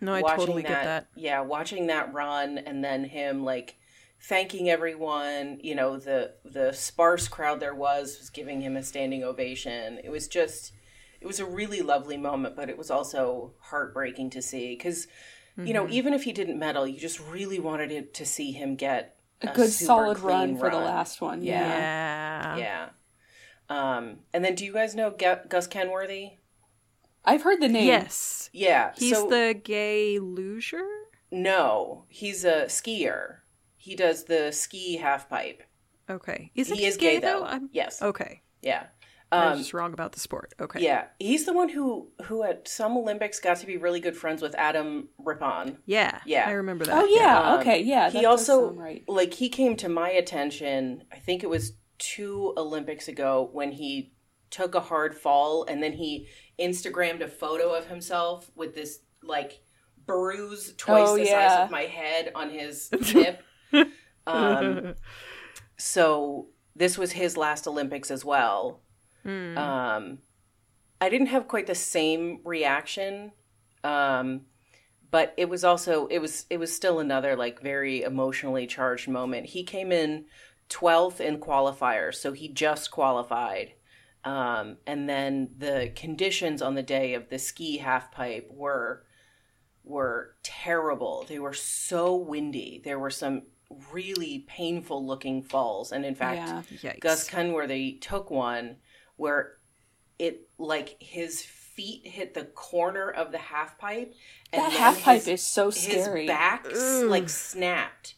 No, 0.00 0.14
I 0.14 0.22
totally 0.22 0.62
that, 0.62 0.68
get 0.68 0.84
that. 0.84 1.08
Yeah, 1.16 1.40
watching 1.40 1.88
that 1.88 2.14
run 2.14 2.58
and 2.58 2.84
then 2.84 3.04
him 3.04 3.44
like 3.44 3.76
thanking 4.20 4.68
everyone, 4.70 5.58
you 5.62 5.74
know, 5.74 5.98
the 5.98 6.34
the 6.44 6.72
sparse 6.72 7.28
crowd 7.28 7.60
there 7.60 7.74
was 7.74 8.18
was 8.18 8.30
giving 8.30 8.60
him 8.62 8.76
a 8.76 8.82
standing 8.82 9.22
ovation. 9.24 9.98
It 10.02 10.10
was 10.10 10.28
just 10.28 10.72
it 11.20 11.26
was 11.26 11.40
a 11.40 11.46
really 11.46 11.80
lovely 11.80 12.16
moment, 12.16 12.56
but 12.56 12.68
it 12.68 12.76
was 12.78 12.90
also 12.90 13.54
heartbreaking 13.60 14.30
to 14.30 14.42
see 14.42 14.76
cuz 14.76 15.06
you 15.58 15.62
Mm-hmm. 15.64 15.72
know, 15.72 15.88
even 15.88 16.12
if 16.12 16.24
he 16.24 16.32
didn't 16.32 16.58
medal, 16.58 16.86
you 16.86 17.00
just 17.00 17.18
really 17.18 17.58
wanted 17.58 17.90
it 17.90 18.12
to 18.14 18.26
see 18.26 18.52
him 18.52 18.76
get 18.76 19.16
A 19.40 19.46
good 19.54 19.70
solid 19.70 20.18
clean 20.18 20.28
run 20.28 20.56
for 20.58 20.68
the 20.68 20.76
last 20.76 21.22
one. 21.22 21.42
Yeah. 21.42 22.56
Yeah. 22.56 22.56
Yeah. 22.58 22.88
Um, 23.70 24.18
and 24.34 24.44
then 24.44 24.54
do 24.54 24.66
you 24.66 24.72
guys 24.74 24.94
know 24.94 25.10
Gu- 25.10 25.48
Gus 25.48 25.66
Kenworthy? 25.66 26.32
I've 27.24 27.40
heard 27.42 27.62
the 27.62 27.68
name. 27.68 27.86
Yes. 27.86 28.50
Yeah. 28.52 28.92
He's 28.98 29.16
so, 29.16 29.28
the 29.30 29.58
gay 29.64 30.18
loser? 30.18 30.86
No, 31.30 32.04
he's 32.08 32.44
a 32.44 32.66
skier. 32.66 33.38
He 33.86 33.94
does 33.94 34.24
the 34.24 34.50
ski 34.50 34.96
half 34.96 35.28
pipe. 35.28 35.62
Okay. 36.10 36.50
Isn't 36.56 36.74
he 36.74 36.82
he, 36.82 36.88
is 36.88 36.96
gay, 36.96 37.20
though. 37.20 37.44
I'm... 37.44 37.68
Yes. 37.72 38.02
Okay. 38.02 38.42
Yeah. 38.60 38.86
I 39.30 39.44
Um, 39.44 39.50
was 39.52 39.60
just 39.60 39.74
wrong 39.74 39.92
about 39.92 40.10
the 40.12 40.20
sport. 40.20 40.54
Okay. 40.60 40.80
yeah, 40.82 41.06
he's 41.18 41.46
the 41.46 41.52
one 41.52 41.68
who 41.68 42.08
who 42.26 42.42
at 42.44 42.68
some 42.68 42.96
Olympics 42.96 43.40
got 43.40 43.56
to 43.58 43.66
be 43.66 43.76
really 43.76 43.98
good 44.00 44.16
friends 44.16 44.40
with 44.42 44.54
Adam 44.56 45.08
Rippon. 45.18 45.78
Yeah. 45.86 46.20
Yeah. 46.24 46.48
I 46.48 46.52
remember 46.52 46.84
that. 46.84 46.94
Oh 46.96 47.06
yeah, 47.06 47.40
Um, 47.52 47.60
okay, 47.60 47.80
yeah. 47.82 48.08
he 48.10 48.24
also 48.24 48.70
right. 48.70 49.02
like 49.08 49.34
he 49.34 49.48
came 49.48 49.74
to 49.76 49.88
my 49.88 50.10
attention. 50.10 51.02
I 51.12 51.16
think 51.16 51.42
it 51.42 51.50
was 51.50 51.72
two 51.98 52.54
Olympics 52.56 53.08
ago 53.08 53.48
when 53.52 53.72
he 53.72 54.12
took 54.50 54.74
a 54.76 54.80
hard 54.80 55.12
fall 55.16 55.64
and 55.68 55.82
then 55.82 55.92
he 55.94 56.28
Instagrammed 56.58 57.20
a 57.20 57.28
photo 57.28 57.74
of 57.74 57.86
himself 57.88 58.50
with 58.54 58.74
this 58.76 59.00
like 59.24 59.60
bruise 60.06 60.72
twice 60.76 61.08
Oh, 61.08 61.16
the 61.16 61.26
size 61.26 61.64
of 61.64 61.70
my 61.72 61.82
head 61.82 62.30
on 62.36 62.50
his 62.50 62.90
hip. 63.02 63.42
um, 64.26 64.94
so 65.76 66.48
this 66.74 66.98
was 66.98 67.12
his 67.12 67.36
last 67.36 67.66
Olympics 67.66 68.10
as 68.10 68.24
well. 68.24 68.80
Hmm. 69.22 69.58
Um, 69.58 70.18
I 71.00 71.08
didn't 71.08 71.28
have 71.28 71.48
quite 71.48 71.66
the 71.66 71.74
same 71.74 72.40
reaction, 72.44 73.32
um, 73.84 74.42
but 75.10 75.34
it 75.36 75.48
was 75.48 75.64
also 75.64 76.06
it 76.06 76.18
was 76.18 76.46
it 76.50 76.58
was 76.58 76.74
still 76.74 77.00
another 77.00 77.36
like 77.36 77.60
very 77.60 78.02
emotionally 78.02 78.66
charged 78.66 79.08
moment. 79.08 79.46
He 79.46 79.62
came 79.62 79.92
in 79.92 80.26
twelfth 80.68 81.20
in 81.20 81.38
qualifiers, 81.38 82.14
so 82.14 82.32
he 82.32 82.48
just 82.48 82.90
qualified, 82.90 83.74
um, 84.24 84.78
and 84.86 85.08
then 85.08 85.50
the 85.56 85.92
conditions 85.94 86.62
on 86.62 86.74
the 86.74 86.82
day 86.82 87.14
of 87.14 87.28
the 87.28 87.38
ski 87.38 87.78
half 87.78 88.10
pipe 88.10 88.48
were 88.50 89.04
were 89.84 90.34
terrible. 90.42 91.24
They 91.28 91.38
were 91.38 91.54
so 91.54 92.16
windy. 92.16 92.80
There 92.84 92.98
were 92.98 93.10
some 93.10 93.42
really 93.92 94.44
painful 94.46 95.04
looking 95.06 95.42
falls, 95.42 95.92
and 95.92 96.04
in 96.04 96.14
fact. 96.14 96.72
Yeah. 96.82 96.94
Gus 97.00 97.28
Kenworthy 97.28 97.92
took 98.00 98.30
one 98.30 98.76
where 99.16 99.54
it 100.18 100.48
like 100.58 100.96
his 101.00 101.42
feet 101.42 102.06
hit 102.06 102.32
the 102.34 102.44
corner 102.44 103.10
of 103.10 103.32
the 103.32 103.38
half 103.38 103.76
pipe 103.78 104.14
and 104.52 104.62
That 104.62 104.70
then 104.70 104.78
half 104.80 105.02
pipe 105.02 105.16
his- 105.24 105.28
is 105.28 105.42
so 105.46 105.66
his 105.70 105.82
scary. 105.82 106.26
back 106.26 106.66
s- 106.70 107.02
like 107.02 107.28
snapped. 107.28 108.14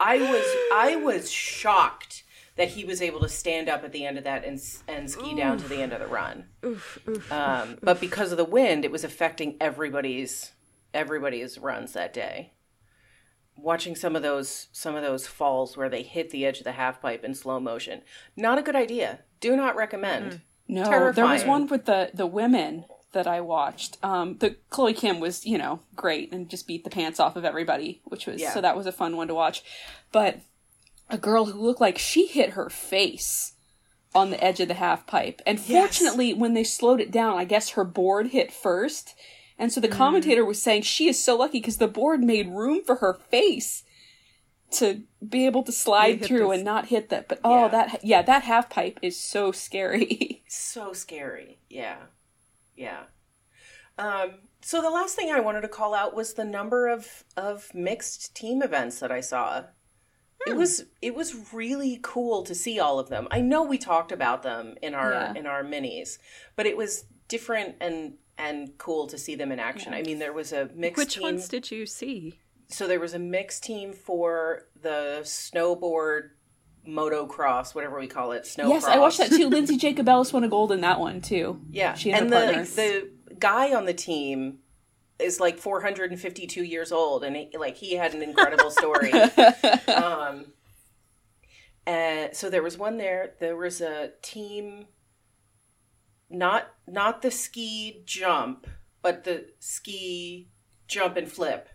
I 0.00 0.16
was 0.18 0.44
I 0.72 0.96
was 0.96 1.30
shocked 1.30 2.24
that 2.56 2.68
he 2.68 2.84
was 2.84 3.00
able 3.02 3.20
to 3.20 3.28
stand 3.28 3.68
up 3.68 3.84
at 3.84 3.92
the 3.92 4.04
end 4.06 4.18
of 4.18 4.24
that 4.24 4.44
and 4.44 4.60
and 4.88 5.10
ski 5.10 5.34
down 5.34 5.58
to 5.58 5.68
the 5.68 5.82
end 5.82 5.92
of 5.92 6.00
the 6.00 6.06
run. 6.06 6.46
Oof, 6.64 6.98
oof. 7.08 7.30
Um, 7.32 7.78
but 7.82 8.00
because 8.00 8.30
of 8.32 8.38
the 8.38 8.44
wind, 8.44 8.84
it 8.84 8.90
was 8.90 9.04
affecting 9.04 9.56
everybody's 9.60 10.52
everybody's 10.94 11.58
runs 11.58 11.92
that 11.92 12.12
day. 12.14 12.52
Watching 13.56 13.94
some 13.94 14.16
of 14.16 14.22
those 14.22 14.68
some 14.72 14.96
of 14.96 15.02
those 15.02 15.26
falls 15.26 15.76
where 15.76 15.88
they 15.88 16.02
hit 16.02 16.30
the 16.30 16.44
edge 16.46 16.58
of 16.58 16.64
the 16.64 16.72
half 16.72 17.00
pipe 17.00 17.22
in 17.22 17.34
slow 17.34 17.60
motion, 17.60 18.02
not 18.36 18.58
a 18.58 18.62
good 18.62 18.74
idea. 18.74 19.20
Do 19.40 19.54
not 19.56 19.76
recommend. 19.76 20.40
No, 20.68 21.12
there 21.12 21.26
was 21.26 21.44
one 21.44 21.66
with 21.66 21.84
the 21.84 22.10
the 22.14 22.26
women 22.26 22.84
that 23.12 23.26
I 23.26 23.40
watched. 23.42 23.98
Um, 24.02 24.38
the 24.38 24.56
Chloe 24.70 24.94
Kim 24.94 25.20
was, 25.20 25.44
you 25.44 25.58
know, 25.58 25.80
great 25.94 26.32
and 26.32 26.48
just 26.48 26.66
beat 26.66 26.82
the 26.82 26.88
pants 26.90 27.20
off 27.20 27.36
of 27.36 27.44
everybody, 27.44 28.00
which 28.04 28.26
was 28.26 28.40
Yeah. 28.40 28.54
so 28.54 28.60
that 28.62 28.74
was 28.76 28.86
a 28.86 28.92
fun 28.92 29.16
one 29.16 29.28
to 29.28 29.34
watch. 29.34 29.62
But 30.12 30.38
a 31.10 31.18
girl 31.18 31.44
who 31.44 31.60
looked 31.60 31.80
like 31.80 31.98
she 31.98 32.26
hit 32.26 32.50
her 32.50 32.70
face 32.70 33.52
on 34.14 34.30
the 34.30 34.42
edge 34.42 34.60
of 34.60 34.68
the 34.68 34.74
half 34.74 35.06
pipe, 35.06 35.42
and 35.46 35.60
fortunately, 35.60 36.32
when 36.34 36.54
they 36.54 36.64
slowed 36.64 37.00
it 37.02 37.10
down, 37.10 37.36
I 37.38 37.44
guess 37.44 37.70
her 37.70 37.84
board 37.84 38.28
hit 38.28 38.50
first. 38.52 39.14
And 39.58 39.72
so 39.72 39.80
the 39.80 39.88
Mm-hmm. 39.88 39.96
commentator 39.98 40.44
was 40.44 40.60
saying 40.60 40.82
she 40.82 41.08
is 41.08 41.22
so 41.22 41.36
lucky 41.36 41.58
because 41.60 41.76
the 41.78 41.88
board 41.88 42.22
made 42.24 42.48
room 42.48 42.82
for 42.84 42.96
her 42.96 43.14
face 43.14 43.84
to 44.72 45.02
be 45.26 45.44
able 45.46 45.62
to 45.64 45.72
slide 45.72 46.24
through 46.24 46.48
this- 46.48 46.56
and 46.56 46.64
not 46.64 46.86
hit 46.86 47.10
that. 47.10 47.28
But 47.28 47.40
oh, 47.44 47.62
Yeah. 47.64 47.68
that 47.68 48.04
yeah, 48.04 48.22
that 48.22 48.42
half 48.44 48.70
pipe 48.70 48.98
is 49.02 49.18
so 49.18 49.52
scary. 49.52 50.42
So 50.48 50.92
scary. 50.92 51.58
Yeah. 51.70 51.96
Yeah. 52.76 53.04
Um, 53.98 54.32
so 54.62 54.80
the 54.80 54.90
last 54.90 55.16
thing 55.16 55.30
I 55.30 55.40
wanted 55.40 55.62
to 55.62 55.68
call 55.68 55.94
out 55.94 56.14
was 56.14 56.34
the 56.34 56.44
number 56.44 56.88
of 56.88 57.24
of 57.36 57.72
mixed 57.74 58.34
team 58.34 58.62
events 58.62 59.00
that 59.00 59.12
I 59.12 59.20
saw. 59.20 59.64
It 60.46 60.56
was 60.56 60.86
it 61.00 61.14
was 61.14 61.52
really 61.52 62.00
cool 62.02 62.42
to 62.44 62.54
see 62.54 62.80
all 62.80 62.98
of 62.98 63.08
them. 63.08 63.28
I 63.30 63.40
know 63.40 63.62
we 63.62 63.78
talked 63.78 64.10
about 64.12 64.42
them 64.42 64.74
in 64.82 64.94
our 64.94 65.12
Yeah. 65.12 65.34
in 65.36 65.46
our 65.46 65.62
minis, 65.62 66.18
but 66.56 66.66
it 66.66 66.76
was 66.76 67.04
different 67.28 67.76
and 67.80 68.14
and 68.38 68.76
cool 68.78 69.06
to 69.08 69.18
see 69.18 69.34
them 69.34 69.52
in 69.52 69.58
action. 69.58 69.92
I 69.94 70.02
mean, 70.02 70.18
there 70.18 70.32
was 70.32 70.52
a 70.52 70.68
mixed 70.74 70.98
Which 70.98 71.14
team. 71.14 71.22
ones 71.22 71.48
did 71.48 71.70
you 71.70 71.86
see? 71.86 72.38
so 72.68 72.86
there 72.88 73.00
was 73.00 73.12
a 73.12 73.18
mixed 73.18 73.62
team 73.64 73.92
for 73.92 74.62
the 74.80 75.20
snowboard 75.24 76.30
motocross, 76.88 77.74
whatever 77.74 77.98
we 78.00 78.06
call 78.06 78.32
it, 78.32 78.46
snow. 78.46 78.68
Yes, 78.68 78.84
I 78.84 78.98
watched 78.98 79.18
that 79.18 79.30
too. 79.30 79.48
Lindsay 79.48 79.76
Jacobellis 79.76 80.32
won 80.32 80.42
a 80.42 80.48
gold 80.48 80.72
in 80.72 80.80
that 80.80 80.98
one 80.98 81.20
too. 81.20 81.60
Yeah, 81.70 81.94
She 81.94 82.10
and 82.12 82.32
and 82.32 82.32
her 82.34 82.40
the 82.40 82.46
partner. 82.46 82.64
the 82.74 83.34
guy 83.38 83.74
on 83.74 83.84
the 83.84 83.92
team 83.94 84.58
is 85.18 85.38
like 85.38 85.58
452 85.58 86.64
years 86.64 86.90
old, 86.90 87.22
and 87.24 87.36
he, 87.36 87.50
like 87.58 87.76
he 87.76 87.94
had 87.94 88.14
an 88.14 88.22
incredible 88.22 88.70
story. 88.70 89.12
um, 89.94 90.46
and 91.86 92.34
so 92.34 92.48
there 92.50 92.62
was 92.62 92.78
one 92.78 92.96
there. 92.96 93.34
There 93.40 93.56
was 93.56 93.80
a 93.80 94.12
team, 94.22 94.86
not 96.32 96.68
not 96.88 97.22
the 97.22 97.30
ski 97.30 98.02
jump, 98.06 98.66
but 99.02 99.24
the 99.24 99.46
ski 99.60 100.48
jump 100.88 101.16
and 101.16 101.30
flip. 101.30 101.68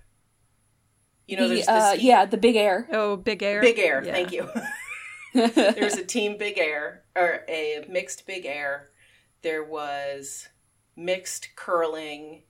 You 1.27 1.37
know, 1.37 1.47
The, 1.47 1.55
there's 1.55 1.65
the 1.67 1.71
uh, 1.73 1.93
ski, 1.95 2.07
yeah, 2.07 2.25
the 2.25 2.37
big 2.37 2.55
air. 2.55 2.87
Oh, 2.91 3.15
Big 3.17 3.43
Air. 3.43 3.61
big 3.61 3.79
air. 3.79 4.03
Yeah. 4.03 4.11
Thank 4.13 4.31
you. 4.31 4.49
there 5.33 5.75
was 5.83 5.97
a 5.97 6.03
team 6.05 6.37
big 6.37 6.57
air 6.57 7.03
or 7.15 7.41
a 7.49 7.85
mixed 7.89 8.25
big 8.25 8.45
air 8.45 8.89
there 9.43 9.63
was 9.63 10.47
mixed 10.95 11.49
curling 11.55 12.43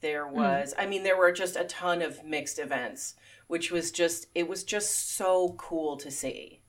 there 0.00 0.26
Hmm. 0.26 0.36
was 0.36 0.72
i 0.78 0.86
mean 0.86 1.02
there 1.02 1.16
were 1.18 1.32
just 1.32 1.56
a 1.56 1.64
ton 1.64 2.00
of 2.00 2.24
mixed 2.24 2.58
events 2.60 3.16
which 3.48 3.70
was 3.70 3.90
just 3.90 4.26
it 4.34 4.48
was 4.48 4.62
just 4.64 5.14
so 5.14 5.54
cool 5.58 5.96
to 5.98 6.10
see 6.10 6.62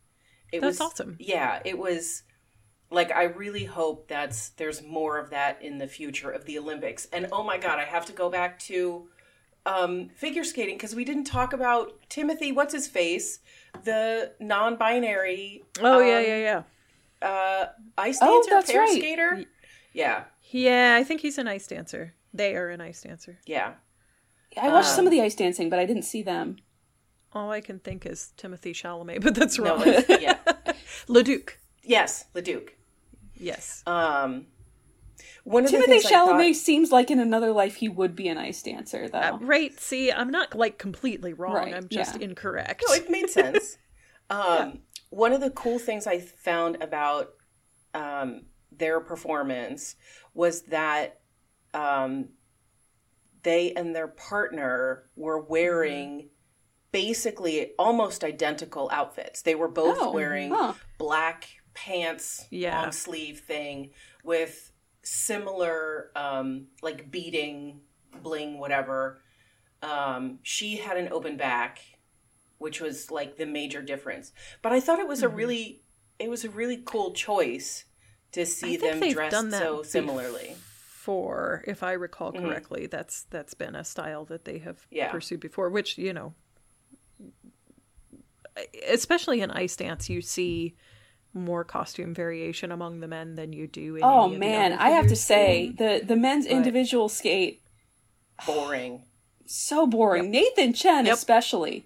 it 0.51 0.59
That's 0.59 0.79
was 0.79 0.81
awesome. 0.81 1.15
yeah 1.19 1.61
it 1.63 1.77
was 1.77 2.23
like 2.93 3.11
i 3.11 3.23
really 3.23 3.65
hope 3.65 4.07
that's 4.07 4.49
there's 4.49 4.81
more 4.83 5.17
of 5.17 5.29
that 5.31 5.61
in 5.61 5.77
the 5.77 5.87
future 5.87 6.29
of 6.29 6.45
the 6.45 6.57
olympics 6.59 7.07
and 7.11 7.27
oh 7.31 7.43
my 7.43 7.57
god 7.57 7.79
i 7.79 7.83
have 7.83 8.05
to 8.05 8.13
go 8.13 8.29
back 8.29 8.59
to 8.59 9.07
um, 9.65 10.09
figure 10.15 10.43
skating 10.43 10.75
because 10.75 10.93
we 10.93 11.05
didn't 11.05 11.23
talk 11.23 11.53
about 11.53 11.93
timothy 12.09 12.51
what's 12.51 12.73
his 12.73 12.87
face 12.87 13.39
the 13.85 14.33
non-binary 14.39 15.63
Oh 15.81 15.99
yeah, 15.99 16.17
um, 16.17 16.23
yeah, 16.25 16.63
yeah. 17.21 17.27
uh 17.27 17.65
ice 17.97 18.19
Oh, 18.21 18.41
dancer 18.41 18.49
that's 18.51 18.71
pair 18.71 18.81
right. 18.81 18.91
skater 18.97 19.43
yeah 19.93 20.23
Yeah, 20.51 20.97
I 20.99 21.03
think 21.05 21.21
he's 21.21 21.37
an 21.37 21.47
ice 21.47 21.65
dancer. 21.67 22.13
They 22.33 22.55
are 22.55 22.69
an 22.69 22.81
ice 22.81 23.01
dancer. 23.03 23.39
yeah 23.45 23.73
I 24.61 24.67
watched 24.69 24.89
Um, 24.89 24.95
some 24.95 25.05
of 25.07 25.11
the 25.11 25.21
ice 25.21 25.33
dancing, 25.35 25.69
but 25.69 25.79
I 25.79 25.85
didn't 25.85 26.03
see 26.03 26.21
them. 26.23 26.57
All 27.31 27.49
I 27.49 27.61
can 27.61 27.79
think 27.79 28.05
is 28.05 28.33
Timothy 28.37 28.73
Chalamet, 28.73 29.21
but 29.25 29.33
that's 29.33 29.57
no 29.57 29.77
wrong. 29.77 29.85
that's, 29.85 30.21
yeah 30.21 30.37
Leduc. 31.07 31.57
yes 31.83 32.25
leduc 32.33 32.75
Yes. 33.43 33.83
um 33.85 34.47
one 35.43 35.65
of 35.65 35.71
Timothy 35.71 35.95
I 35.95 35.99
thought- 35.99 36.29
Chalamet 36.39 36.55
seems 36.55 36.91
like 36.91 37.11
in 37.11 37.19
another 37.19 37.51
life 37.51 37.75
he 37.75 37.89
would 37.89 38.15
be 38.15 38.27
an 38.29 38.37
ice 38.37 38.63
dancer, 38.63 39.09
though. 39.09 39.17
Uh, 39.19 39.37
right. 39.41 39.77
See, 39.79 40.11
I'm 40.11 40.31
not 40.31 40.55
like 40.55 40.77
completely 40.77 41.33
wrong. 41.33 41.55
Right, 41.55 41.73
I'm 41.73 41.89
just 41.89 42.17
yeah. 42.19 42.25
incorrect. 42.27 42.83
No, 42.87 42.93
it 42.93 43.09
made 43.09 43.29
sense. 43.29 43.77
um, 44.29 44.79
One 45.09 45.33
of 45.33 45.41
the 45.41 45.49
cool 45.51 45.79
things 45.79 46.07
I 46.07 46.19
found 46.19 46.81
about 46.81 47.31
um, 47.93 48.43
their 48.71 49.01
performance 49.01 49.95
was 50.33 50.61
that 50.63 51.19
um, 51.73 52.29
they 53.43 53.73
and 53.73 53.93
their 53.93 54.07
partner 54.07 55.03
were 55.17 55.39
wearing 55.41 56.29
basically 56.93 57.71
almost 57.77 58.23
identical 58.23 58.89
outfits. 58.93 59.41
They 59.41 59.55
were 59.55 59.67
both 59.67 59.97
Oh, 59.99 60.11
wearing 60.11 60.51
huh. 60.51 60.73
black 60.97 61.49
pants, 61.73 62.47
Yeah. 62.49 62.81
long 62.81 62.91
sleeve 62.91 63.39
thing 63.39 63.91
with 64.23 64.71
similar 65.03 66.11
um, 66.15 66.67
like 66.81 67.11
beading, 67.11 67.81
bling, 68.21 68.59
whatever. 68.59 69.21
Um, 69.81 70.39
she 70.43 70.77
had 70.77 70.97
an 70.97 71.09
open 71.11 71.35
back, 71.37 71.79
which 72.57 72.79
was 72.79 73.11
like 73.11 73.37
the 73.37 73.45
major 73.45 73.81
difference. 73.81 74.31
But 74.61 74.71
I 74.71 74.79
thought 74.79 74.99
it 74.99 75.07
was 75.07 75.19
Mm-hmm. 75.21 75.33
a 75.33 75.35
really, 75.35 75.81
it 76.19 76.29
was 76.29 76.45
a 76.45 76.49
really 76.49 76.81
cool 76.85 77.11
choice 77.13 77.85
to 78.31 78.45
see 78.45 78.77
them 78.77 78.99
dressed 78.99 79.31
done 79.31 79.49
that 79.49 79.61
so 79.61 79.83
similarly. 79.83 80.55
For 80.55 81.65
if 81.67 81.83
I 81.83 81.91
recall 81.91 82.31
Mhm. 82.31 82.41
correctly, 82.41 82.87
that's 82.87 83.23
that's 83.23 83.53
been 83.53 83.75
a 83.75 83.83
style 83.83 84.23
that 84.25 84.45
they 84.45 84.59
have 84.59 84.87
Yeah. 84.89 85.11
pursued 85.11 85.41
before. 85.41 85.69
Which 85.69 85.97
you 85.97 86.13
know, 86.13 86.33
especially 88.87 89.41
in 89.41 89.51
ice 89.51 89.75
dance, 89.75 90.09
you 90.09 90.21
see 90.21 90.75
more 91.33 91.63
costume 91.63 92.13
variation 92.13 92.71
among 92.71 92.99
the 92.99 93.07
men 93.07 93.35
than 93.35 93.53
you 93.53 93.67
do. 93.67 93.95
in 93.95 94.03
Oh 94.03 94.25
any 94.25 94.35
of 94.35 94.39
the 94.39 94.45
man, 94.47 94.73
other 94.73 94.81
I 94.81 94.89
have 94.89 95.03
to 95.05 95.09
figures. 95.09 95.21
say 95.21 95.73
the 95.77 96.01
the 96.05 96.15
men's 96.15 96.45
But- 96.45 96.53
individual 96.53 97.09
skate 97.09 97.61
Boring. 98.45 99.03
so 99.45 99.85
boring. 99.87 100.29
Nathan 100.31 100.73
Chen 100.73 101.05
Yep. 101.05 101.13
especially. 101.15 101.85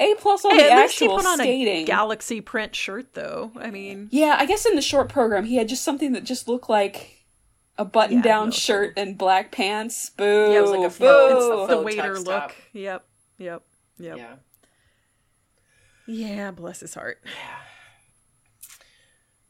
A 0.00 0.14
plus 0.14 0.44
on 0.44 0.52
Hey, 0.52 0.58
the 0.58 0.70
at 0.72 0.82
least 0.82 0.98
he 1.00 1.04
actual 1.06 1.16
put 1.16 1.26
on 1.26 1.38
skating. 1.38 1.82
a 1.82 1.84
galaxy 1.84 2.40
print 2.40 2.76
shirt, 2.76 3.14
though. 3.14 3.50
I 3.56 3.70
mean, 3.72 4.08
yeah, 4.12 4.36
I 4.38 4.46
guess 4.46 4.64
in 4.64 4.76
the 4.76 4.82
short 4.82 5.08
program 5.08 5.44
he 5.44 5.56
had 5.56 5.68
just 5.68 5.82
something 5.82 6.12
that 6.12 6.22
just 6.22 6.46
looked 6.46 6.68
like 6.70 7.24
a 7.76 7.84
button-down 7.84 8.46
no. 8.46 8.50
shirt 8.52 8.94
and 8.96 9.18
black 9.18 9.50
pants. 9.50 10.10
Boo! 10.10 10.24
Yeah, 10.52 10.58
it 10.58 10.60
was 10.62 10.70
like 10.70 10.80
a 10.80 10.82
boo. 10.88 11.06
faux- 11.06 11.34
it's 11.34 11.68
the 11.70 11.76
the 11.76 11.82
waiter 11.82 12.14
look. 12.20 12.26
top. 12.26 12.52
Yep, 12.72 13.04
yep, 13.38 13.62
yep. 13.98 14.16
Yeah. 14.18 14.34
Yeah, 16.06 16.50
bless 16.52 16.80
his 16.80 16.94
heart. 16.94 17.20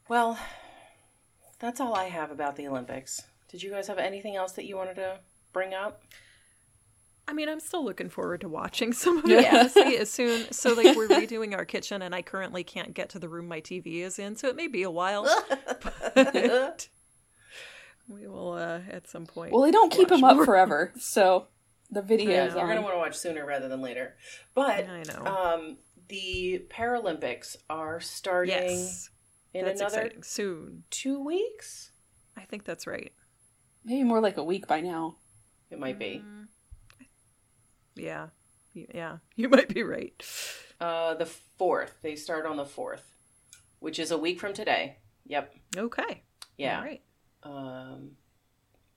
Well, 0.09 0.39
that's 1.59 1.79
all 1.79 1.93
I 1.95 2.05
have 2.05 2.31
about 2.31 2.55
the 2.55 2.67
Olympics. 2.67 3.21
Did 3.47 3.61
you 3.61 3.69
guys 3.69 3.87
have 3.87 3.99
anything 3.99 4.35
else 4.35 4.53
that 4.53 4.65
you 4.65 4.75
wanted 4.75 4.95
to 4.95 5.19
bring 5.53 5.73
up? 5.73 6.01
I 7.27 7.33
mean, 7.33 7.47
I'm 7.47 7.59
still 7.59 7.85
looking 7.85 8.09
forward 8.09 8.41
to 8.41 8.49
watching 8.49 8.91
some 8.91 9.19
of 9.19 9.29
it. 9.29 9.53
Honestly, 9.53 9.97
as 9.97 10.09
soon 10.09 10.51
so 10.51 10.73
like 10.73 10.95
we're 10.97 11.07
redoing 11.07 11.55
our 11.55 11.63
kitchen, 11.63 12.01
and 12.01 12.15
I 12.15 12.23
currently 12.23 12.63
can't 12.63 12.95
get 12.95 13.09
to 13.09 13.19
the 13.19 13.29
room 13.29 13.47
my 13.47 13.61
TV 13.61 14.01
is 14.01 14.17
in, 14.17 14.35
so 14.35 14.47
it 14.47 14.55
may 14.55 14.67
be 14.67 14.81
a 14.81 14.89
while. 14.89 15.27
but 16.15 16.89
we 18.09 18.27
will 18.27 18.53
uh, 18.53 18.79
at 18.89 19.07
some 19.07 19.27
point. 19.27 19.53
Well, 19.53 19.61
they 19.61 19.69
don't 19.71 19.91
keep 19.91 20.09
watch 20.09 20.19
them 20.19 20.23
up 20.23 20.43
forever, 20.43 20.91
so 20.97 21.45
the 21.91 22.01
videos 22.01 22.27
Yeah, 22.29 22.45
is 22.47 22.55
you're 22.55 22.67
gonna 22.67 22.81
want 22.81 22.95
to 22.95 22.99
watch 22.99 23.15
sooner 23.15 23.45
rather 23.45 23.67
than 23.67 23.81
later. 23.81 24.15
But 24.55 24.87
I 24.89 25.03
know. 25.03 25.25
um, 25.25 25.77
the 26.07 26.65
Paralympics 26.69 27.57
are 27.69 27.99
starting 27.99 28.55
yes, 28.55 29.11
in 29.53 29.65
that's 29.65 29.81
another 29.81 30.01
exciting. 30.01 30.23
Soon, 30.23 30.83
two 30.89 31.23
weeks. 31.23 31.91
I 32.37 32.41
think 32.41 32.65
that's 32.65 32.87
right. 32.87 33.13
Maybe 33.83 34.03
more 34.03 34.21
like 34.21 34.37
a 34.37 34.43
week 34.43 34.67
by 34.67 34.81
now. 34.81 35.17
It 35.71 35.79
might 35.79 35.99
be. 35.99 36.23
Mm. 36.25 36.47
Yeah, 37.95 38.27
yeah, 38.73 39.17
you 39.35 39.49
might 39.49 39.73
be 39.73 39.83
right. 39.83 40.13
Uh, 40.79 41.15
the 41.15 41.25
fourth. 41.25 41.97
They 42.01 42.15
start 42.15 42.45
on 42.45 42.57
the 42.57 42.65
fourth, 42.65 43.15
which 43.79 43.99
is 43.99 44.11
a 44.11 44.17
week 44.17 44.39
from 44.39 44.53
today. 44.53 44.97
Yep. 45.25 45.53
Okay. 45.77 46.23
Yeah. 46.57 46.77
All 46.77 46.83
right. 46.83 47.01
Um, 47.43 48.11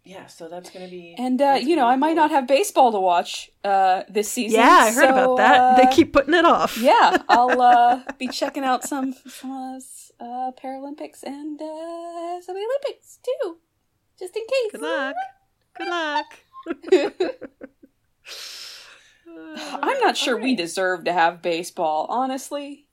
yeah. 0.05 0.27
So 0.27 0.49
that's 0.49 0.71
gonna 0.71 0.89
be. 0.89 1.15
And 1.19 1.41
uh, 1.41 1.59
you 1.61 1.77
know, 1.77 1.83
gonna 1.83 1.93
I 1.95 1.97
might 1.97 2.09
cool. 2.09 2.17
not 2.17 2.31
have 2.31 2.47
baseball 2.47 2.93
to 2.93 3.01
watch 3.01 3.51
uh, 3.65 4.03
this 4.09 4.31
season. 4.31 4.61
Yeah, 4.61 4.69
I 4.69 4.93
heard 4.93 5.09
so, 5.09 5.11
about 5.11 5.37
that. 5.37 5.61
uh, 5.61 5.77
they 5.77 5.95
keep 5.95 6.13
putting 6.13 6.35
it 6.35 6.45
off. 6.45 6.77
yeah, 6.79 7.19
I'll 7.29 7.61
uh, 7.61 8.03
be 8.19 8.29
checking 8.29 8.65
out 8.65 8.85
some 8.85 9.15
some 9.27 9.53
uh, 9.53 9.81
uh, 10.21 10.53
Paralympics 10.53 11.23
and 11.23 11.61
uh, 11.61 12.41
some 12.41 12.57
Olympics 12.57 13.19
too, 13.25 13.59
just 14.19 14.37
in 14.37 14.43
case. 14.43 14.73
Good 14.73 14.83
luck. 14.83 15.15
Good 15.77 15.89
luck. 15.89 16.27
I'm 19.83 19.99
not 20.01 20.17
sure 20.17 20.37
we 20.37 20.55
deserve 20.55 21.05
to 21.05 21.13
have 21.13 21.43
baseball, 21.43 22.07
honestly. 22.09 22.87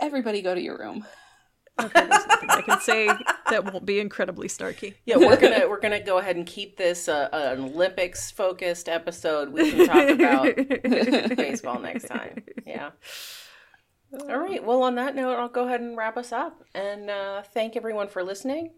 Everybody 0.00 0.42
go 0.42 0.54
to 0.54 0.60
your 0.60 0.78
room. 0.78 1.04
Okay, 1.80 2.06
there's 2.06 2.26
nothing 2.26 2.50
I 2.50 2.60
can 2.62 2.80
say 2.80 3.08
that 3.50 3.72
won't 3.72 3.84
be 3.84 3.98
incredibly 3.98 4.48
snarky. 4.48 4.94
Yeah, 5.06 5.16
we're 5.16 5.36
gonna 5.36 5.68
we're 5.68 5.80
gonna 5.80 6.02
go 6.02 6.18
ahead 6.18 6.36
and 6.36 6.46
keep 6.46 6.76
this 6.76 7.08
uh, 7.08 7.28
an 7.32 7.64
Olympics 7.64 8.30
focused 8.30 8.88
episode. 8.88 9.52
We 9.52 9.72
can 9.72 9.86
talk 9.86 10.08
about 10.08 10.56
baseball 11.36 11.80
next 11.80 12.06
time. 12.06 12.44
Yeah. 12.64 12.90
All 14.20 14.38
right. 14.38 14.64
Well, 14.64 14.82
on 14.84 14.94
that 14.94 15.16
note, 15.16 15.36
I'll 15.36 15.48
go 15.48 15.66
ahead 15.66 15.80
and 15.80 15.96
wrap 15.96 16.16
us 16.16 16.30
up 16.30 16.62
and 16.74 17.10
uh, 17.10 17.42
thank 17.42 17.76
everyone 17.76 18.08
for 18.08 18.22
listening. 18.22 18.70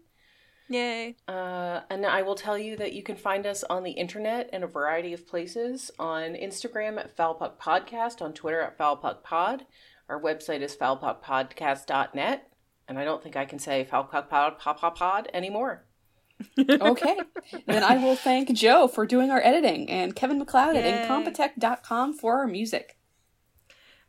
Yay. 0.69 1.15
Uh, 1.27 1.81
and 1.89 2.05
I 2.05 2.23
will 2.23 2.35
tell 2.35 2.57
you 2.57 2.75
that 2.77 2.93
you 2.93 3.03
can 3.03 3.15
find 3.15 3.45
us 3.45 3.63
on 3.69 3.83
the 3.83 3.91
internet 3.91 4.49
in 4.51 4.63
a 4.63 4.67
variety 4.67 5.13
of 5.13 5.27
places 5.27 5.91
on 5.97 6.33
Instagram 6.33 6.97
at 6.97 7.15
Foulpuck 7.15 7.57
Podcast, 7.57 8.21
on 8.21 8.33
Twitter 8.33 8.61
at 8.61 8.77
Foulpuck 8.77 9.23
Pod. 9.23 9.65
Our 10.09 10.21
website 10.21 10.61
is 10.61 10.75
foulpuckpodcast.net. 10.75 12.49
And 12.87 12.97
I 12.97 13.03
don't 13.05 13.21
think 13.21 13.35
I 13.35 13.45
can 13.45 13.59
say 13.59 13.87
Foulpuck 13.89 14.29
Pod, 14.29 14.59
pod, 14.59 14.77
pod, 14.77 14.95
pod 14.95 15.29
anymore. 15.33 15.83
Okay. 16.59 17.17
then 17.65 17.83
I 17.83 17.97
will 17.97 18.15
thank 18.15 18.53
Joe 18.53 18.87
for 18.87 19.05
doing 19.07 19.31
our 19.31 19.41
editing 19.43 19.89
and 19.89 20.15
Kevin 20.15 20.37
MacLeod 20.37 20.75
Yay. 20.75 20.83
at 20.83 21.09
incompetech.com 21.09 22.13
for 22.13 22.37
our 22.37 22.47
music. 22.47 22.97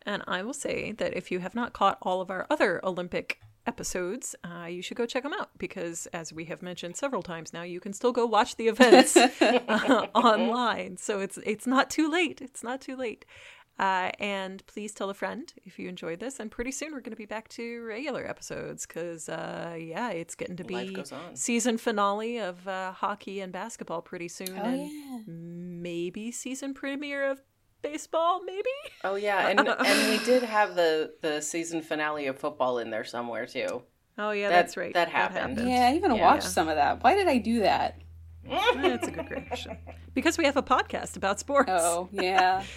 And 0.03 0.22
I 0.26 0.43
will 0.43 0.53
say 0.55 0.93
that 0.93 1.14
if 1.16 1.31
you 1.31 1.39
have 1.41 1.55
not 1.55 1.72
caught 1.72 1.99
all 2.03 2.20
of 2.20 2.31
our 2.31 2.47
other 2.51 2.85
Olympic 2.85 3.41
episodes, 3.66 4.35
uh, 4.45 4.64
you 4.66 4.81
should 4.83 4.97
go 4.97 5.05
check 5.07 5.22
them 5.22 5.35
out 5.39 5.51
because, 5.59 6.07
as 6.12 6.33
we 6.33 6.47
have 6.47 6.62
mentioned 6.62 6.97
several 6.97 7.22
times 7.22 7.53
now, 7.53 7.62
you 7.62 7.81
can 7.81 7.93
still 7.93 8.12
go 8.12 8.24
watch 8.24 8.57
the 8.57 8.68
events 8.68 9.16
uh, 9.41 10.07
online. 10.14 10.97
So 10.97 11.20
it's 11.20 11.39
it's 11.39 11.66
not 11.66 11.91
too 11.91 12.11
late. 12.11 12.41
It's 12.41 12.62
not 12.62 12.81
too 12.81 12.97
late. 12.97 13.24
Uh, 13.79 14.11
and 14.18 14.66
please 14.66 14.93
tell 14.93 15.09
a 15.09 15.14
friend 15.14 15.53
if 15.64 15.79
you 15.79 15.89
enjoyed 15.89 16.18
this. 16.18 16.41
And 16.41 16.51
pretty 16.51 16.72
soon 16.72 16.93
we're 16.93 17.01
going 17.01 17.12
to 17.12 17.16
be 17.16 17.26
back 17.26 17.49
to 17.51 17.83
regular 17.85 18.26
episodes 18.29 18.87
because, 18.87 19.29
uh, 19.29 19.76
yeah, 19.79 20.11
it's 20.11 20.35
getting 20.35 20.57
to 20.57 20.64
be 20.64 20.93
goes 20.93 21.12
season 21.35 21.79
finale 21.79 22.39
of 22.39 22.66
uh, 22.66 22.91
hockey 22.93 23.41
and 23.41 23.53
basketball 23.53 24.03
pretty 24.03 24.26
soon, 24.29 24.59
Oh, 24.59 24.62
and 24.64 24.91
yeah. 24.91 25.18
maybe 25.26 26.33
season 26.33 26.74
premiere 26.74 27.31
of 27.31 27.41
baseball. 27.83 28.43
Maybe. 28.45 28.68
Oh 29.05 29.14
yeah, 29.14 29.47
and 29.51 29.61
and 29.61 30.11
we 30.11 30.24
did 30.24 30.43
have 30.43 30.74
the 30.74 31.14
the 31.22 31.41
season 31.41 31.81
finale 31.81 32.26
of 32.26 32.37
football 32.39 32.79
in 32.81 32.91
there 32.91 33.05
somewhere 33.05 33.47
too. 33.47 33.83
Oh 34.18 34.33
yeah, 34.33 34.49
That- 34.49 34.55
that's 34.62 34.76
right. 34.76 34.93
that 34.95 35.09
happened. 35.09 35.59
Yeah, 35.68 35.89
I 35.91 35.95
even 35.95 36.12
Yeah. 36.16 36.24
watched 36.24 36.49
some 36.49 36.68
of 36.68 36.74
that. 36.74 37.05
Why 37.05 37.14
did 37.14 37.29
I 37.29 37.39
do 37.39 37.61
that? 37.61 38.01
That's 38.45 39.07
a 39.07 39.11
good 39.12 39.47
question. 39.47 39.79
Because 40.14 40.37
we 40.37 40.47
have 40.47 40.57
a 40.57 40.62
podcast 40.64 41.16
about 41.16 41.39
sports. 41.39 41.70
Oh, 41.72 42.09
yeah. 42.11 42.64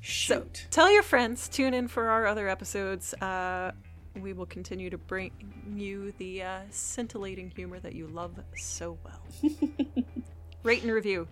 Shoot. 0.00 0.66
Tell 0.70 0.90
your 0.92 1.02
friends. 1.02 1.48
Tune 1.48 1.74
in 1.74 1.88
for 1.88 2.08
our 2.08 2.26
other 2.26 2.48
episodes. 2.48 3.14
Uh, 3.14 3.72
we 4.20 4.32
will 4.32 4.46
continue 4.46 4.90
to 4.90 4.98
bring 4.98 5.32
you 5.74 6.12
the 6.18 6.42
uh, 6.42 6.60
scintillating 6.70 7.50
humor 7.50 7.80
that 7.80 7.94
you 7.94 8.06
love 8.06 8.38
so 8.56 8.98
well. 9.04 9.52
Rate 10.62 10.82
and 10.82 10.92
review. 10.92 11.28